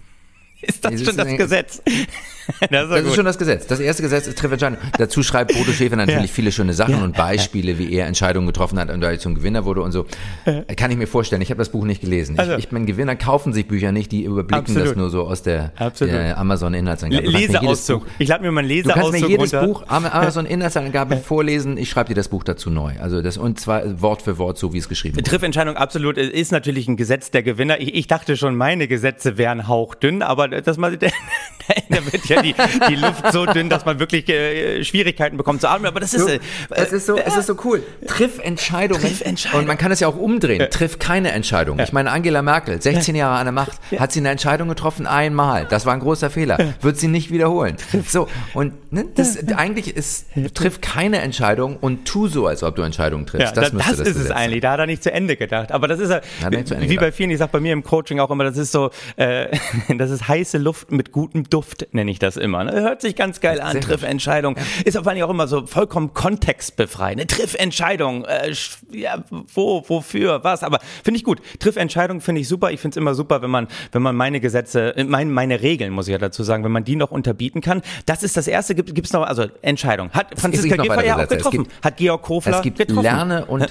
ist 0.62 0.84
das 0.84 0.94
es 0.94 1.04
schon 1.04 1.16
das 1.16 1.26
ein- 1.28 1.36
Gesetz? 1.36 1.80
das 2.70 2.84
ist, 2.84 2.90
das 2.90 3.00
ist 3.02 3.14
schon 3.14 3.24
das 3.24 3.38
Gesetz. 3.38 3.66
Das 3.66 3.80
erste 3.80 4.02
Gesetz 4.02 4.26
ist 4.26 4.38
Triff 4.38 4.52
Entscheidungen. 4.52 4.80
Dazu 4.98 5.22
schreibt 5.22 5.52
Bodo 5.54 5.72
Schäfer 5.72 5.96
natürlich 5.96 6.22
Ja. 6.30 6.34
viele 6.34 6.52
schöne 6.52 6.72
Sachen 6.74 6.96
Ja. 6.98 7.04
und 7.04 7.16
Beispiele, 7.16 7.78
wie 7.78 7.92
er 7.94 8.06
Entscheidungen 8.06 8.46
getroffen 8.46 8.78
hat 8.78 8.90
und 8.90 9.00
dadurch 9.00 9.20
zum 9.20 9.34
Gewinner 9.34 9.64
wurde 9.64 9.82
und 9.82 9.92
so. 9.92 10.06
Kann 10.76 10.90
ich 10.90 10.96
mir 10.96 11.06
vorstellen. 11.06 11.42
Ich 11.42 11.50
habe 11.50 11.58
das 11.58 11.68
Buch 11.70 11.84
nicht 11.84 12.00
gelesen. 12.00 12.38
Also- 12.38 12.52
ich, 12.54 12.64
ich 12.64 12.72
meine, 12.72 12.86
Gewinner 12.86 13.16
kaufen 13.16 13.52
sich 13.52 13.66
Bücher 13.68 13.92
nicht, 13.92 14.12
die 14.12 14.24
überblicken 14.24 14.54
Absolut. 14.64 14.88
das 14.88 14.96
nur 14.96 15.10
so 15.10 15.22
aus 15.26 15.42
der, 15.42 15.72
der 16.00 16.38
Amazon-Inhaltsangabe. 16.38 17.22
Mir 17.30 17.38
jedes 17.40 17.60
Leseauszug. 17.60 18.06
Ich 18.18 18.28
lade 18.28 18.42
mir 18.44 18.52
mal 18.52 18.60
einen 18.60 18.68
Du 18.68 18.74
Leseauszug 18.74 19.02
kannst 19.12 19.20
mir 19.22 19.28
jedes 19.28 19.54
runter. 19.54 19.66
Buch 19.66 19.84
Am- 19.88 20.06
Amazon 20.06 20.46
Inhaltsangabe 20.52 21.16
vorlesen. 21.18 21.76
Ich 21.78 21.90
schreibe 21.90 22.08
dir 22.08 22.14
das 22.14 22.28
Buch 22.28 22.44
dazu 22.44 22.70
neu. 22.70 22.92
Also 23.00 23.22
das 23.22 23.36
und 23.38 23.60
zwar 23.60 24.00
Wort 24.00 24.22
für 24.22 24.38
Wort 24.38 24.58
so 24.58 24.72
wie 24.72 24.78
es 24.78 24.88
geschrieben 24.88 25.16
wurde. 25.16 25.28
Triffentscheidung 25.28 25.76
absolut 25.76 26.18
Es 26.18 26.28
ist 26.30 26.52
natürlich 26.52 26.88
ein 26.88 26.96
Gesetz 26.96 27.30
der 27.30 27.42
Gewinner. 27.42 27.80
Ich, 27.80 27.94
ich 27.94 28.06
dachte 28.06 28.36
schon, 28.36 28.56
meine 28.56 28.88
Gesetze 28.88 29.38
wären 29.38 29.68
hauchdünn, 29.68 30.22
aber 30.22 30.48
das 30.48 30.76
mal, 30.76 30.98
da, 31.88 32.12
wird 32.12 32.24
ja 32.26 32.42
die, 32.42 32.54
die 32.88 32.94
Luft 32.96 33.32
so 33.32 33.46
dünn, 33.46 33.68
dass 33.68 33.84
man 33.84 33.98
wirklich 33.98 34.28
äh, 34.28 34.84
Schwierigkeiten 34.84 35.36
bekommt 35.36 35.60
zu 35.60 35.68
atmen. 35.68 35.86
Aber 35.86 36.00
das 36.00 36.14
ist, 36.14 36.28
äh, 36.28 36.40
Es 36.70 36.92
ist 36.92 37.06
so, 37.06 37.16
es 37.16 37.36
ist 37.36 37.46
so 37.46 37.56
cool. 37.64 37.82
Triff 38.06 38.38
Entscheidungen. 38.38 39.00
Triff 39.00 39.20
Entscheidungen. 39.20 39.62
Und 39.62 39.68
man 39.68 39.78
kann 39.78 39.92
es 39.92 40.00
ja 40.00 40.08
auch 40.08 40.16
umdrehen. 40.16 40.68
Triff 40.70 40.98
keine 40.98 41.32
Entscheidung. 41.32 41.78
Ich 41.78 41.92
meine, 41.92 42.10
Angela 42.10 42.42
Merkel, 42.42 42.80
16 42.80 43.14
Jahre 43.14 43.36
an 43.36 43.46
der 43.46 43.52
Macht, 43.52 43.72
hat 43.98 44.12
sie 44.12 44.20
eine 44.20 44.30
Entscheidung 44.30 44.68
getroffen 44.68 45.06
einmal. 45.06 45.66
Das 45.68 45.86
war 45.86 45.94
ein 45.94 46.00
großer 46.00 46.30
Fehler. 46.30 46.74
Wird 46.80 46.98
sie 46.98 47.08
nicht 47.08 47.30
wiederholen. 47.30 47.76
So. 48.08 48.28
Und 48.54 48.92
ne, 48.92 49.04
das, 49.14 49.38
eigentlich 49.56 49.96
ist, 49.96 50.26
triff 50.54 50.80
keine 50.80 51.20
Entscheidung 51.20 51.76
und 51.76 52.04
tu 52.04 52.28
so, 52.28 52.46
als 52.46 52.62
ob 52.62 52.76
du 52.76 52.82
Entscheidungen 52.82 53.26
triffst. 53.26 53.56
Ja, 53.56 53.62
das, 53.62 53.72
müsste 53.72 53.90
das, 53.90 54.00
ist 54.00 54.06
es 54.08 54.14
Gesetz 54.14 54.28
sein. 54.28 54.36
eigentlich. 54.36 54.60
Da 54.60 54.72
hat 54.72 54.80
er 54.80 54.86
nicht 54.86 55.02
zu 55.02 55.12
Ende 55.12 55.36
gedacht. 55.36 55.72
Aber 55.72 55.88
das 55.88 56.00
ist 56.00 56.10
Ende 56.10 56.88
wie 56.88 56.96
bei 56.96 57.12
vielen, 57.12 57.30
ich 57.30 57.38
sag 57.38 57.52
bei 57.52 57.60
mir 57.60 57.72
im 57.72 57.82
Coaching 57.82 58.20
auch 58.20 58.30
immer, 58.30 58.44
das 58.44 58.56
ist 58.56 58.72
so, 58.72 58.90
äh, 59.16 59.56
das 59.96 60.10
ist 60.10 60.28
heiße 60.28 60.58
Luft 60.58 60.90
mit 60.90 61.12
gutem 61.12 61.48
Duft, 61.52 61.86
nenne 61.92 62.10
ich 62.10 62.18
das 62.18 62.36
immer. 62.36 62.64
Ne? 62.64 62.72
Hört 62.72 63.02
sich 63.02 63.14
ganz 63.16 63.40
geil 63.40 63.60
an. 63.60 63.80
Triffentscheidung. 63.80 64.56
Ist 64.84 64.96
auf 64.96 65.06
allem 65.06 65.22
auch 65.22 65.30
immer 65.30 65.46
so 65.48 65.66
vollkommen 65.66 66.14
kontextbefreit. 66.14 67.12
Eine 67.12 67.26
Triffentscheidung, 67.26 68.24
äh, 68.24 68.54
ja, 68.92 69.22
wo, 69.54 69.84
wofür, 69.88 70.42
was. 70.44 70.62
Aber 70.62 70.78
finde 71.04 71.18
ich 71.18 71.24
gut. 71.24 71.40
Triffentscheidung 71.58 72.20
finde 72.20 72.40
ich 72.40 72.48
super. 72.48 72.70
Ich 72.70 72.80
finde 72.80 72.94
es 72.94 72.96
immer 72.96 73.14
super, 73.14 73.42
wenn 73.42 73.50
man, 73.50 73.68
wenn 73.92 74.02
man 74.02 74.16
meine 74.16 74.40
Gesetze, 74.40 74.96
äh, 74.96 75.04
mein, 75.04 75.30
meine 75.30 75.60
Regeln, 75.62 75.92
muss 75.92 76.08
ich 76.08 76.12
ja 76.12 76.18
dazu 76.18 76.42
sagen, 76.42 76.64
wenn 76.64 76.72
man 76.72 76.84
die 76.84 76.96
noch 76.96 77.10
unterbieten 77.10 77.60
kann. 77.60 77.82
Das 78.06 78.22
ist 78.22 78.36
das 78.36 78.46
Erste. 78.48 78.74
Gibt 78.74 79.06
es 79.06 79.12
noch, 79.12 79.22
also 79.26 79.46
Entscheidung. 79.62 80.10
Hat 80.12 80.38
Franziska 80.40 80.76
Giffey 80.76 81.06
ja 81.06 81.16
auch 81.22 81.28
getroffen. 81.28 81.64
gibt- 81.64 81.84
Hat 81.84 81.96
Georg 81.98 82.22
Kofler 82.22 82.56
Es 82.56 82.62
gibt 82.62 82.78
getroffen. 82.78 83.02
Lerne 83.02 83.44
und 83.46 83.66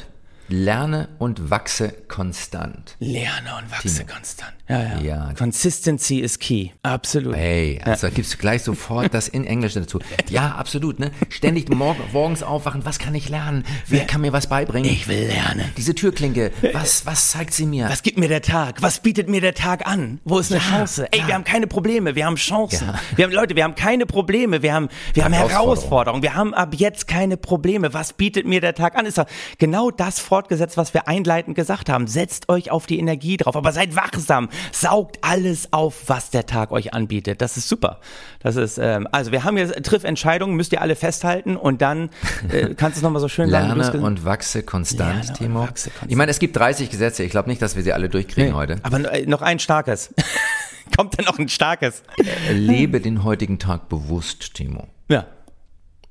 Lerne 0.48 1.08
und 1.18 1.50
wachse 1.50 1.94
konstant. 2.10 2.98
Lerne 3.00 3.52
und 3.58 3.72
wachse 3.72 4.06
konstant. 4.06 4.52
Ja, 4.72 4.82
ja. 4.82 5.00
Ja. 5.02 5.34
Consistency 5.38 6.20
is 6.20 6.40
key. 6.40 6.70
Absolut. 6.84 7.36
Hey, 7.36 7.80
also 7.84 8.08
da 8.08 8.14
gibst 8.14 8.34
du 8.34 8.38
gleich 8.38 8.64
sofort 8.64 9.14
das 9.14 9.28
in 9.28 9.46
Englisch 9.46 9.74
dazu. 9.74 10.00
Ja, 10.30 10.52
absolut, 10.56 11.00
ne? 11.00 11.12
Ständig 11.30 11.70
morgen, 11.70 12.02
morgens 12.14 12.42
aufwachen, 12.42 12.86
was 12.86 13.00
kann 13.00 13.14
ich 13.16 13.28
lernen? 13.28 13.66
Wer 13.88 14.06
kann 14.06 14.22
mir 14.22 14.32
was 14.32 14.48
beibringen? 14.48 14.90
Ich 14.90 15.10
will 15.10 15.28
lernen. 15.28 15.66
Diese 15.76 15.94
Türklinke, 15.94 16.52
was, 16.72 17.06
was 17.06 17.32
zeigt 17.32 17.54
sie 17.54 17.66
mir? 17.66 17.90
Was 17.90 18.02
gibt 18.02 18.18
mir 18.18 18.30
der 18.30 18.42
Tag? 18.42 18.82
Was 18.82 19.02
bietet 19.02 19.28
mir 19.28 19.42
der 19.42 19.54
Tag 19.54 19.86
an? 19.86 20.22
Wo 20.24 20.40
ist 20.40 20.52
eine 20.54 20.62
Ja, 20.62 20.70
Chance? 20.70 21.08
Ey, 21.12 21.20
ja. 21.20 21.28
wir 21.28 21.34
haben 21.34 21.44
keine 21.44 21.68
Probleme, 21.68 22.16
wir 22.16 22.26
haben 22.26 22.38
Chancen. 22.38 22.88
Ja. 22.88 23.00
Wir 23.18 23.26
haben 23.26 23.34
Leute, 23.34 23.56
wir 23.58 23.66
haben 23.66 23.76
keine 23.76 24.06
Probleme, 24.06 24.62
wir 24.62 24.74
haben 24.74 24.88
wir 25.14 25.26
haben 25.26 25.34
Herausforderungen. 25.34 25.82
Herausforderungen. 25.82 26.24
Wir 26.24 26.36
haben 26.36 26.54
ab 26.54 26.74
jetzt 26.78 27.08
keine 27.08 27.36
Probleme. 27.36 27.94
Was 27.94 28.14
bietet 28.14 28.46
mir 28.46 28.62
der 28.62 28.74
Tag 28.76 28.96
an? 28.96 29.06
Ist 29.06 29.18
doch 29.18 29.26
genau 29.58 29.92
das 29.92 30.20
fortgesetzt, 30.20 30.78
was 30.78 30.94
wir 30.94 31.10
einleitend 31.10 31.56
gesagt 31.56 31.90
haben. 31.90 32.08
Setzt 32.08 32.48
euch 32.48 32.72
auf 32.72 32.86
die 32.86 33.00
Energie 33.00 33.36
drauf, 33.38 33.56
aber 33.58 33.74
seid 33.74 33.96
wachsam. 33.98 34.48
Saugt 34.72 35.20
alles 35.22 35.74
auf, 35.74 36.04
was 36.08 36.30
der 36.30 36.46
Tag 36.46 36.72
euch 36.72 36.94
anbietet. 36.94 37.42
Das 37.42 37.58
ist 37.58 37.70
super. 37.70 38.00
Das 38.40 38.56
ist 38.56 38.78
ähm, 38.78 39.08
also 39.12 39.32
wir 39.32 39.44
haben 39.44 39.58
jetzt 39.58 39.84
Triff 39.84 40.04
Entscheidungen, 40.04 40.56
müsst 40.56 40.72
ihr 40.74 40.82
alle 40.82 40.96
festhalten 40.96 41.58
und 41.58 41.82
dann 41.82 42.10
äh, 42.52 42.74
kannst 42.76 42.98
du 42.98 43.00
es 43.00 43.02
noch 43.04 43.12
mal 43.12 43.20
so 43.20 43.28
schön 43.28 43.50
Lerne 43.50 43.92
und 44.02 44.26
wachse 44.26 44.64
konstant, 44.64 45.26
Lerne 45.26 45.38
Timo. 45.38 45.60
wachse 45.62 45.90
konstant. 45.90 46.12
Ich 46.12 46.18
meine, 46.18 46.32
es 46.32 46.40
gibt 46.40 46.56
30 46.56 46.90
Gesetze. 46.90 47.24
Ich 47.24 47.32
glaube 47.32 47.50
nicht, 47.50 47.62
dass 47.62 47.76
wir 47.76 47.84
sie 47.84 47.94
alle 47.94 48.10
durchkriegen 48.10 48.56
heute. 48.56 48.78
Aber 48.84 49.12
äh, 49.14 49.26
noch 49.26 49.42
ein 49.42 49.60
starkes. 49.60 50.14
Kommt 50.98 51.18
da 51.18 51.24
noch 51.24 51.40
ein 51.40 51.48
starkes? 51.48 52.04
Lebe 52.52 53.00
den 53.00 53.24
heutigen 53.24 53.60
Tag 53.60 53.88
bewusst, 53.88 54.56
Timo. 54.56 54.88
Ja. 55.10 55.26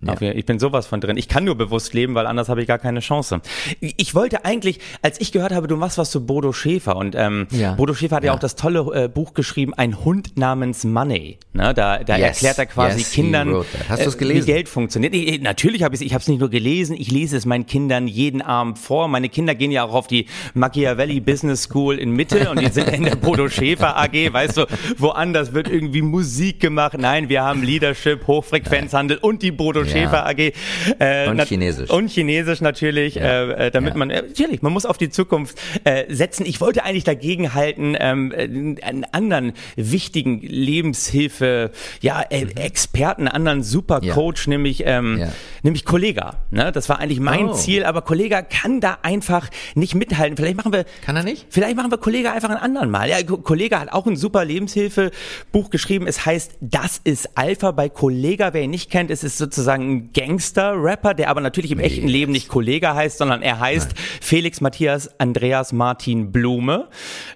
Ja. 0.03 0.21
Ich 0.21 0.47
bin 0.47 0.59
sowas 0.59 0.87
von 0.87 1.01
drin. 1.01 1.19
Ich 1.19 1.29
kann 1.29 1.45
nur 1.45 1.57
bewusst 1.57 1.93
leben, 1.93 2.15
weil 2.15 2.27
anders 2.27 2.49
habe 2.49 2.63
ich 2.63 2.69
gar 2.69 2.79
keine 2.79 3.01
Chance. 3.01 3.43
Ich 3.81 4.15
wollte 4.15 4.47
eigentlich, 4.47 4.81
als 5.03 5.21
ich 5.21 5.31
gehört 5.31 5.53
habe, 5.53 5.69
du 5.69 5.77
machst 5.77 5.99
was 5.99 6.11
zu 6.11 6.25
Bodo 6.25 6.53
Schäfer 6.53 6.97
und 6.97 7.15
ähm, 7.15 7.49
ja. 7.51 7.75
Bodo 7.75 7.93
Schäfer 7.93 8.17
hat 8.17 8.25
ja, 8.25 8.29
ja 8.29 8.35
auch 8.35 8.39
das 8.39 8.57
tolle 8.57 8.81
äh, 8.95 9.09
Buch 9.09 9.35
geschrieben, 9.35 9.75
ein 9.75 10.03
Hund 10.03 10.39
namens 10.39 10.85
Money. 10.85 11.39
Ne? 11.53 11.75
Da, 11.75 11.99
da 11.99 12.17
yes. 12.17 12.29
erklärt 12.29 12.59
er 12.59 12.67
quasi 12.67 12.99
yes, 13.01 13.13
Kindern, 13.13 13.63
Hast 13.89 14.21
äh, 14.21 14.29
wie 14.29 14.41
Geld 14.41 14.71
funktioniert. 14.71 15.15
Ich, 15.15 15.41
natürlich 15.43 15.83
habe 15.83 15.95
ich 15.95 16.01
es, 16.01 16.07
ich 16.07 16.15
habe 16.15 16.23
es 16.23 16.29
nicht 16.29 16.41
nur 16.41 16.49
gelesen, 16.49 16.97
ich 16.99 17.11
lese 17.11 17.37
es 17.37 17.45
meinen 17.45 17.67
Kindern 17.67 18.09
jeden 18.09 18.41
Abend 18.41 18.79
vor. 18.79 19.07
Meine 19.09 19.29
Kinder 19.29 19.55
gehen 19.55 19.71
ja 19.71 19.85
auch 19.85 19.93
auf 19.93 20.07
die 20.07 20.27
Machiavelli 20.55 21.21
Business 21.21 21.65
School 21.65 21.99
in 21.99 22.13
Mitte 22.13 22.51
und 22.51 22.61
die 22.61 22.71
sind 22.71 22.89
in 22.89 23.05
der 23.05 23.17
Bodo 23.17 23.51
Schäfer 23.51 23.99
AG, 23.99 24.33
weißt 24.33 24.57
du, 24.57 24.67
woanders 24.97 25.53
wird 25.53 25.69
irgendwie 25.69 26.01
Musik 26.01 26.61
gemacht. 26.61 26.97
Nein, 26.99 27.29
wir 27.29 27.43
haben 27.43 27.63
Leadership, 27.63 28.27
Hochfrequenzhandel 28.27 29.19
und 29.19 29.43
die 29.43 29.51
Bodo 29.51 29.85
Schäfer 29.91 30.27
AG. 30.27 30.53
Äh, 30.99 31.29
und 31.29 31.43
Chinesisch. 31.43 31.91
Und 31.91 32.11
Chinesisch 32.11 32.61
natürlich, 32.61 33.17
äh, 33.17 33.67
äh 33.67 33.71
damit 33.71 33.95
man, 33.95 34.11
äh, 34.11 34.23
natürlich, 34.23 34.63
man 34.63 34.73
muss 34.73 34.87
auf 34.87 34.99
die 34.99 35.11
Zukunft 35.11 35.59
äh, 35.85 36.05
setzen. 36.13 36.47
Ich 36.47 36.61
wollte 36.61 36.85
eigentlich 36.85 37.05
dagegen 37.05 37.55
halten, 37.55 37.97
ähm, 37.99 38.33
äh, 38.33 38.43
einen 38.85 39.05
anderen 39.13 39.53
wichtigen 39.77 40.41
Lebenshilfe, 40.41 41.71
ja, 42.01 42.23
äh, 42.31 42.45
mhm. 42.45 42.51
Experten, 42.57 43.29
anderen 43.29 43.63
Supercoach, 43.63 44.47
nämlich, 44.47 44.85
ähm, 44.87 45.29
nämlich 45.63 45.85
Kollega. 45.85 46.37
Ne? 46.51 46.73
Das 46.73 46.89
war 46.89 46.99
eigentlich 46.99 47.21
mein 47.21 47.49
oh. 47.49 47.53
Ziel, 47.53 47.85
aber 47.85 48.03
Kollega 48.03 48.43
kann 48.43 48.81
da 48.81 48.99
einfach 49.03 49.49
nicht 49.75 49.95
mithalten. 49.95 50.37
Vielleicht 50.37 50.57
machen 50.57 50.73
wir. 50.73 50.85
Kann 51.05 51.17
er 51.17 51.23
nicht? 51.23 51.47
Vielleicht 51.51 51.77
machen 51.77 51.91
wir 51.91 51.99
Kollega 51.99 52.33
einfach 52.33 52.49
einen 52.49 52.59
anderen 52.59 52.91
Mal. 52.91 53.09
Ja, 53.09 53.23
Kollega 53.23 53.81
hat 53.81 53.93
auch 53.93 54.07
ein 54.07 54.17
super 54.17 54.45
Lebenshilfe-Buch 54.45 55.71
geschrieben. 55.71 56.07
Es 56.07 56.25
heißt, 56.27 56.59
das 56.61 57.01
ist 57.03 57.37
Alpha 57.37 57.71
bei 57.71 57.89
Kollega. 57.89 58.53
Wer 58.53 58.63
ihn 58.63 58.71
nicht 58.71 58.91
kennt, 58.91 59.11
es 59.11 59.25
ist 59.25 59.39
sozusagen 59.39 59.80
ein 59.81 60.13
Gangster-Rapper, 60.13 61.15
der 61.15 61.31
aber 61.31 61.41
natürlich 61.41 61.71
im 61.71 61.79
nee, 61.79 61.85
echten 61.85 62.09
Leben 62.09 62.33
nicht 62.33 62.49
Kollege 62.49 62.95
heißt, 62.95 63.19
sondern 63.19 63.43
er 63.43 63.61
heißt 63.61 63.93
Nein. 63.95 64.05
Felix 64.21 64.61
Matthias 64.61 65.11
Andreas 65.19 65.73
Martin 65.73 66.33
Blume. 66.33 66.89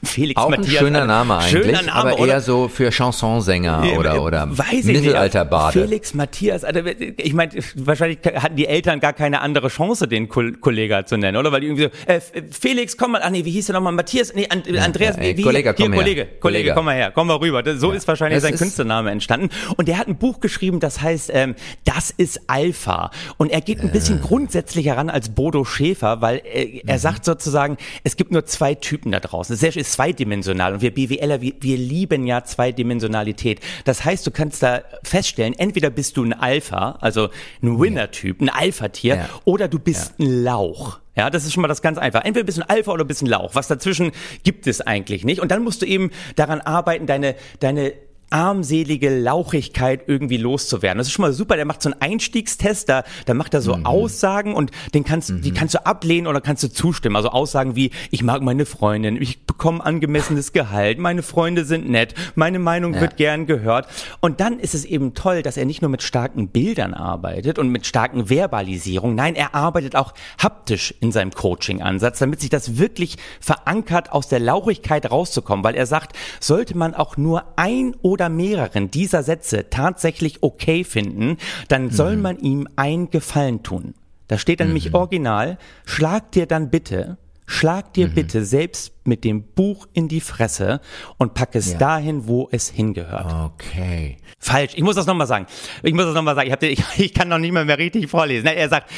Felix 0.02 0.40
Auch 0.40 0.48
Matthias. 0.48 0.68
Ein 0.68 0.86
schöner 0.86 1.06
Name 1.06 1.36
eigentlich, 1.36 1.50
schöner 1.50 1.82
Name, 1.82 1.92
aber 1.92 2.18
oder? 2.18 2.32
eher 2.32 2.40
so 2.40 2.68
für 2.68 2.90
Chansonsänger 2.90 3.84
oder, 3.96 4.22
oder 4.22 4.48
Weiß 4.50 4.84
Mittelalterbade. 4.84 5.80
Felix 5.80 6.14
Matthias, 6.14 6.64
also 6.64 6.80
ich 6.84 7.32
meine, 7.32 7.52
wahrscheinlich 7.76 8.18
hatten 8.34 8.56
die 8.56 8.66
Eltern 8.66 9.00
gar 9.00 9.12
keine 9.12 9.40
andere 9.40 9.68
Chance, 9.68 10.08
den 10.08 10.28
Kollege 10.28 11.04
zu 11.06 11.16
nennen, 11.16 11.36
oder? 11.36 11.52
Weil 11.52 11.60
die 11.60 11.66
irgendwie 11.68 11.84
so, 11.84 11.90
äh, 12.06 12.20
Felix, 12.50 12.96
komm 12.96 13.12
mal, 13.12 13.20
ach 13.22 13.30
nee, 13.30 13.44
wie 13.44 13.50
hieß 13.50 13.66
der 13.66 13.74
nochmal? 13.74 13.92
Matthias, 13.92 14.34
nee, 14.34 14.46
And 14.50 14.66
Andreas, 14.78 15.16
ja, 15.16 15.22
ey, 15.22 15.36
wie, 15.36 15.42
Kollege, 15.42 15.74
komm 15.74 15.92
hier, 15.92 15.94
Kollege, 15.94 16.28
Kollege, 16.40 16.72
komm 16.74 16.84
mal 16.86 16.94
her, 16.94 17.12
komm 17.14 17.28
mal 17.28 17.36
rüber. 17.36 17.62
So 17.76 17.90
ja. 17.90 17.96
ist 17.96 18.08
wahrscheinlich 18.08 18.38
es 18.38 18.42
sein 18.42 18.56
Künstlername 18.56 19.10
entstanden. 19.10 19.50
Und 19.76 19.88
der 19.88 19.98
hat 19.98 20.08
ein 20.08 20.16
Buch 20.16 20.40
geschrieben, 20.40 20.80
das 20.80 21.00
heißt, 21.00 21.30
ähm, 21.32 21.49
das 21.84 22.10
ist 22.10 22.42
Alpha. 22.48 23.10
Und 23.36 23.50
er 23.50 23.60
geht 23.60 23.80
ein 23.80 23.92
bisschen 23.92 24.20
grundsätzlicher 24.20 24.96
ran 24.96 25.10
als 25.10 25.30
Bodo 25.30 25.64
Schäfer, 25.64 26.20
weil 26.20 26.42
äh, 26.44 26.82
er 26.86 26.96
mhm. 26.96 27.00
sagt 27.00 27.24
sozusagen, 27.24 27.76
es 28.04 28.16
gibt 28.16 28.32
nur 28.32 28.46
zwei 28.46 28.74
Typen 28.74 29.12
da 29.12 29.20
draußen. 29.20 29.54
Es 29.54 29.62
ist 29.62 29.92
zweidimensional 29.92 30.74
und 30.74 30.82
wir 30.82 30.94
BWLer, 30.94 31.40
wir, 31.40 31.54
wir 31.60 31.76
lieben 31.76 32.26
ja 32.26 32.44
Zweidimensionalität. 32.44 33.60
Das 33.84 34.04
heißt, 34.04 34.26
du 34.26 34.30
kannst 34.30 34.62
da 34.62 34.82
feststellen, 35.02 35.54
entweder 35.58 35.90
bist 35.90 36.16
du 36.16 36.24
ein 36.24 36.32
Alpha, 36.32 36.98
also 37.00 37.28
ein 37.62 37.78
Winner-Typ, 37.78 38.40
ein 38.40 38.48
Alpha-Tier, 38.48 39.16
ja. 39.16 39.28
oder 39.44 39.68
du 39.68 39.78
bist 39.78 40.14
ja. 40.18 40.26
ein 40.26 40.44
Lauch. 40.44 41.00
Ja, 41.16 41.28
das 41.28 41.44
ist 41.44 41.52
schon 41.52 41.60
mal 41.60 41.68
das 41.68 41.82
ganz 41.82 41.98
einfach. 41.98 42.24
Entweder 42.24 42.46
bist 42.46 42.58
du 42.58 42.62
ein 42.62 42.70
Alpha 42.70 42.92
oder 42.92 43.04
bist 43.04 43.22
ein 43.22 43.26
Lauch. 43.26 43.54
Was 43.54 43.68
dazwischen 43.68 44.12
gibt 44.42 44.66
es 44.66 44.80
eigentlich 44.80 45.24
nicht. 45.24 45.40
Und 45.40 45.50
dann 45.50 45.62
musst 45.62 45.82
du 45.82 45.86
eben 45.86 46.10
daran 46.36 46.60
arbeiten, 46.60 47.06
deine, 47.06 47.34
deine 47.58 47.92
armselige 48.30 49.10
Lauchigkeit 49.10 50.02
irgendwie 50.06 50.36
loszuwerden. 50.36 50.98
Das 50.98 51.08
ist 51.08 51.12
schon 51.12 51.24
mal 51.24 51.32
super. 51.32 51.56
Der 51.56 51.64
macht 51.64 51.82
so 51.82 51.90
einen 51.90 52.00
Einstiegstest, 52.00 52.88
da, 52.88 53.04
da 53.26 53.34
macht 53.34 53.54
er 53.54 53.60
so 53.60 53.76
mhm. 53.76 53.86
Aussagen 53.86 54.54
und 54.54 54.70
den 54.94 55.04
kannst, 55.04 55.30
mhm. 55.30 55.42
die 55.42 55.52
kannst 55.52 55.74
du 55.74 55.84
ablehnen 55.84 56.26
oder 56.26 56.40
kannst 56.40 56.62
du 56.62 56.68
zustimmen. 56.68 57.16
Also 57.16 57.30
Aussagen 57.30 57.76
wie, 57.76 57.90
ich 58.10 58.22
mag 58.22 58.42
meine 58.42 58.66
Freundin, 58.66 59.20
ich 59.20 59.44
bekomme 59.46 59.84
angemessenes 59.84 60.52
Gehalt, 60.52 60.98
meine 60.98 61.22
Freunde 61.22 61.64
sind 61.64 61.88
nett, 61.88 62.14
meine 62.34 62.58
Meinung 62.58 62.94
ja. 62.94 63.00
wird 63.00 63.16
gern 63.16 63.46
gehört. 63.46 63.88
Und 64.20 64.40
dann 64.40 64.60
ist 64.60 64.74
es 64.74 64.84
eben 64.84 65.14
toll, 65.14 65.42
dass 65.42 65.56
er 65.56 65.64
nicht 65.64 65.82
nur 65.82 65.90
mit 65.90 66.02
starken 66.02 66.48
Bildern 66.48 66.94
arbeitet 66.94 67.58
und 67.58 67.68
mit 67.68 67.86
starken 67.86 68.30
Verbalisierungen. 68.30 69.16
Nein, 69.16 69.34
er 69.34 69.54
arbeitet 69.54 69.96
auch 69.96 70.14
haptisch 70.40 70.94
in 71.00 71.10
seinem 71.10 71.32
Coaching-Ansatz, 71.32 72.20
damit 72.20 72.40
sich 72.40 72.50
das 72.50 72.78
wirklich 72.78 73.16
verankert, 73.40 74.12
aus 74.12 74.28
der 74.28 74.38
Lauchigkeit 74.38 75.10
rauszukommen, 75.10 75.64
weil 75.64 75.74
er 75.74 75.86
sagt, 75.86 76.16
sollte 76.38 76.76
man 76.76 76.94
auch 76.94 77.16
nur 77.16 77.44
ein 77.56 77.96
oder 78.02 78.19
oder 78.20 78.28
mehreren 78.28 78.90
dieser 78.90 79.22
Sätze 79.22 79.70
tatsächlich 79.70 80.42
okay 80.42 80.84
finden, 80.84 81.38
dann 81.68 81.90
soll 81.90 82.16
mhm. 82.16 82.22
man 82.22 82.38
ihm 82.38 82.68
ein 82.76 83.08
Gefallen 83.08 83.62
tun. 83.62 83.94
Da 84.28 84.36
steht 84.36 84.60
dann 84.60 84.68
mhm. 84.68 84.74
nämlich 84.74 84.94
original, 84.94 85.56
schlag 85.86 86.30
dir 86.32 86.44
dann 86.44 86.68
bitte, 86.68 87.16
schlag 87.46 87.94
dir 87.94 88.08
mhm. 88.08 88.14
bitte 88.14 88.44
selbst 88.44 88.92
mit 89.04 89.24
dem 89.24 89.42
Buch 89.42 89.88
in 89.94 90.08
die 90.08 90.20
Fresse 90.20 90.82
und 91.16 91.32
pack 91.32 91.54
es 91.54 91.72
ja. 91.72 91.78
dahin, 91.78 92.28
wo 92.28 92.46
es 92.52 92.68
hingehört. 92.68 93.52
Okay. 93.54 94.18
Falsch. 94.38 94.74
Ich 94.76 94.82
muss 94.82 94.96
das 94.96 95.06
nochmal 95.06 95.26
sagen. 95.26 95.46
Ich 95.82 95.94
muss 95.94 96.04
das 96.04 96.14
nochmal 96.14 96.34
sagen. 96.34 96.48
Ich, 96.48 96.52
hab, 96.52 96.62
ich, 96.62 96.82
ich 96.98 97.14
kann 97.14 97.28
noch 97.28 97.38
nicht 97.38 97.52
mal 97.52 97.64
mehr 97.64 97.78
richtig 97.78 98.10
vorlesen. 98.10 98.46
Er 98.48 98.68
sagt, 98.68 98.90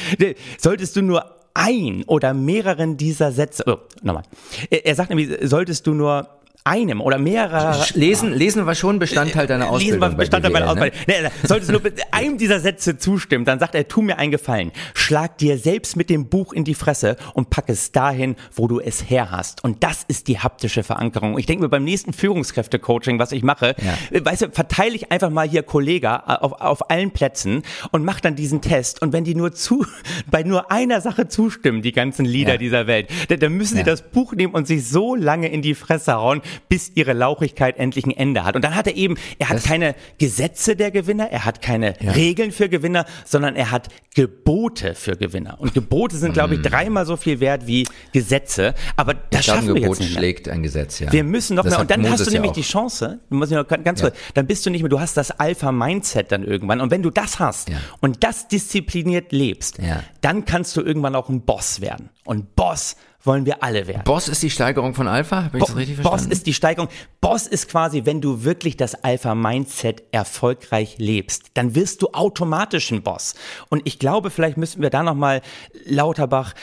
solltest 0.57 0.97
du 0.97 1.01
nur 1.01 1.39
ein 1.53 2.03
oder 2.07 2.33
mehreren 2.33 2.97
dieser 2.97 3.31
Sätze, 3.31 3.63
oh, 3.67 3.77
nochmal. 4.01 4.23
Er 4.69 4.95
sagt 4.95 5.11
nämlich, 5.11 5.29
solltest 5.43 5.87
du 5.87 5.93
nur 5.93 6.27
einem 6.63 7.01
oder 7.01 7.17
mehrerer. 7.17 7.85
Lesen, 7.93 8.31
lesen 8.31 8.65
war 8.65 8.75
schon 8.75 8.97
Bestandteil 8.99 9.47
deiner 9.47 9.69
Ausbildung. 9.69 9.99
Lesen 9.99 10.01
war 10.01 10.09
Bestandteil 10.11 10.51
meiner 10.51 10.69
Ausbildung. 10.69 10.97
Ne? 11.07 11.31
Solltest 11.43 11.69
du 11.69 11.73
nur 11.73 11.81
einem 12.11 12.37
dieser 12.37 12.59
Sätze 12.59 12.97
zustimmen, 12.97 13.43
dann 13.43 13.59
sagt 13.59 13.75
er, 13.75 13.87
tu 13.87 14.01
mir 14.01 14.17
einen 14.17 14.31
Gefallen. 14.31 14.71
Schlag 14.93 15.37
dir 15.37 15.57
selbst 15.57 15.97
mit 15.97 16.09
dem 16.09 16.29
Buch 16.29 16.53
in 16.53 16.63
die 16.63 16.73
Fresse 16.73 17.17
und 17.33 17.49
pack 17.49 17.65
es 17.67 17.91
dahin, 17.91 18.35
wo 18.55 18.67
du 18.67 18.79
es 18.79 19.09
her 19.09 19.29
hast. 19.29 19.63
Und 19.63 19.83
das 19.83 20.03
ist 20.07 20.29
die 20.29 20.39
haptische 20.39 20.83
Verankerung. 20.83 21.37
Ich 21.37 21.45
denke 21.47 21.63
mir 21.63 21.69
beim 21.69 21.83
nächsten 21.83 22.13
Führungskräfte-Coaching, 22.13 23.19
was 23.19 23.33
ich 23.33 23.43
mache, 23.43 23.75
ja. 24.11 24.25
weißt 24.25 24.43
du, 24.43 24.51
verteile 24.51 24.95
ich 24.95 25.11
einfach 25.11 25.29
mal 25.29 25.47
hier 25.47 25.63
Kollega 25.63 26.23
äh, 26.27 26.43
auf, 26.43 26.53
auf 26.61 26.89
allen 26.89 27.11
Plätzen 27.11 27.63
und 27.91 28.05
mach 28.05 28.21
dann 28.21 28.35
diesen 28.35 28.61
Test. 28.61 29.01
Und 29.01 29.11
wenn 29.11 29.25
die 29.25 29.35
nur 29.35 29.51
zu, 29.51 29.85
bei 30.31 30.43
nur 30.43 30.71
einer 30.71 31.01
Sache 31.01 31.27
zustimmen, 31.27 31.81
die 31.81 31.91
ganzen 31.91 32.23
Lieder 32.23 32.53
ja. 32.53 32.57
dieser 32.57 32.87
Welt, 32.87 33.09
dann 33.27 33.53
müssen 33.53 33.77
ja. 33.77 33.83
sie 33.83 33.89
das 33.89 34.01
Buch 34.01 34.31
nehmen 34.33 34.53
und 34.53 34.65
sich 34.65 34.87
so 34.87 35.15
lange 35.15 35.49
in 35.49 35.61
die 35.61 35.75
Fresse 35.75 36.13
hauen, 36.13 36.41
bis 36.69 36.91
ihre 36.95 37.13
Lauchigkeit 37.13 37.77
endlich 37.77 38.05
ein 38.05 38.11
Ende 38.11 38.43
hat. 38.43 38.55
Und 38.55 38.63
dann 38.63 38.75
hat 38.75 38.87
er 38.87 38.95
eben, 38.95 39.15
er 39.39 39.49
hat 39.49 39.57
das 39.57 39.63
keine 39.63 39.95
Gesetze 40.17 40.75
der 40.75 40.91
Gewinner, 40.91 41.29
er 41.31 41.45
hat 41.45 41.61
keine 41.61 41.95
ja. 41.99 42.11
Regeln 42.11 42.51
für 42.51 42.69
Gewinner, 42.69 43.05
sondern 43.25 43.55
er 43.55 43.71
hat 43.71 43.89
Gebote 44.15 44.95
für 44.95 45.15
Gewinner. 45.17 45.57
Und 45.59 45.73
Gebote 45.73 46.17
sind, 46.17 46.33
glaube 46.33 46.55
ich, 46.55 46.59
mhm. 46.59 46.63
dreimal 46.63 47.05
so 47.05 47.17
viel 47.17 47.39
wert 47.39 47.67
wie 47.67 47.87
Gesetze. 48.11 48.73
Aber 48.95 49.13
das 49.13 49.41
ich 49.41 49.45
schaffen 49.47 49.67
wir 49.67 49.73
Gebot 49.75 49.89
jetzt 49.89 49.99
nicht 49.99 50.09
mehr. 50.11 50.19
schlägt 50.19 50.49
ein 50.49 50.63
Gesetz, 50.63 50.99
ja. 50.99 51.11
Wir 51.11 51.23
müssen 51.23 51.55
noch 51.55 51.63
das 51.63 51.73
mehr. 51.73 51.81
Und 51.81 51.91
dann 51.91 52.01
Moses 52.01 52.19
hast 52.19 52.27
du 52.27 52.31
nämlich 52.31 52.51
ja 52.51 52.55
die 52.55 52.61
Chance, 52.61 53.19
muss 53.29 53.51
ich 53.51 53.57
noch 53.57 53.67
ganz 53.67 54.01
kurz, 54.01 54.15
dann 54.33 54.47
bist 54.47 54.65
du 54.65 54.69
nicht 54.69 54.81
mehr, 54.81 54.89
du 54.89 54.99
hast 54.99 55.17
das 55.17 55.31
Alpha-Mindset 55.31 56.31
dann 56.31 56.43
irgendwann. 56.43 56.81
Und 56.81 56.91
wenn 56.91 57.01
du 57.01 57.09
das 57.09 57.39
hast 57.39 57.69
ja. 57.69 57.77
und 58.01 58.23
das 58.23 58.47
diszipliniert 58.47 59.31
lebst, 59.31 59.79
dann 60.21 60.45
kannst 60.45 60.77
du 60.77 60.81
irgendwann 60.81 61.15
auch 61.15 61.29
ein 61.29 61.41
Boss 61.41 61.81
werden. 61.81 62.09
Und 62.25 62.55
Boss 62.55 62.95
wollen 63.23 63.45
wir 63.45 63.63
alle 63.63 63.87
werden. 63.87 64.03
Boss 64.03 64.27
ist 64.27 64.43
die 64.43 64.49
Steigerung 64.49 64.93
von 64.93 65.07
Alpha? 65.07 65.45
Habe 65.45 65.57
ich 65.57 65.61
Bo 65.61 65.67
das 65.67 65.75
richtig 65.75 65.95
verstanden? 65.95 66.25
Boss 66.25 66.31
ist 66.31 66.45
die 66.45 66.53
Steigerung. 66.53 66.89
Boss 67.21 67.47
ist 67.47 67.69
quasi, 67.69 68.05
wenn 68.05 68.19
du 68.19 68.43
wirklich 68.43 68.75
das 68.75 68.95
Alpha-Mindset 68.95 70.03
erfolgreich 70.11 70.95
lebst, 70.97 71.51
dann 71.53 71.73
wirst 71.73 72.01
du 72.01 72.09
automatisch 72.11 72.91
ein 72.91 73.01
Boss. 73.01 73.35
Und 73.69 73.81
ich 73.85 73.97
glaube, 73.97 74.29
vielleicht 74.29 74.57
müssten 74.57 74.81
wir 74.81 74.89
da 74.89 75.03
nochmal 75.03 75.41
Lauterbach, 75.85 76.53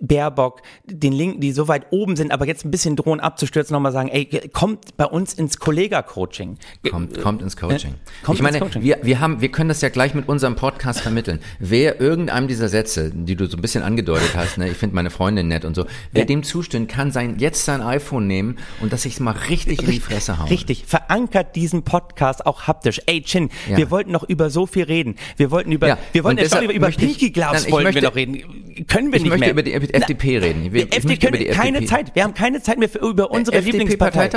Baerbock, 0.00 0.62
den 0.84 1.12
Linken, 1.12 1.40
die 1.40 1.50
so 1.50 1.66
weit 1.66 1.86
oben 1.90 2.14
sind, 2.14 2.30
aber 2.30 2.46
jetzt 2.46 2.64
ein 2.64 2.70
bisschen 2.70 2.94
drohen 2.94 3.18
abzustürzen, 3.18 3.74
nochmal 3.74 3.92
sagen, 3.92 4.08
ey, 4.08 4.48
kommt 4.52 4.96
bei 4.96 5.04
uns 5.04 5.34
ins 5.34 5.58
Kollega-Coaching. 5.58 6.58
Kommt, 6.90 7.20
kommt 7.20 7.42
ins 7.42 7.56
Coaching. 7.56 7.94
Äh, 7.94 8.24
kommt 8.24 8.38
ich 8.38 8.42
meine, 8.42 8.60
Coaching. 8.60 8.82
Wir, 8.82 8.98
wir 9.02 9.18
haben, 9.18 9.40
wir 9.40 9.50
können 9.50 9.68
das 9.68 9.80
ja 9.80 9.88
gleich 9.88 10.14
mit 10.14 10.28
unserem 10.28 10.54
Podcast 10.54 11.00
vermitteln. 11.00 11.40
Wer 11.58 12.00
irgendeinem 12.00 12.46
dieser 12.46 12.68
Sätze, 12.68 13.10
die 13.12 13.34
du 13.34 13.46
so 13.46 13.56
ein 13.56 13.62
bisschen 13.62 13.82
angedeutet 13.82 14.36
hast, 14.36 14.58
ne, 14.58 14.68
ich 14.68 14.76
finde 14.76 14.94
meine 14.94 15.10
Freundin 15.10 15.48
nett 15.48 15.64
und 15.64 15.74
so, 15.74 15.87
Wer 16.12 16.22
ja. 16.22 16.26
dem 16.26 16.42
zustimmt, 16.42 16.88
kann 16.88 17.12
sein, 17.12 17.38
jetzt 17.38 17.64
sein 17.64 17.82
iPhone 17.82 18.26
nehmen 18.26 18.58
und 18.80 18.92
das 18.92 19.02
sich 19.02 19.20
mal 19.20 19.32
richtig 19.32 19.82
in 19.82 19.90
die 19.90 20.00
Fresse 20.00 20.38
hauen. 20.38 20.48
Richtig. 20.48 20.84
Verankert 20.86 21.56
diesen 21.56 21.82
Podcast 21.82 22.46
auch 22.46 22.66
haptisch. 22.66 23.00
Ey, 23.06 23.22
Chin, 23.22 23.50
ja. 23.68 23.76
wir 23.76 23.90
wollten 23.90 24.12
noch 24.12 24.24
über 24.24 24.50
so 24.50 24.66
viel 24.66 24.84
reden. 24.84 25.16
Wir 25.36 25.50
wollten 25.50 25.72
über, 25.72 25.88
ja. 25.88 25.98
wir 26.12 26.24
wollten 26.24 26.38
jetzt 26.38 26.54
über, 26.60 26.72
über 26.72 26.88
Pinky 26.88 27.30
Glas 27.30 27.70
wollten 27.70 27.94
wir 27.94 28.02
noch 28.02 28.14
reden. 28.14 28.86
Können 28.86 29.12
wir 29.12 29.16
ich 29.16 29.22
nicht 29.22 29.30
möchte 29.30 29.40
mehr. 29.40 29.50
über 29.50 29.62
die 29.62 29.74
FDP 29.74 30.38
reden. 30.38 30.72
Wir, 30.72 30.82
FDP 30.82 31.16
können, 31.16 31.34
über 31.34 31.38
die 31.38 31.50
keine 31.50 31.84
Zeit. 31.84 32.14
Wir 32.14 32.24
haben 32.24 32.34
keine 32.34 32.62
Zeit 32.62 32.78
mehr 32.78 32.88
für, 32.88 32.98
über 32.98 33.30
unsere 33.30 33.58
Lieblingspartei. 33.60 34.30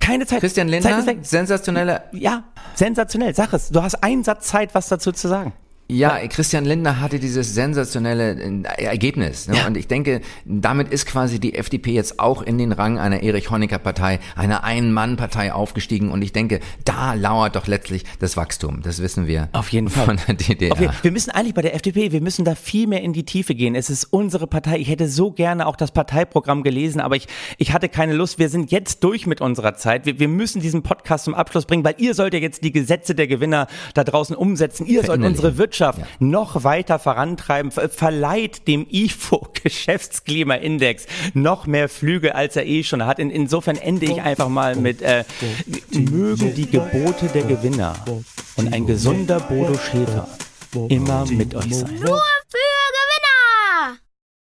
Keine 0.00 0.26
Zeit. 0.26 0.40
Christian 0.40 0.68
Lindner, 0.68 1.04
sensationelle. 1.22 2.02
Ja, 2.12 2.44
sensationell. 2.74 3.34
Sag 3.34 3.52
es. 3.52 3.68
Du 3.68 3.82
hast 3.82 4.02
einen 4.02 4.24
Satz 4.24 4.48
Zeit, 4.48 4.74
was 4.74 4.88
dazu 4.88 5.12
zu 5.12 5.28
sagen. 5.28 5.52
Ja, 5.90 6.18
Christian 6.28 6.66
Lindner 6.66 7.00
hatte 7.00 7.18
dieses 7.18 7.54
sensationelle 7.54 8.32
äh, 8.78 8.84
Ergebnis. 8.84 9.48
Ne? 9.48 9.56
Ja. 9.56 9.66
Und 9.66 9.74
ich 9.78 9.86
denke, 9.88 10.20
damit 10.44 10.90
ist 10.90 11.06
quasi 11.06 11.40
die 11.40 11.54
FDP 11.54 11.92
jetzt 11.92 12.20
auch 12.20 12.42
in 12.42 12.58
den 12.58 12.72
Rang 12.72 12.98
einer 12.98 13.22
Erich-Honecker-Partei, 13.22 14.18
einer 14.36 14.64
Ein-Mann-Partei 14.64 15.50
aufgestiegen. 15.50 16.10
Und 16.10 16.20
ich 16.20 16.32
denke, 16.34 16.60
da 16.84 17.14
lauert 17.14 17.56
doch 17.56 17.66
letztlich 17.66 18.04
das 18.18 18.36
Wachstum. 18.36 18.82
Das 18.82 19.00
wissen 19.00 19.26
wir. 19.26 19.48
Auf 19.52 19.70
jeden 19.72 19.88
Fall. 19.88 20.04
Von 20.04 20.18
der 20.26 20.34
DDR. 20.34 20.72
Auf 20.72 20.80
jeden- 20.80 20.92
wir 21.00 21.10
müssen 21.10 21.30
eigentlich 21.30 21.54
bei 21.54 21.62
der 21.62 21.74
FDP, 21.74 22.12
wir 22.12 22.20
müssen 22.20 22.44
da 22.44 22.54
viel 22.54 22.86
mehr 22.86 23.00
in 23.02 23.14
die 23.14 23.24
Tiefe 23.24 23.54
gehen. 23.54 23.74
Es 23.74 23.88
ist 23.88 24.04
unsere 24.04 24.46
Partei. 24.46 24.76
Ich 24.78 24.90
hätte 24.90 25.08
so 25.08 25.30
gerne 25.30 25.66
auch 25.66 25.76
das 25.76 25.92
Parteiprogramm 25.92 26.64
gelesen, 26.64 27.00
aber 27.00 27.16
ich, 27.16 27.28
ich 27.56 27.72
hatte 27.72 27.88
keine 27.88 28.12
Lust. 28.12 28.38
Wir 28.38 28.50
sind 28.50 28.70
jetzt 28.70 29.04
durch 29.04 29.26
mit 29.26 29.40
unserer 29.40 29.74
Zeit. 29.74 30.04
Wir, 30.04 30.18
wir 30.18 30.28
müssen 30.28 30.60
diesen 30.60 30.82
Podcast 30.82 31.24
zum 31.24 31.34
Abschluss 31.34 31.64
bringen, 31.64 31.82
weil 31.82 31.94
ihr 31.96 32.12
sollt 32.12 32.34
ja 32.34 32.40
jetzt 32.40 32.62
die 32.62 32.72
Gesetze 32.72 33.14
der 33.14 33.26
Gewinner 33.26 33.68
da 33.94 34.04
draußen 34.04 34.36
umsetzen. 34.36 34.84
Ihr 34.84 35.02
sollt 35.02 35.22
unsere 35.22 35.56
Wirtschaft 35.56 35.77
noch 36.18 36.64
weiter 36.64 36.98
vorantreiben. 36.98 37.70
Ver 37.70 37.88
verleiht 37.88 38.66
dem 38.68 38.86
IFO 38.90 39.48
Geschäftsklimaindex 39.62 41.06
noch 41.34 41.66
mehr 41.66 41.88
Flüge, 41.88 42.34
als 42.34 42.56
er 42.56 42.66
eh 42.66 42.82
schon 42.84 43.04
hat. 43.06 43.18
In, 43.18 43.30
insofern 43.30 43.76
ende 43.76 44.06
ich 44.06 44.22
einfach 44.22 44.48
mal 44.48 44.76
mit 44.76 45.02
äh, 45.02 45.24
mögen 45.90 46.54
die 46.54 46.70
Gebote 46.70 47.26
der 47.26 47.42
Gewinner 47.42 47.94
und 48.56 48.72
ein 48.72 48.86
gesunder 48.86 49.40
Bodo 49.40 49.74
Schäfer 49.78 50.28
immer 50.88 51.24
mit 51.26 51.54
euch 51.54 51.74
sein. 51.74 51.94
Nur 51.94 52.20
für 52.48 52.58